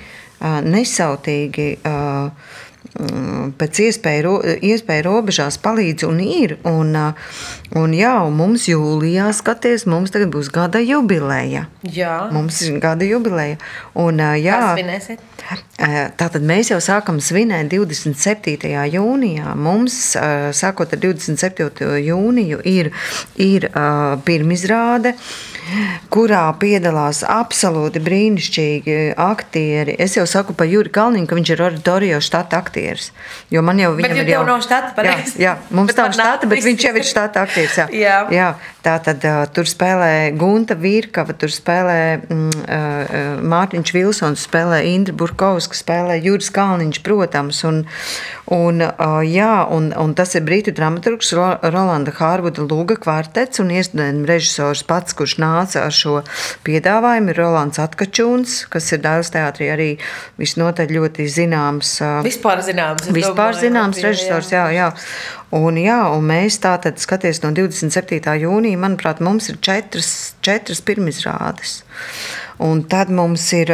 nesautīgi 0.74 1.70
uh, 1.86 2.53
pēc 2.94 3.80
iespēja, 3.88 4.34
iespēja 4.62 5.04
robežās 5.08 5.58
palīdz 5.62 6.06
un 6.06 6.20
ir. 6.22 6.56
Un, 6.68 6.94
uh, 6.94 7.34
un, 7.80 7.94
jā, 7.96 8.14
un 8.22 8.36
mums 8.38 8.68
jūlijā, 8.70 9.30
skaties, 9.34 9.86
mums 9.90 10.14
tagad 10.14 10.30
būs 10.34 10.50
gada 10.54 10.82
jubileja. 10.82 11.66
Jā. 11.82 12.14
Mums 12.34 12.62
ir 12.62 12.78
gada 12.82 13.06
jubileja. 13.08 13.58
Un, 13.98 14.22
uh, 14.22 14.36
jā, 14.38 14.60
Kā 14.60 14.74
svinēsiet? 14.78 15.24
Tātad 15.74 16.44
mēs 16.46 16.70
jau 16.70 16.78
sākam 16.82 17.18
svinēt 17.18 17.72
27. 17.72 18.70
jūnijā. 18.94 19.54
Mums, 19.58 19.96
sākot 20.54 20.94
ar 20.94 21.00
27. 21.02 21.88
jūniju, 22.04 22.60
ir, 22.62 22.92
ir 23.42 23.66
pirmizrāde. 24.26 25.16
Kurā 26.12 26.44
piedalās 26.60 27.22
absolūti 27.26 28.02
brīnišķīgi 28.04 28.96
aktieri. 29.18 29.96
Es 29.98 30.14
jau 30.18 30.26
saku 30.28 30.54
par 30.54 30.68
Juri 30.68 30.92
Kalniņu, 30.92 31.26
ka 31.26 31.38
viņš 31.38 31.52
ir 31.54 31.62
oratorio 31.64 32.20
štata 32.22 32.60
aktieris. 32.60 33.08
Jo 33.50 33.64
man 33.64 33.80
jau 33.80 33.94
viņam 33.96 34.12
bet 34.12 34.20
ir 34.20 34.32
jau 34.34 34.42
nav 34.46 34.60
štata, 34.62 34.92
pareizi. 34.94 35.38
Jā, 35.40 35.54
jā, 35.56 35.74
mums 35.74 35.96
nav 35.96 36.12
štata, 36.14 36.50
bet 36.52 36.62
viņš 36.68 36.86
jau 36.86 36.92
ir 37.00 37.08
štata 37.14 37.46
aktieris. 37.48 37.80
Jā. 37.80 37.88
jā. 37.96 38.18
jā 38.36 38.48
tā 38.84 38.98
tad 39.00 39.24
uh, 39.24 39.40
tur 39.56 39.68
spēlē 39.68 40.34
Gunta 40.36 40.76
Virkava, 40.76 41.32
tur 41.32 41.52
spēlē 41.52 41.98
mm, 42.20 43.40
Mārtiņš 43.48 43.94
Vilsons, 43.96 44.44
spēlē 44.44 44.82
Indra 44.92 45.16
Burkovska, 45.64 45.76
spēlē 45.76 46.18
Juris 46.20 46.50
Kalniņš, 46.52 47.00
protams. 47.04 47.62
Un, 47.64 47.84
un, 48.52 48.82
jā, 49.24 49.66
un, 49.70 49.92
un 49.96 50.14
tas 50.14 50.34
ir 50.34 50.44
brītu 50.44 50.74
dramaturgs 50.74 51.32
Rolanda 51.32 52.12
Hārvuda 52.12 52.64
Lūga 52.64 52.96
kvartets 53.00 53.60
un 53.60 53.70
iestudējuma 53.72 54.28
režisors 54.28 54.84
pats, 54.84 55.14
kurš 55.14 55.38
nāca 55.40 55.86
ar 55.86 55.94
šo 55.94 56.22
piedāvājumu, 56.64 57.32
ir 57.32 57.40
Rolands 57.40 57.80
Atkačūns, 57.80 58.66
kas 58.68 58.92
ir 58.92 59.00
Dāvidas 59.04 59.32
teātrī 59.32 59.70
arī 59.72 59.90
visnotaļ 60.38 60.92
ļoti 60.98 61.28
zināms. 61.28 61.96
Vispār 62.24 62.60
zināms. 62.64 63.08
Vispār 63.08 63.54
domāju, 63.54 63.64
zināms 63.64 64.04
režisors, 64.04 64.52
jā, 64.52 64.68
jā. 64.74 64.92
Un, 65.54 65.76
jā, 65.78 66.00
un 66.10 66.24
mēs 66.26 66.58
tātad 66.58 66.98
skaties 66.98 67.44
no 67.44 67.52
27. 67.54 68.18
jūnija, 68.42 68.80
manuprāt, 68.80 69.20
mums 69.22 69.52
ir 69.52 69.60
četras, 69.62 70.34
četras 70.42 70.82
pirmizrādes. 70.82 71.84
Un 72.64 72.84
tad 72.90 73.10
mums 73.10 73.44
ir 73.54 73.70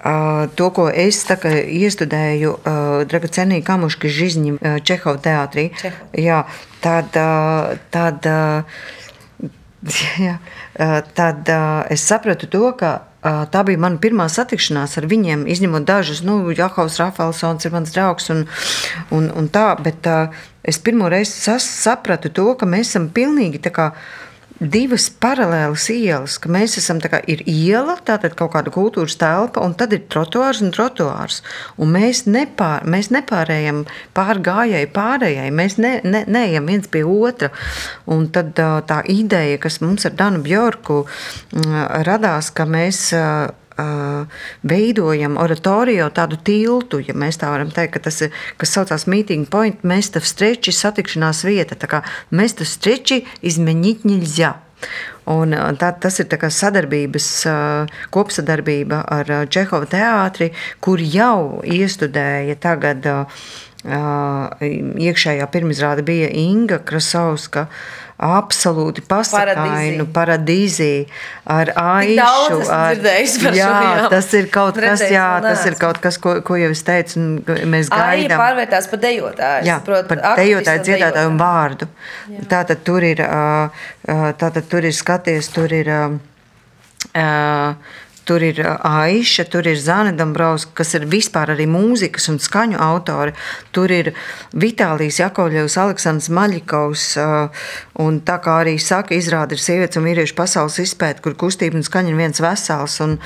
to, 0.00 0.70
ko 0.72 0.86
es 0.88 1.20
iestudēju 1.28 2.54
uh, 2.56 3.02
Dragocenī 3.04 3.60
Kamuška 3.64 4.08
Žizņa 4.08 4.54
uh, 4.56 4.78
Čehova 4.80 5.20
teātrī. 5.20 5.70
Čehov. 5.76 6.14
Jā, 6.16 6.40
tad, 6.80 7.12
uh, 7.20 7.76
tad 7.92 8.24
uh, 8.30 8.80
Jā, 10.20 10.34
tad 11.16 11.48
es 11.88 12.02
sapratu 12.04 12.44
to, 12.52 12.66
ka 12.76 12.90
tā 13.52 13.62
bija 13.64 13.80
mana 13.80 13.96
pirmā 14.00 14.26
satikšanās 14.28 14.98
ar 15.00 15.06
viņiem, 15.08 15.46
izņemot 15.48 15.86
dažus, 15.88 16.20
nu, 16.24 16.36
Jakovs 16.52 16.98
Rafalsons 17.00 17.64
ir 17.64 17.72
mans 17.72 17.92
draugs 17.94 18.28
un, 18.32 18.44
un, 19.08 19.30
un 19.32 19.48
tā, 19.48 19.70
bet 19.80 20.04
es 20.60 20.80
pirmo 20.84 21.08
reizi 21.08 21.56
sapratu 21.64 22.28
to, 22.28 22.50
ka 22.60 22.68
mēs 22.68 22.92
esam 22.92 23.08
pilnīgi 23.08 23.62
tā 23.64 23.72
kā 23.72 23.90
divas 24.60 25.08
paralēlas 25.22 25.86
ielas, 25.92 26.36
ka 26.40 26.50
mēs 26.52 26.76
esam 26.80 27.00
tā 27.00 27.10
kā 27.12 27.20
ir 27.32 27.42
iela, 27.48 27.96
tātad 28.04 28.36
kaut 28.38 28.52
kāda 28.54 28.72
kultūras 28.74 29.16
telpa, 29.20 29.62
un 29.64 29.74
tad 29.78 29.94
ir 29.96 30.04
trotuārs 30.12 30.60
un 30.64 30.72
trotuārs. 30.76 31.40
Un 31.80 31.94
mēs, 31.96 32.26
nepār, 32.28 32.84
mēs 32.84 33.10
nepārējām 33.14 33.86
pār 34.16 34.42
gājēji 34.44 34.90
pārējai, 34.94 35.48
mēs 35.56 35.78
ne, 35.80 35.94
ne, 36.04 36.24
neejam 36.28 36.68
viens 36.68 36.90
pie 36.92 37.04
otra. 37.08 37.50
Un 38.10 38.28
tad 38.34 38.52
tā 38.56 39.00
ideja, 39.08 39.58
kas 39.62 39.80
mums 39.80 40.04
ar 40.08 40.16
Danu 40.18 40.44
Bjorku 40.44 41.02
radās, 42.06 42.52
ka 42.52 42.68
mēs 42.68 43.08
veidojam 44.62 45.36
oratorio 45.40 46.08
tādu 46.14 46.38
tiltu, 46.44 47.00
ja 47.04 47.14
mēs 47.16 47.40
tā 47.40 47.50
varam 47.52 47.70
teikt, 47.74 47.94
ka 47.96 48.06
tas 48.08 48.20
ir, 48.26 48.34
kas 48.60 48.74
saucās 48.76 49.06
meeting 49.10 49.48
point, 49.50 49.84
tā 49.84 50.26
streči 50.26 50.74
satikšanās 50.74 51.44
vieta, 51.48 51.78
tā 51.78 51.90
kā 51.90 52.02
tā 52.30 52.66
streči 52.68 53.22
izmeņīt 53.42 54.06
ņiļzjā. 54.08 54.52
Un 55.30 55.52
tā, 55.78 55.90
tas 56.00 56.16
ir 56.22 56.26
sadarbības, 56.56 57.26
kopsadarbība 58.10 59.02
ar 59.12 59.32
Čehova 59.52 59.86
teātri, 59.90 60.50
kur 60.80 61.02
jau 61.04 61.60
iestudēja 61.62 62.56
tagad 62.60 63.06
iekšējā 63.80 65.46
pirmizrāde 65.52 66.04
bija 66.04 66.30
Inga 66.32 66.80
Krasauska. 66.84 67.68
Absolūti 68.20 69.00
pasakainu, 69.08 70.04
paradīzī, 70.12 71.06
ar 71.48 71.70
aišu. 71.72 72.58
Ar, 72.68 72.98
jā, 73.00 73.52
jā, 73.56 74.02
tas 74.12 74.28
ir 74.36 74.50
kaut 74.52 74.76
kas, 74.76 75.04
jā, 75.08 75.28
tas 75.40 75.64
ir 75.70 75.78
kaut 75.80 76.02
kas, 76.04 76.18
ko, 76.20 76.34
ko 76.44 76.58
jau 76.60 76.68
es 76.74 76.84
teicu, 76.84 77.16
un 77.16 77.30
mēs 77.72 77.88
gaidām. 77.88 78.10
Aija 78.10 78.40
pārvērtās 78.42 78.90
par 78.92 79.02
dejotāju. 79.06 79.64
Jā, 79.70 79.78
prot, 79.86 80.04
par 80.10 80.20
dejotāju, 80.42 80.84
dziedātāju 80.90 81.32
un 81.32 81.40
vārdu. 81.40 81.88
Jā. 82.34 82.44
Tātad 82.52 82.84
tur 82.84 83.08
ir, 83.08 83.24
tātad 84.04 84.68
tur 84.68 84.90
ir 84.90 84.96
skaties, 85.00 85.48
tur 85.56 85.72
ir. 85.80 85.90
Uh, 87.10 87.74
Tur 88.28 88.42
ir 88.44 88.60
Aisha, 88.86 89.44
tur 89.44 89.66
ir 89.66 89.78
Zana 89.80 90.12
Dombrovska, 90.12 90.74
kas 90.80 90.94
ir 90.98 91.06
vispār 91.10 91.54
arī 91.54 91.66
mūzikas 91.70 92.28
un 92.30 92.38
skaņu 92.42 92.78
autori. 92.80 93.32
Tur 93.74 93.90
ir 93.90 94.12
Vitālijas 94.52 95.20
Jakovļevs, 95.22 95.76
Aleksandrs 95.80 96.30
Maļikovs. 96.36 97.06
Un 98.00 98.20
tā 98.24 98.36
kā 98.44 98.60
arī 98.62 98.76
saka, 98.80 99.16
izrāda 99.16 99.56
ir 99.56 99.62
sievietes 99.62 99.98
un 100.00 100.06
vīriešu 100.08 100.36
pasaules 100.38 100.78
izpēta, 100.84 101.24
kur 101.24 101.36
kustība 101.40 101.80
un 101.80 101.86
skaņa 101.86 102.12
ir 102.12 102.18
viens 102.20 102.42
vesels. 102.44 102.98
Un, 103.04 103.16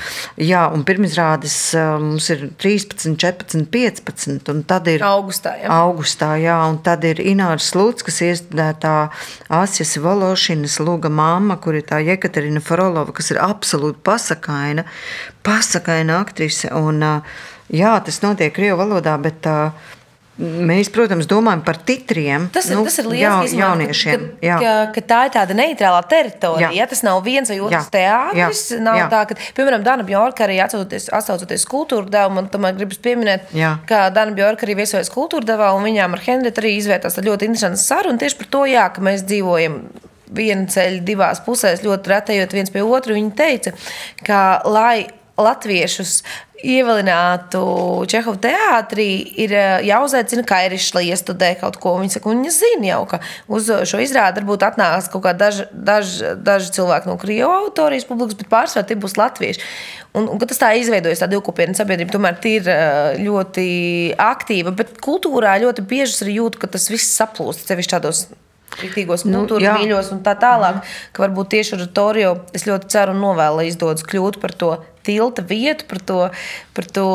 jā, 0.41 0.65
un 0.73 0.85
pirmizrādes 0.87 1.57
mums 2.01 2.29
ir 2.33 2.47
13, 2.61 3.15
14, 3.21 3.67
15. 3.71 4.51
Un 4.51 4.63
tad 4.67 4.89
ir 4.91 5.05
augustā, 5.05 5.55
jā. 5.61 5.69
augustā, 5.75 6.31
jā, 6.41 6.57
un 6.69 6.79
tad 6.85 7.05
ir 7.07 7.21
Inārs 7.23 7.73
Lūts, 7.77 8.05
kas 8.07 8.21
iestudētā 8.25 8.95
Asjas 9.53 9.95
Vološinas 10.01 10.79
Lūga 10.83 11.11
mamma, 11.11 11.59
kur 11.61 11.77
ir 11.77 11.85
tā 11.87 12.01
Jekaterina 12.05 12.63
Farolova, 12.63 13.13
kas 13.15 13.31
ir 13.33 13.41
absolūti 13.43 14.01
pasakaina 14.05 14.84
pasakaina 15.45 16.21
aktrise. 16.21 16.71
Un, 16.75 17.03
jā, 17.73 17.97
tas 18.05 18.21
notiek 18.25 18.53
Krievu 18.55 18.81
valodā, 18.83 19.17
bet 19.21 19.47
Mēs, 20.35 20.89
protams, 20.91 21.29
domājam 21.31 21.61
par 21.63 21.77
titriem. 21.87 22.49
Tas 22.51 22.65
ir, 22.67 22.75
nu, 22.75 22.81
tas 22.83 22.97
ir 22.99 23.05
liels 23.07 23.53
ja, 23.53 23.69
jauniešiem. 23.69 24.23
Ka, 24.33 24.39
ka, 24.41 24.55
ka, 24.59 24.71
ka 24.97 25.03
tā 25.07 25.19
ir 25.29 25.31
tāda 25.31 25.55
neitrālā 25.55 26.01
teritorija. 26.11 26.73
Jā. 26.73 26.81
Ja 26.81 26.87
tas 26.91 27.05
nav 27.07 27.21
viens 27.23 27.47
vai 27.47 27.61
otrs 27.63 27.87
teātris, 27.93 28.65
nav 28.83 28.99
jā. 28.99 29.05
tā, 29.13 29.21
ka, 29.29 29.37
piemēram, 29.55 29.85
Dana 29.85 30.03
Bjorka 30.07 30.43
arī 30.43 30.57
atsaucoties 30.65 31.63
kultūra 31.71 32.11
devu, 32.17 32.35
man 32.35 32.49
tomēr 32.51 32.75
gribas 32.75 32.99
pieminēt, 33.05 33.47
jā. 33.55 33.77
ka 33.87 34.09
Dana 34.15 34.35
Bjorka 34.35 34.67
arī 34.67 34.75
viesojas 34.81 35.13
kultūra 35.13 35.47
devā, 35.53 35.71
un 35.77 35.87
viņām 35.87 36.19
ar 36.19 36.25
Henrietu 36.27 36.65
arī 36.65 36.73
izvērtās 36.81 37.15
ļoti 37.15 37.47
interesants 37.47 37.87
saruna 37.87 38.19
tieši 38.19 38.41
par 38.41 38.51
to, 38.57 38.65
jā, 38.67 38.89
ka 38.91 39.07
mēs 39.07 39.23
dzīvojam 39.29 39.79
viena 40.33 40.69
ceļa 40.71 41.03
divās 41.05 41.43
pusēs, 41.45 41.83
ļoti 41.85 42.13
retējot 42.13 42.57
viens 42.57 42.73
pie 42.73 42.83
otra. 42.85 43.15
Viņa 43.17 43.37
teica, 43.37 43.75
ka 44.25 44.41
lai 44.65 45.07
latviešus 45.35 46.21
ievilinātu 46.65 47.61
Čehovu 48.09 48.39
teātrī, 48.41 49.07
ir 49.43 49.53
eh, 49.53 49.83
jāuzaicina 49.89 50.45
Kairišs, 50.47 50.93
lai 50.95 51.05
iestudē 51.11 51.51
kaut 51.59 51.77
ko. 51.81 51.95
Viņa 52.01 52.15
saka, 52.15 52.31
viņa 52.31 52.53
zina 52.55 52.89
jau, 52.89 53.01
ka 53.11 53.19
uz 53.51 53.69
šo 53.89 53.99
izrādi 54.03 54.41
varbūt 54.41 54.65
atnāks 54.69 55.11
kaut 55.13 55.25
kādi 55.27 55.43
daži, 55.43 55.67
daži, 55.73 56.31
daži 56.47 56.71
cilvēki 56.77 57.11
no 57.11 57.17
Krievu 57.21 57.51
autorijas 57.51 58.07
publikas, 58.09 58.37
bet 58.39 58.51
pārsvarā 58.51 58.87
tie 58.87 58.97
būs 58.99 59.17
latvieši. 59.19 59.67
Un, 60.15 60.29
un 60.31 60.39
tas 60.41 60.61
tā 60.61 60.71
izveidojas, 60.79 61.21
tā 61.21 61.29
divkopiena 61.29 61.75
sabiedrība 61.77 62.15
tomēr 62.15 62.39
ir 62.49 62.71
eh, 62.71 63.21
ļoti 63.25 63.67
aktīva, 64.25 64.73
bet 64.79 64.95
kultūrā 65.03 65.57
ļoti 65.65 65.85
bieži 65.85 66.23
arī 66.25 66.39
jūt, 66.39 66.59
ka 66.61 66.71
tas 66.71 66.89
viss 66.93 67.17
saplūst, 67.19 67.67
sevišķi 67.67 67.97
tādos 67.97 68.25
Kritīgos 68.79 69.23
kultūras 69.27 69.69
nu, 69.69 69.77
mīļos 69.79 70.11
un 70.15 70.25
tā 70.25 70.35
tālāk, 70.39 70.81
ka 71.15 71.23
varbūt 71.25 71.53
tieši 71.55 71.77
ar 71.77 71.87
Torio 71.95 72.33
es 72.55 72.67
ļoti 72.67 72.91
ceru 72.91 73.15
un 73.15 73.23
novēlu, 73.23 73.61
lai 73.61 73.69
izdodas 73.69 74.05
kļūt 74.07 74.41
par 74.43 74.55
to 74.59 74.75
tilta 75.05 75.43
vietu, 75.45 75.85
par 75.89 76.01
to, 76.01 76.17
par 76.75 76.87
to 76.97 77.05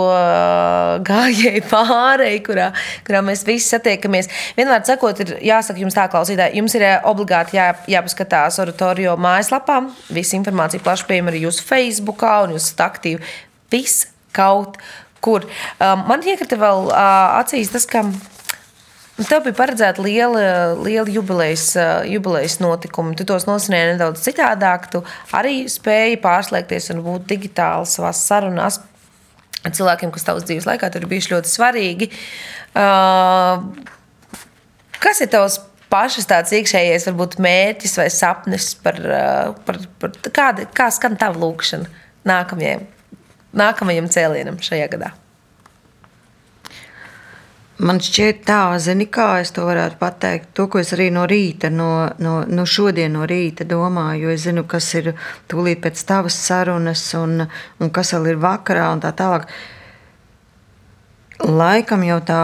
gājēju 1.08 1.64
pārēju, 1.70 2.42
kurā, 2.46 2.68
kurā 3.06 3.22
mēs 3.26 3.42
visi 3.48 3.66
satiekamies. 3.72 4.30
Vienmēr 4.58 4.84
sakot, 4.86 5.20
ir 5.24 5.34
jāsaka 5.50 5.82
jums 5.82 5.98
tā, 5.98 6.06
klausītāji, 6.12 6.60
jums 6.60 6.76
ir 6.78 6.86
obligāti 7.10 7.58
jā, 7.58 7.72
jāpaskatās 7.90 8.60
oratorio 8.62 9.16
mājaslapā. 9.20 9.82
Visa 10.14 10.38
informācija 10.38 10.84
plaši 10.86 11.08
pieejama 11.10 11.34
arī 11.34 11.44
jūsu 11.48 11.66
Facebook, 11.66 12.22
un 12.46 12.54
jūs 12.54 12.70
esat 12.70 12.86
aktīvi. 12.86 13.34
Viss 13.74 14.06
kaut 14.36 14.78
kur. 15.20 15.44
Man 15.80 16.22
iekrita 16.24 16.58
vēl 16.60 16.92
acīs 16.94 17.74
tas, 17.74 17.86
ka 17.90 18.06
Nu, 19.20 19.26
tev 19.28 19.42
bija 19.44 19.52
paredzēta 19.52 20.00
liela, 20.00 20.42
liela 20.80 21.10
jubilejas, 21.12 21.74
jubilejas 22.08 22.54
notikuma. 22.62 23.12
Tu 23.18 23.26
tos 23.28 23.44
nosināji 23.44 23.90
nedaudz 23.92 24.22
citādāk. 24.24 24.86
Tu 24.94 25.02
arī 25.36 25.66
spēji 25.68 26.16
pārslēgties 26.22 26.88
un 26.94 27.02
būt 27.04 27.26
digitāli 27.28 27.90
savā 27.90 28.14
sarunās 28.16 28.80
ar 29.60 29.74
cilvēkiem, 29.76 30.12
kas 30.14 30.24
tavas 30.24 30.46
dzīves 30.48 30.64
laikā 30.70 30.88
ir 30.96 31.08
bijuši 31.10 31.34
ļoti 31.34 31.52
svarīgi. 31.52 32.08
Kas 35.04 35.20
ir 35.20 35.32
tavs 35.36 35.60
pašas 35.92 36.28
tāds 36.30 36.56
iekšējais 36.56 37.10
varbūt, 37.10 37.36
mērķis 37.44 38.00
vai 38.00 38.08
sapnis 38.14 38.72
par, 38.80 38.96
par, 39.66 39.84
par 40.00 40.16
kāda, 40.32 40.64
kā 40.72 40.88
skan 40.96 41.20
tava 41.20 41.36
lūkšana 41.44 41.92
nākamajam, 42.30 42.88
nākamajam 43.52 44.08
cēlienam 44.16 44.62
šajā 44.64 44.88
gadā? 44.96 45.12
Man 47.80 47.96
šķiet, 48.02 48.42
tā, 48.44 48.76
zini, 48.82 49.06
kā 49.08 49.38
es 49.40 49.54
to 49.56 49.62
varētu 49.64 49.96
pateikt. 49.96 50.50
To, 50.58 50.66
ko 50.68 50.82
es 50.82 50.90
arī 50.92 51.06
no 51.14 51.22
rīta, 51.28 51.70
no, 51.72 52.10
no, 52.20 52.40
no 52.44 52.64
šodien 52.68 53.14
no 53.16 53.24
rīta 53.28 53.64
domāju, 53.64 54.26
jo 54.26 54.32
es 54.34 54.42
zinu, 54.44 54.66
kas 54.68 54.88
ir 54.98 55.14
tūlīt 55.48 55.80
pēc 55.80 56.02
tavas 56.04 56.36
sarunas 56.44 57.06
un, 57.16 57.46
un 57.80 57.92
kas 57.94 58.12
vēl 58.12 58.34
ir 58.34 58.42
vakarā 58.42 58.90
un 58.92 59.00
tā 59.00 59.14
tālāk. 59.16 59.46
Laikam 61.48 62.04
jau 62.04 62.18
tā 62.28 62.42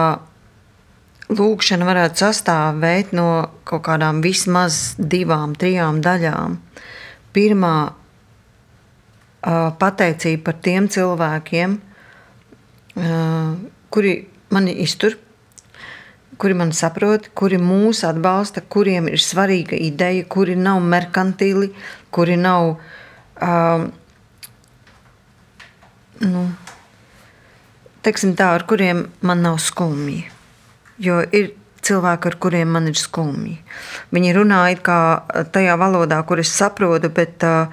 lūkšana 1.29 1.85
varētu 1.85 2.23
sastāvēt 2.23 3.13
no 3.13 3.27
kaut 3.67 3.85
kādām 3.85 4.23
vismaz 4.25 4.95
divām, 4.97 5.53
trijām 5.53 6.01
daļām. 6.01 6.57
Pirmā 7.37 7.75
pateicība 9.77 10.49
par 10.49 10.59
tiem 10.65 10.89
cilvēkiem, 10.97 11.77
kuri 13.93 14.17
mani 14.49 14.77
iztur 14.81 15.19
kuri 16.37 16.53
man 16.57 16.71
saprot, 16.75 17.29
kuri 17.37 17.57
mūs 17.61 18.03
atbalsta, 18.07 18.61
kuriem 18.61 19.09
ir 19.11 19.21
svarīga 19.21 19.77
ideja, 19.77 20.25
kuri 20.29 20.55
nav 20.59 20.81
merkantīli, 20.85 21.71
kuri 22.13 22.37
nav. 22.39 22.75
Um, 23.41 23.87
nu, 26.25 26.47
teiksim 28.05 28.35
tā, 28.37 28.53
ar 28.57 28.65
kuriem 28.69 29.07
man 29.25 29.43
nav 29.45 29.57
skumji. 29.61 30.23
Jo 31.01 31.21
ir 31.25 31.51
cilvēki, 31.87 32.31
ar 32.31 32.37
kuriem 32.41 32.69
man 32.73 32.89
ir 32.89 32.97
skumji. 32.99 33.57
Viņi 34.13 34.35
runā 34.37 34.61
tajā 35.53 35.77
valodā, 35.79 36.21
kur 36.27 36.41
es 36.43 36.51
saprotu, 36.53 37.09
bet 37.13 37.45
uh, 37.47 37.69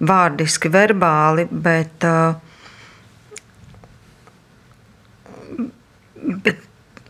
vārdiski, 0.00 0.70
verbāli, 0.72 1.46
bet, 1.50 2.04
uh, 2.04 2.34
bet 6.44 6.58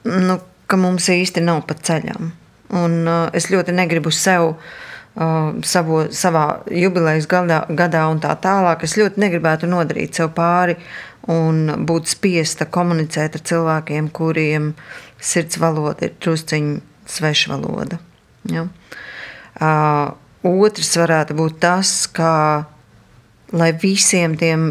nu, 0.06 0.38
ka 0.66 0.78
mums 0.80 1.08
īsti 1.12 1.44
nav 1.44 1.64
pa 1.68 1.76
ceļam. 1.78 2.32
Un, 2.74 2.98
uh, 3.06 3.28
es 3.36 3.50
ļoti 3.52 3.74
negribu 3.76 4.10
sev 4.14 4.48
uh, 4.52 5.52
savo, 5.62 6.06
savā 6.10 6.46
jubilejas 6.70 7.28
gadā, 7.30 7.62
gadā 7.78 8.06
un 8.10 8.20
tā 8.22 8.34
tālāk. 8.42 8.82
Es 8.86 8.96
ļoti 8.98 9.22
negribētu 9.22 9.70
nodarīt 9.70 10.18
sev 10.18 10.32
pāri 10.36 10.76
un 11.30 11.86
būt 11.86 12.10
spiesta 12.10 12.66
komunicēt 12.70 13.38
ar 13.38 13.44
cilvēkiem, 13.50 14.10
kuriem 14.14 14.72
sirds 15.22 15.58
valoda 15.62 16.06
ir 16.06 16.14
drusciņa 16.22 16.80
sveša 17.10 17.54
valoda. 17.54 17.98
Ja? 18.50 18.66
Uh, 19.56 20.14
otrs 20.46 20.92
varētu 20.98 21.36
būt 21.38 21.60
tas, 21.62 21.92
ka 22.12 22.66
lai 23.54 23.70
visiem 23.78 24.36
tiem, 24.38 24.68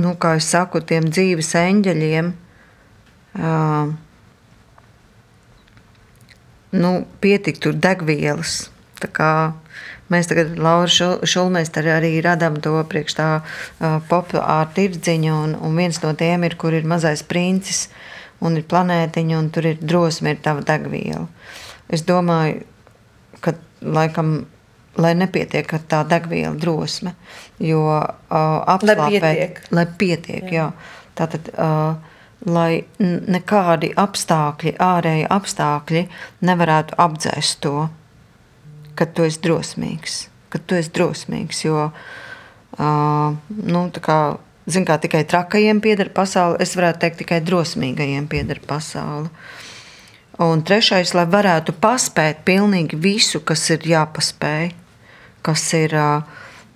nu, 0.00 0.14
kā 0.20 0.36
es 0.40 0.48
saku, 0.52 0.82
tiem 0.84 1.08
dzīves 1.12 1.52
eņģeļiem, 1.60 2.32
uh, 3.38 3.92
nu, 6.72 6.92
pietiktu 7.20 7.74
degvielas. 7.76 8.68
Mēs 10.12 10.28
tagad 10.28 10.58
Laura 10.60 10.90
Šulmēsteri 11.26 11.90
arī 11.92 12.10
radām 12.24 12.58
to 12.62 12.74
priekš 12.88 13.16
tā 13.16 13.28
uh, 13.40 13.98
populāra 14.10 14.68
tirdziņa, 14.76 15.32
un, 15.32 15.54
un 15.56 15.78
viens 15.78 15.98
no 16.02 16.12
tiem 16.18 16.44
ir, 16.48 16.56
kur 16.60 16.76
ir 16.76 16.88
mazais 16.88 17.24
princis, 17.24 17.86
un 18.44 18.58
ir 18.60 18.66
planētiņa, 18.68 19.38
un 19.38 19.48
tur 19.54 19.70
ir 19.70 19.80
drosme, 19.80 20.34
ir 20.34 20.42
tava 20.44 20.64
degviela. 20.68 21.24
Es 21.92 22.04
domāju, 22.08 22.60
ka 23.40 23.54
laikam, 23.80 24.42
lai 25.00 25.14
nepietiek 25.16 25.72
ar 25.78 25.84
tā 25.88 26.02
degviela 26.08 26.54
drosme, 26.60 27.14
jo 27.62 27.82
uh, 27.88 28.16
apslāpēt, 28.28 28.98
lai 28.98 29.10
pietiek, 29.16 29.62
lai 29.72 29.86
pietiek 30.04 30.48
jā. 30.50 30.68
jā. 30.68 31.00
Tātad, 31.16 31.48
uh, 31.56 32.11
lai 32.46 32.84
nekādi 32.98 33.92
apstākļi, 33.98 34.74
ārēji 34.82 35.26
apstākļi 35.30 36.06
nevarētu 36.42 36.98
apdzēst 36.98 37.60
to, 37.62 37.88
ka 38.98 39.06
tu 39.06 39.26
esi 39.28 39.40
drosmīgs. 39.44 40.16
Ka 40.52 40.60
tu 40.60 40.76
esi 40.76 40.90
drosmīgs 40.92 41.62
jo 41.64 41.88
uh, 41.88 43.36
nu, 43.48 43.84
kā, 44.02 44.18
Zin, 44.70 44.84
kā 44.86 44.94
tikai 45.02 45.24
trakajiem 45.26 45.80
pieder 45.82 46.12
pasaule, 46.14 46.60
es 46.62 46.76
varētu 46.78 47.00
teikt, 47.02 47.16
tikai 47.24 47.40
drosmīgajiem 47.42 48.28
pieder 48.30 48.60
pasaule. 48.62 49.26
Un 50.42 50.62
trešais, 50.62 51.12
lai 51.18 51.24
varētu 51.26 51.74
paspēt 51.82 52.44
pilnīgi 52.46 52.98
visu, 52.98 53.42
kas 53.42 53.64
ir 53.74 53.82
jāpaspēj, 53.90 54.70
kas 55.42 55.66
ir 55.76 55.96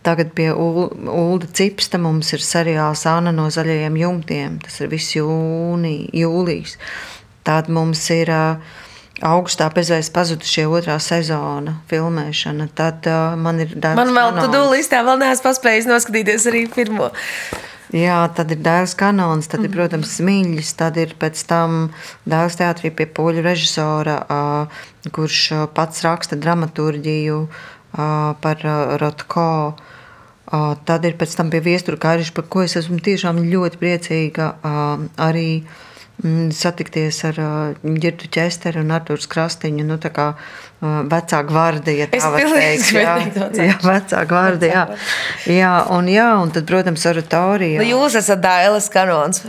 tagad 0.07 0.33
pie 0.39 0.53
Ulda 0.55 1.51
Cipsta, 1.51 1.99
mums 1.99 2.31
ir 2.37 2.45
seriāls 2.45 3.05
Āna 3.11 3.35
no 3.35 3.49
zaļajiem 3.53 3.99
jumtiem, 4.01 4.59
tas 4.63 4.79
ir 4.81 4.91
viss 4.93 5.17
jūnī, 5.19 5.99
jūlijas. 6.15 6.77
Tad 7.47 7.71
mums 7.71 8.03
ir 8.15 8.31
augstā 9.25 9.69
bezvēs 9.73 10.11
pazudušie 10.13 10.67
otrā 10.69 10.99
sezona 11.01 11.79
filmēšana. 11.91 12.69
Tad 12.77 13.07
uh, 13.09 13.37
man 13.41 13.63
ir 13.65 13.73
daudz. 13.75 13.97
Man 13.99 14.13
vēl 14.17 14.35
tu 14.43 14.51
dūlīstā 14.53 15.01
vēl 15.07 15.23
neesmu 15.23 15.49
paspējis 15.49 15.89
noskatīties 15.89 16.51
arī 16.51 16.67
pirmo. 16.73 17.11
Jā, 17.95 18.19
tad 18.35 18.51
ir 18.51 18.59
dēls 18.67 18.97
kanons, 18.99 19.47
tad 19.47 19.63
ir, 19.63 19.71
mhm. 19.71 19.77
protams, 19.79 20.17
smīļs, 20.19 20.73
tad 20.79 20.99
ir 20.99 21.15
pēc 21.21 21.45
tam 21.49 21.93
dēls 22.27 22.59
teātrī 22.59 22.91
pie 22.91 23.07
poļu 23.07 23.45
režisora, 23.47 24.19
kurš 25.15 25.43
pats 25.77 26.03
raksta 26.05 26.39
dramaturģiju 26.41 27.39
par 28.43 28.67
Rotko. 29.01 29.53
Tad 30.47 31.05
ir 31.09 31.17
pēc 31.19 31.35
tam 31.35 31.51
pie 31.51 31.59
viestura 31.65 31.99
kāriša, 31.99 32.35
par 32.37 32.47
ko 32.51 32.63
es 32.63 32.77
esmu 32.79 33.01
tiešām 33.03 33.43
ļoti 33.51 33.83
priecīga 33.83 34.53
arī 35.19 35.49
Mm, 36.25 36.49
satikties 36.51 37.25
ar 37.29 37.39
Girtu 37.83 38.29
Česteru 38.33 38.81
un 38.81 38.93
Artūru 38.97 39.29
Krastiņu. 39.29 39.85
Nu, 39.85 39.99
tā 40.01 40.09
kā 40.17 40.31
vecā 40.81 41.43
gvardija, 41.45 42.07
tā 42.09 42.31
var 42.33 42.47
teikt. 42.55 42.89
Jā, 42.97 43.17
jā, 43.53 43.75
vecā 43.85 44.23
gvardija. 44.29 44.87
Jā, 45.45 45.59
jā, 45.59 45.75
un, 45.93 46.09
jā, 46.09 46.31
un 46.41 46.55
tad, 46.57 46.65
protams, 46.71 47.05
oratorija. 47.11 47.83
Nu, 47.83 47.91
jūs 47.91 48.17
esat 48.23 48.41
Dailas 48.41 48.89
kanons. 48.93 49.45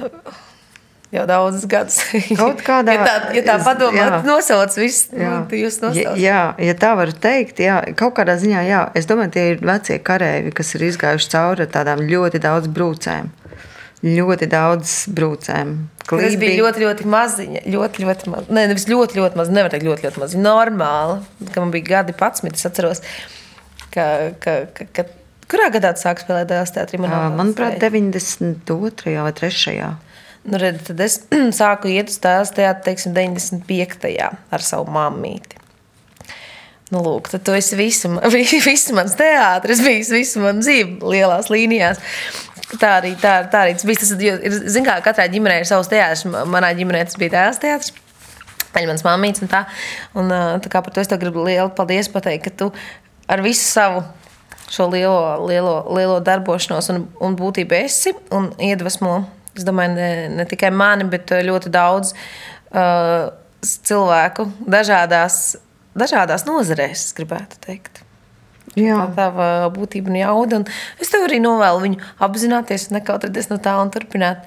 Jau 1.15 1.23
daudzus 1.23 1.63
gadus. 1.71 2.01
Kaut 2.35 2.59
kādā 2.67 2.93
ja 2.97 3.05
tā, 3.07 3.15
ja 3.37 3.43
tā 3.45 3.53
padomā, 3.63 4.07
nosauc 4.27 4.75
visu. 4.75 5.15
Nu, 5.15 5.39
jūs 5.55 5.79
nosauc. 5.79 6.19
Jā, 6.19 6.41
ja 6.59 6.75
tā 6.75 6.91
var 6.99 7.13
teikt, 7.15 7.61
jā, 7.63 7.79
kaut 7.95 8.17
kādā 8.19 8.35
ziņā, 8.41 8.65
jā. 8.67 8.81
Es 8.97 9.07
domāju, 9.07 9.31
tie 9.37 9.45
ir 9.53 9.63
vecie 9.63 10.01
karēvi, 10.03 10.51
kas 10.57 10.75
ir 10.75 10.89
izgājuši 10.89 11.31
cauri 11.31 11.69
tādām 11.71 12.03
ļoti 12.11 12.43
daudz 12.43 12.67
brūcēm 12.75 13.31
ļoti 14.05 14.47
daudz 14.51 14.95
brūcēm. 15.13 15.75
Klībi. 16.07 16.23
Tas 16.23 16.35
bija 16.39 16.57
ļoti, 16.61 16.83
ļoti 16.85 17.07
maziņa. 17.11 17.61
Ļoti, 17.73 18.03
ļoti 18.05 18.31
maz. 18.31 18.49
Nē, 18.53 18.65
nevis 18.71 18.87
ļoti, 18.87 19.17
ļoti 19.19 19.39
maz. 19.39 19.51
Nevar 19.51 19.73
teikt, 19.73 19.87
ļoti, 19.87 20.05
ļoti 20.05 20.21
maz. 20.21 20.35
Normāli. 20.39 21.17
Kad 21.47 21.59
man 21.63 21.73
bija 21.73 21.89
gadi 21.89 22.15
11, 22.15 22.53
es 22.53 22.67
atceros, 22.69 23.01
ka, 23.93 24.05
ka, 24.43 24.57
ka, 24.77 24.87
ka 24.93 25.07
kurā 25.51 25.71
gadā 25.73 25.95
tu 25.97 26.05
sāki 26.05 26.23
spēlēt 26.23 26.51
dēls 26.51 26.75
teātrī? 26.75 27.01
Man 27.01 27.35
Manuprāt, 27.39 27.79
92. 27.81 29.17
vai 29.25 29.33
3. 29.41 29.89
Nu, 30.47 30.59
redz, 30.61 30.85
tad 30.87 31.01
es 31.03 31.19
sāku 31.59 31.91
iet 31.91 32.11
uz 32.11 32.19
tēlas 32.23 32.53
teātri, 32.55 32.85
teiksim, 32.91 33.15
95. 33.15 34.27
ar 34.55 34.63
savu 34.63 34.87
mammīti. 34.95 35.59
Nu, 36.87 37.01
lūk, 37.03 37.27
tad 37.33 37.43
tu 37.43 37.55
esi 37.55 37.75
visu, 37.75 38.13
visu 38.69 38.95
mans 38.95 39.17
teātris, 39.19 39.83
bijis 39.83 40.11
visu 40.15 40.43
manu 40.43 40.63
dzīvi 40.63 41.01
lielās 41.03 41.51
līnijās. 41.51 41.99
Tā 42.79 42.97
arī, 43.01 43.13
tā, 43.19 43.41
tā 43.51 43.65
arī 43.65 43.75
tas 43.75 43.87
bija. 43.87 43.99
Tas 44.03 44.11
ir, 44.19 44.59
zin, 44.71 44.87
kā 44.87 44.97
katrai 45.03 45.27
ģimenei 45.31 45.61
ir 45.63 45.67
savs 45.67 45.91
teātris. 45.91 46.25
Manā 46.27 46.73
ģimenē 46.75 47.05
tas 47.07 47.19
bija 47.19 47.35
tēvs 47.35 47.61
teātris. 47.63 47.95
Mans 48.77 49.03
māmīts 49.03 49.41
un 49.41 49.49
tā. 49.51 49.63
Un, 50.19 50.31
tā 50.61 50.71
kā 50.71 50.83
par 50.85 50.93
to 50.93 51.01
es 51.01 51.09
tev 51.09 51.19
gribu 51.23 51.43
lielu 51.47 51.71
paldies 51.75 52.11
pateikt, 52.13 52.45
ka 52.45 52.51
tu 52.59 52.67
ar 53.27 53.41
visu 53.43 53.65
savu 53.65 54.03
šo 54.71 54.89
lielo, 54.91 55.47
lielo, 55.47 55.79
lielo 55.95 56.19
darbošanos 56.23 56.91
un, 56.93 57.07
un 57.23 57.35
būtību 57.39 57.77
esi 57.79 58.13
un 58.35 58.51
iedvesmo, 58.61 59.21
es 59.61 59.67
domāju, 59.67 59.95
ne, 59.97 60.09
ne 60.37 60.47
tikai 60.49 60.71
mani, 60.73 61.07
bet 61.11 61.33
ļoti 61.47 61.71
daudz 61.73 62.13
uh, 62.13 63.29
cilvēku 63.65 64.49
dažādās, 64.69 65.57
dažādās 65.97 66.45
nozarēs, 66.47 67.09
gribētu 67.17 67.59
teikt. 67.65 68.03
Jā. 68.77 68.97
Tā 68.99 69.05
tava 69.17 69.45
būtība 69.73 70.11
un 70.11 70.19
jauda. 70.19 70.61
Un 70.61 71.01
es 71.01 71.09
tev 71.09 71.25
arī 71.25 71.39
novēlu 71.41 71.83
viņu 71.85 72.01
apzināties, 72.27 72.91
nekautrēties 72.93 73.49
no 73.49 73.57
tā 73.63 73.73
un 73.81 73.89
turpināt 73.93 74.45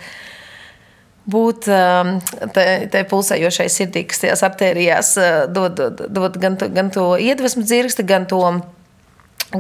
būt 1.31 1.67
um, 1.71 2.13
tajā 2.55 3.03
pulsējošai 3.11 3.67
sirdī, 3.71 4.05
kas 4.09 4.23
tajās 4.23 4.45
artērijās 4.47 5.11
uh, 5.21 5.33
dod, 5.51 5.75
dod, 5.79 6.05
dod 6.11 6.39
gan, 6.43 6.57
to, 6.59 6.71
gan 6.73 6.93
to 6.95 7.13
iedvesmu 7.21 7.65
dzirksti, 7.67 8.07
gan 8.07 8.27
to, 8.31 8.41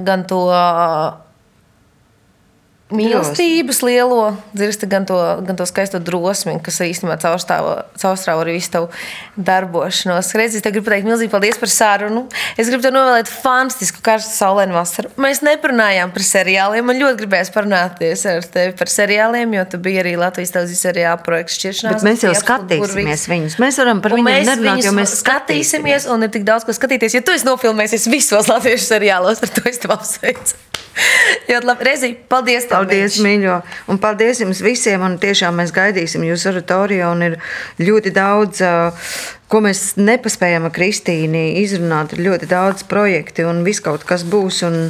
gan 0.07 0.25
to 0.31 0.41
mīlestības 2.95 3.81
lielo 3.87 4.33
dzirsti, 4.55 4.89
gan 4.91 5.07
to, 5.09 5.17
gan 5.47 5.59
to 5.59 5.67
skaisto 5.69 6.01
drosmi, 6.03 6.57
kas 6.65 6.81
īstenībā 6.85 7.17
caurstrāvo 7.21 8.41
arī 8.43 8.57
visu 8.59 8.73
tavu 8.75 8.89
darbošanos. 9.37 10.33
Reiz 10.39 10.57
es 10.59 10.65
te 10.65 10.73
gribu 10.75 10.89
pateikt 10.89 11.09
milzīgi 11.09 11.33
paldies 11.33 11.61
par 11.61 11.73
sarunu. 11.73 12.25
Es 12.61 12.71
gribu 12.71 12.85
tev 12.85 12.95
novēlēt 12.97 13.31
fantastisku 13.31 14.03
karstu 14.05 14.35
saulēnu 14.37 14.77
vasaru. 14.77 15.13
Mēs 15.21 15.43
neparunājām 15.47 16.15
par 16.15 16.27
seriāliem. 16.27 16.87
Man 16.91 17.01
ļoti 17.01 17.23
gribējās 17.23 17.53
parunāties 17.55 18.25
ar 18.31 18.49
tevi 18.57 18.75
par 18.79 18.93
seriāliem, 18.93 19.55
jo 19.59 19.67
tu 19.75 19.83
biji 19.83 20.03
arī 20.05 20.17
Latvijas 20.21 20.55
televīzijas 20.57 20.85
seriāla 20.89 21.21
projekta 21.25 21.57
šķiršanās. 21.57 22.01
Bet 22.01 22.09
mēs 22.09 22.27
jau 22.27 22.35
skatīsimies 22.39 23.27
viņus. 23.31 23.59
Mēs 23.63 23.81
varam 23.83 24.03
par 24.05 24.17
viņiem 24.19 24.51
nerunāt, 24.51 24.83
jo 24.87 24.95
mēs 24.97 25.19
skatīsimies 25.23 26.09
un 26.11 26.27
ir 26.27 26.35
tik 26.35 26.49
daudz, 26.49 26.67
ko 26.67 26.75
skatīties. 26.77 27.19
Ja 27.19 27.25
tu 27.25 27.37
esi 27.37 27.49
nofilmējies 27.49 28.09
visos 28.11 28.51
latviešu 28.51 28.91
seriālos, 28.91 29.43
ar 29.45 29.55
to 29.55 29.67
es 29.71 29.81
tev 29.83 29.95
apsveicu. 29.97 30.59
Ļoti 31.51 31.67
labi. 31.67 31.87
Rezi, 31.87 32.11
paldies! 32.31 32.67
Paldies, 32.71 33.19
mīļo! 33.25 33.59
Un 33.91 34.01
paldies 34.03 34.43
jums 34.43 34.63
visiem! 34.65 35.03
Un 35.07 35.19
tiešām 35.23 35.61
mēs 35.61 35.73
gaidīsim 35.75 36.25
jūsu 36.27 36.51
oratorijā. 36.53 37.11
Un 37.15 37.27
ir 37.27 37.37
ļoti 37.81 38.13
daudz, 38.17 38.63
ko 39.51 39.63
mēs 39.65 39.85
nepaspējam 40.01 40.69
ar 40.69 40.75
Kristīnu 40.77 41.45
izrunāt. 41.63 42.15
Ir 42.17 42.25
ļoti 42.29 42.51
daudz 42.51 42.87
projekti 42.91 43.47
un 43.49 43.65
viss 43.67 43.83
kaut 43.85 44.07
kas 44.09 44.27
būs. 44.27 44.63
Un, 44.69 44.81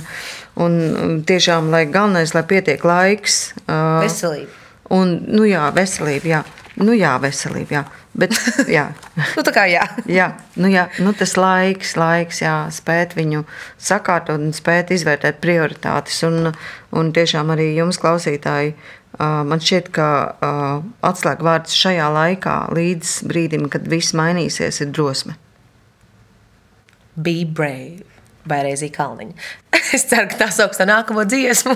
un 0.60 1.20
tiešām, 1.26 1.70
lai 1.72 1.86
galvenais, 1.90 2.34
lai 2.36 2.44
pietiek 2.48 2.84
laiks. 2.84 3.42
Veselība. 3.66 4.56
Un, 4.90 5.20
nu 5.30 5.46
jā, 5.46 5.68
veselība, 5.74 6.34
jā. 6.34 6.44
Nu 6.80 6.94
jā, 6.96 7.14
veselība, 7.22 7.80
jā. 7.80 7.84
Bet, 8.10 8.34
jā. 8.76 8.88
nu, 9.36 9.44
tā 9.46 9.52
kā 9.54 9.66
jā. 9.70 9.84
jā, 10.20 10.30
nu, 10.58 10.70
jā 10.70 10.88
nu, 11.02 11.12
tas 11.16 11.36
laiks, 11.38 11.94
laiks, 12.00 12.42
jā, 12.42 12.54
spēt 12.74 13.14
viņu 13.18 13.44
sakārtot 13.78 14.40
un 14.40 14.54
spēt 14.56 14.90
izvērtēt 14.96 15.38
prioritātes. 15.42 16.22
Un, 16.26 16.50
un 16.96 17.12
tiešām 17.14 17.52
arī 17.54 17.70
jums, 17.76 18.00
klausītāji, 18.02 18.74
man 19.20 19.62
šķiet, 19.62 19.92
ka 19.94 20.08
atslēgvārds 21.06 21.76
šajā 21.78 22.10
laikā, 22.16 22.56
līdz 22.76 23.16
brīdim, 23.30 23.70
kad 23.72 23.86
viss 23.90 24.16
mainīsies, 24.18 24.82
ir 24.82 24.94
drosme. 24.94 25.38
Be 27.20 27.42
brave. 27.46 28.06
Vai 28.48 28.62
reizī 28.64 28.88
kalniņa. 28.92 29.34
Es 29.90 30.04
ceru, 30.06 30.28
ka 30.30 30.36
tā 30.38 30.46
sauc 30.54 30.76
par 30.78 30.86
nākamo 30.86 31.24
dziesmu. 31.26 31.74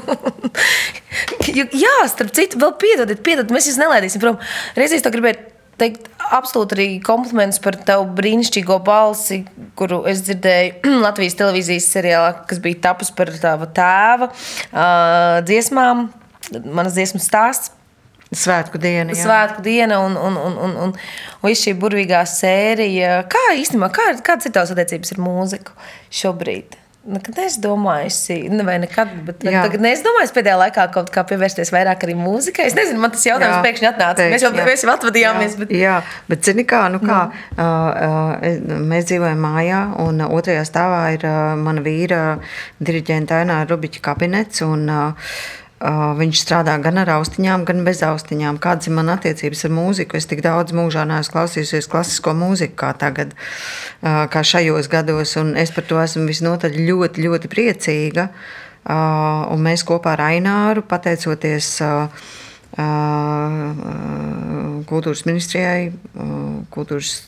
Jā, 1.51 1.95
starp 2.07 2.31
citu, 2.37 2.61
vēl 2.63 2.77
piedodiet, 2.79 3.25
piedodiet, 3.27 3.51
mēs 3.51 3.67
jūs 3.67 3.79
nelaidīsim 3.81 4.23
prom. 4.23 4.39
Reizēs 4.79 5.03
to 5.03 5.11
gribētu 5.11 5.54
teikt 5.81 6.09
absolūti 6.35 6.77
arī 6.77 6.89
kompliments 7.05 7.61
par 7.63 7.77
tavu 7.87 8.09
brīnišķīgo 8.17 8.79
balsi, 8.87 9.43
kuru 9.79 10.03
es 10.11 10.25
dzirdēju 10.27 10.93
Latvijas 11.07 11.39
televīzijas 11.41 11.89
seriālā, 11.97 12.35
kas 12.51 12.61
bija 12.65 12.83
tapus 12.89 13.13
par 13.15 13.33
tava 13.41 13.71
tēva 13.77 14.31
uh, 14.31 15.41
dziesmām, 15.47 16.09
manas 16.65 16.99
dziesmas 16.99 17.31
stāsts. 17.31 17.75
Svētku 18.35 18.81
diena. 18.83 19.15
Jā. 19.15 19.29
Svētku 19.29 19.63
diena 19.63 20.01
un, 20.03 20.17
un, 20.19 20.39
un, 20.41 20.57
un, 20.59 20.73
un, 20.89 20.95
un 20.97 21.45
viss 21.47 21.63
šī 21.63 21.77
burvīgā 21.79 22.25
sērija. 22.27 23.21
Kā 23.31 23.43
īstenībā, 23.61 23.93
kā, 23.95 24.09
kādas 24.27 24.49
ir 24.49 24.57
tavas 24.57 24.73
attiecības 24.75 25.15
ar 25.15 25.23
mūziku 25.23 25.77
šobrīd? 26.23 26.75
Nekad 27.05 27.37
neesmu 27.37 27.61
domājusi, 27.67 28.37
ne, 28.49 28.65
vai 28.65 28.79
nekad, 28.81 29.11
bet 29.27 29.43
jā. 29.45 29.65
tagad 29.67 29.83
neesmu 29.85 30.07
domājis 30.07 30.31
pēdējā 30.33 30.55
laikā 30.63 30.87
kaut 30.95 31.11
kā 31.13 31.25
pievērsties 31.29 31.73
vairāk 31.75 32.07
arī 32.07 32.15
mūzikai. 32.17 32.65
Es 32.71 32.77
nezinu, 32.79 33.03
man 33.03 33.13
tas 33.13 33.27
jautājums 33.29 33.59
jā, 33.59 33.65
pēkšņi 33.67 33.89
atnāca. 33.91 34.17
Teikt, 34.23 34.33
mēs 34.33 34.47
jau, 34.47 34.53
jā. 34.57 34.65
mēs 34.71 34.85
jau 34.87 34.93
atvadījāmies. 34.95 35.57
Jā, 35.57 35.61
bet, 35.61 35.75
jā, 35.77 35.97
bet 36.31 36.49
zini 36.49 36.65
kā, 36.69 36.87
nu 36.95 37.03
kā, 37.05 37.19
mm. 37.29 37.59
uh, 37.61 38.79
mēs 38.89 39.11
dzīvojam 39.11 39.45
mājā, 39.45 39.83
un 40.07 40.25
otrajā 40.31 40.65
stāvā 40.69 41.03
ir 41.19 41.29
uh, 41.29 41.53
mana 41.61 41.85
vīra 41.85 42.23
diriģenta 42.81 43.43
Ainā 43.43 43.61
Rubiķa 43.69 44.05
kabinets. 44.09 44.65
Un, 44.65 44.89
Uh, 44.95 45.37
viņš 45.85 46.41
strādā 46.41 46.75
gan 46.81 46.97
ar 47.03 47.11
austiņām, 47.19 47.65
gan 47.69 47.83
bez 47.85 48.01
austiņām. 48.07 48.57
Kādas 48.63 48.89
ir 48.89 48.95
manas 48.97 49.19
attiecības 49.21 49.65
ar 49.67 49.73
mūziku? 49.77 50.17
Es 50.17 50.29
tik 50.31 50.41
daudz 50.45 50.73
mūžā 50.73 51.05
neesmu 51.09 51.35
klausījusies 51.35 51.89
klasisko 51.93 52.33
mūziku 52.39 52.79
kā 52.81 52.93
tagad, 52.97 53.35
kā 54.01 54.45
šajos 54.45 54.89
gados, 54.93 55.35
un 55.41 55.53
es 55.61 55.75
par 55.75 55.85
to 55.89 56.01
esmu 56.01 56.25
visnotaļ 56.31 56.79
ļoti, 56.89 57.27
ļoti 57.27 57.51
priecīga. 57.53 58.29
Un 58.89 59.65
mēs 59.65 59.85
kopā 59.89 60.15
ar 60.17 60.25
Aināru, 60.31 60.85
pateicoties 60.89 61.69
kultūras 64.89 65.25
ministrijai, 65.29 65.93
kultūras 66.73 67.19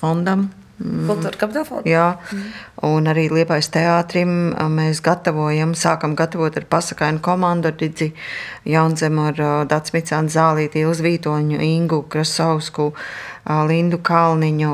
fondam. 0.00 0.50
Kultūra 0.74 1.38
kapitāla. 1.38 1.84
Jā, 1.86 2.06
mm. 2.18 2.46
un 2.88 3.06
arī 3.06 3.28
Liepais 3.30 3.68
teātrim 3.70 4.50
mēs 4.74 4.98
gatavojam, 5.06 5.70
sākam 5.78 6.16
gatavot 6.18 6.56
ar 6.58 6.66
pasakainu 6.66 7.22
komandu, 7.22 7.70
ar 7.70 7.76
Didzi 7.78 8.08
Jaunzemu, 8.66 9.28
ar 9.30 9.68
Dats 9.70 9.94
Micānu 9.94 10.32
Zālīti, 10.34 10.82
Ilz 10.82 10.98
Vītoņu, 11.04 11.60
Ingu 11.62 12.00
Krasausku, 12.10 12.88
Lindu 13.70 14.00
Kalniņu, 14.02 14.72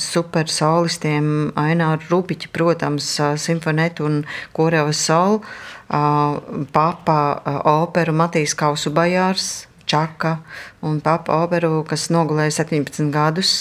super 0.00 0.48
solistiem, 0.48 1.26
Aināru 1.60 2.08
Rubiķi, 2.08 2.48
protams, 2.56 3.10
Simfonetu 3.44 4.08
un 4.08 4.22
Korevas 4.56 5.02
Sol, 5.04 5.42
Papa 6.72 7.18
operu 7.76 8.16
Matīs 8.16 8.56
Kausu 8.56 8.94
Bajārs, 8.96 9.66
Čaka 9.84 10.38
un 10.80 11.02
Papa 11.04 11.42
operu, 11.44 11.82
kas 11.84 12.08
nogulēja 12.14 12.62
17 12.62 13.12
gadus. 13.12 13.58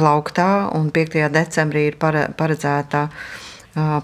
Plauktā, 0.00 0.70
un 0.76 0.88
5. 0.94 1.28
decembrī 1.34 1.90
ir 1.90 2.00
paredzēta 2.00 3.08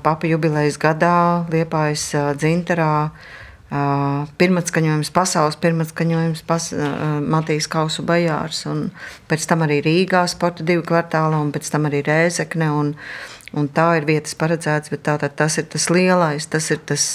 papa 0.05 0.28
jubilejas 0.28 0.76
gadā 0.80 1.47
Liepājas 1.53 2.11
dzinterā. 2.36 3.11
Pirmatskaņojums, 3.66 5.09
pasaules 5.11 5.57
pirmatskaņojums, 5.59 6.42
pas, 6.47 6.68
Matīs 7.34 7.66
Kausu 7.66 8.05
Bajārs, 8.07 8.61
un 8.70 8.84
pēc 9.26 9.47
tam 9.51 9.64
arī 9.66 9.80
Rīgā 9.82 10.20
sporta 10.30 10.62
divi 10.62 10.84
kvartāli, 10.86 11.40
un 11.40 11.51
pēc 11.51 11.72
tam 11.74 11.88
arī 11.88 12.05
Rēzekne, 12.07 12.68
un, 12.70 12.92
un 13.59 13.66
tā 13.74 13.88
ir 13.99 14.07
vietas 14.07 14.38
paredzēts, 14.38 14.92
bet 14.94 15.03
tātad 15.09 15.34
tas 15.40 15.59
ir 15.59 15.66
tas 15.72 15.88
lielais, 15.90 16.47
tas 16.47 16.70
ir 16.70 16.78
tas 16.86 17.09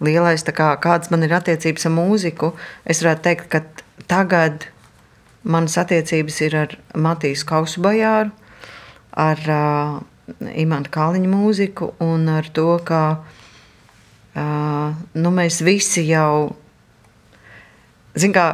lielais, 0.00 0.46
tā 0.48 0.56
kā 0.56 0.70
kāds 0.80 1.12
man 1.12 1.28
ir 1.28 1.36
attiecības 1.36 1.90
ar 1.90 1.96
mūziku, 1.98 2.54
es 2.88 3.04
varētu 3.04 3.26
teikt, 3.28 3.52
ka 3.52 3.62
tagad 4.08 4.70
Manas 5.42 5.78
attiecības 5.78 6.40
ir 6.46 6.56
ar 6.58 6.76
Matīs 6.98 7.44
Kausbajāru, 7.46 8.32
ar 9.18 9.42
uh, 9.54 9.98
Imantu 10.58 10.92
Kāliņu 10.94 11.30
mūziku 11.30 11.92
un 12.04 12.26
ar 12.32 12.48
to, 12.54 12.70
ka 12.84 13.02
uh, 13.18 14.96
nu, 15.14 15.34
mēs 15.34 15.60
visi 15.64 16.04
jau, 16.08 16.56
zin 18.18 18.34
kā, 18.34 18.48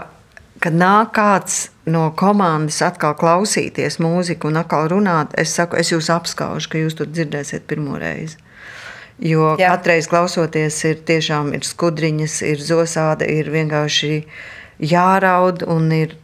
kad 0.62 0.76
nāk 0.76 1.14
kāds 1.16 1.58
no 1.90 2.06
komandas 2.16 2.80
atkal 2.84 3.16
klausīties 3.18 3.98
mūziku 4.00 4.48
un 4.48 4.60
atkal 4.62 4.88
runāt, 4.92 5.34
es 5.40 5.52
saku, 5.56 5.80
es 5.80 5.92
jūs 5.92 6.08
apskaužu, 6.12 6.70
ka 6.70 6.80
jūs 6.80 6.96
to 7.00 7.08
dzirdēsiet 7.08 7.66
pirmo 7.68 7.98
reizi. 8.00 8.40
Jo 9.22 9.52
Jā. 9.60 9.76
katreiz 9.76 10.08
klausoties, 10.10 10.80
ir 10.88 11.02
tiešām 11.06 11.52
ir 11.54 11.66
skudriņas, 11.66 12.40
ir 12.48 12.62
zosāde, 12.62 13.28
ir 13.30 13.50
vienkārši 13.54 14.24
jāraud 14.82 15.62
un 15.70 15.92
ir 15.94 16.16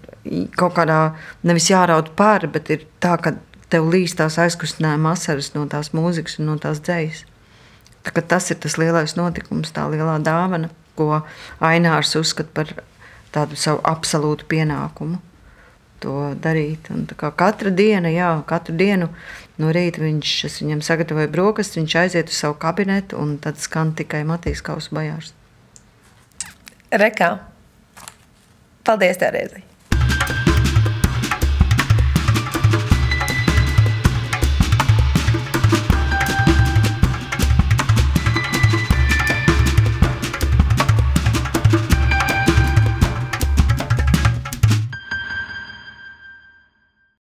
kaut 0.57 0.75
kādā 0.77 1.01
nevis 1.47 1.71
jāraud 1.71 2.13
par, 2.17 2.47
bet 2.53 2.71
ir 2.73 2.85
tā, 3.03 3.17
ka 3.23 3.35
tev 3.71 3.89
līdz 3.93 4.17
tās 4.21 4.39
aizkustinājuma 4.43 5.15
asaras 5.15 5.53
no 5.55 5.65
tās 5.71 5.93
mūzikas 5.97 6.39
un 6.41 6.51
no 6.51 6.59
tās 6.61 6.83
dzējas. 6.85 7.25
Tā, 8.05 8.13
tas 8.21 8.51
ir 8.53 8.61
tas 8.61 8.77
lielais 8.81 9.17
notikums, 9.17 9.73
tā 9.77 9.87
lielā 9.93 10.19
dāvana, 10.25 10.71
ko 10.99 11.23
Ainārs 11.65 12.17
uzskata 12.19 12.53
par 12.57 12.73
tādu 13.35 13.59
savu 13.61 13.83
absolūtu 13.87 14.49
pienākumu 14.51 15.21
to 16.01 16.17
darīt. 16.41 16.91
Un 16.93 17.05
katra 17.37 17.73
diena, 17.77 18.11
jā, 18.13 18.33
katru 18.49 18.75
dienu 18.77 19.11
no 19.61 19.73
rīta 19.75 20.03
viņš 20.03 20.35
viņam 20.63 20.83
sagatavoja 20.85 21.31
brokastis, 21.33 21.81
viņš 21.81 21.97
aiziet 22.03 22.33
uz 22.33 22.41
savu 22.41 22.57
kabinetu 22.61 23.21
un 23.21 23.37
tad 23.43 23.61
skan 23.61 23.95
tikai 23.97 24.25
Matīs 24.29 24.65
Kausa 24.65 24.97
bajārs. 24.97 25.35
Rekā. 26.91 27.35
Paldies, 28.85 29.21
Terēzija! 29.21 29.70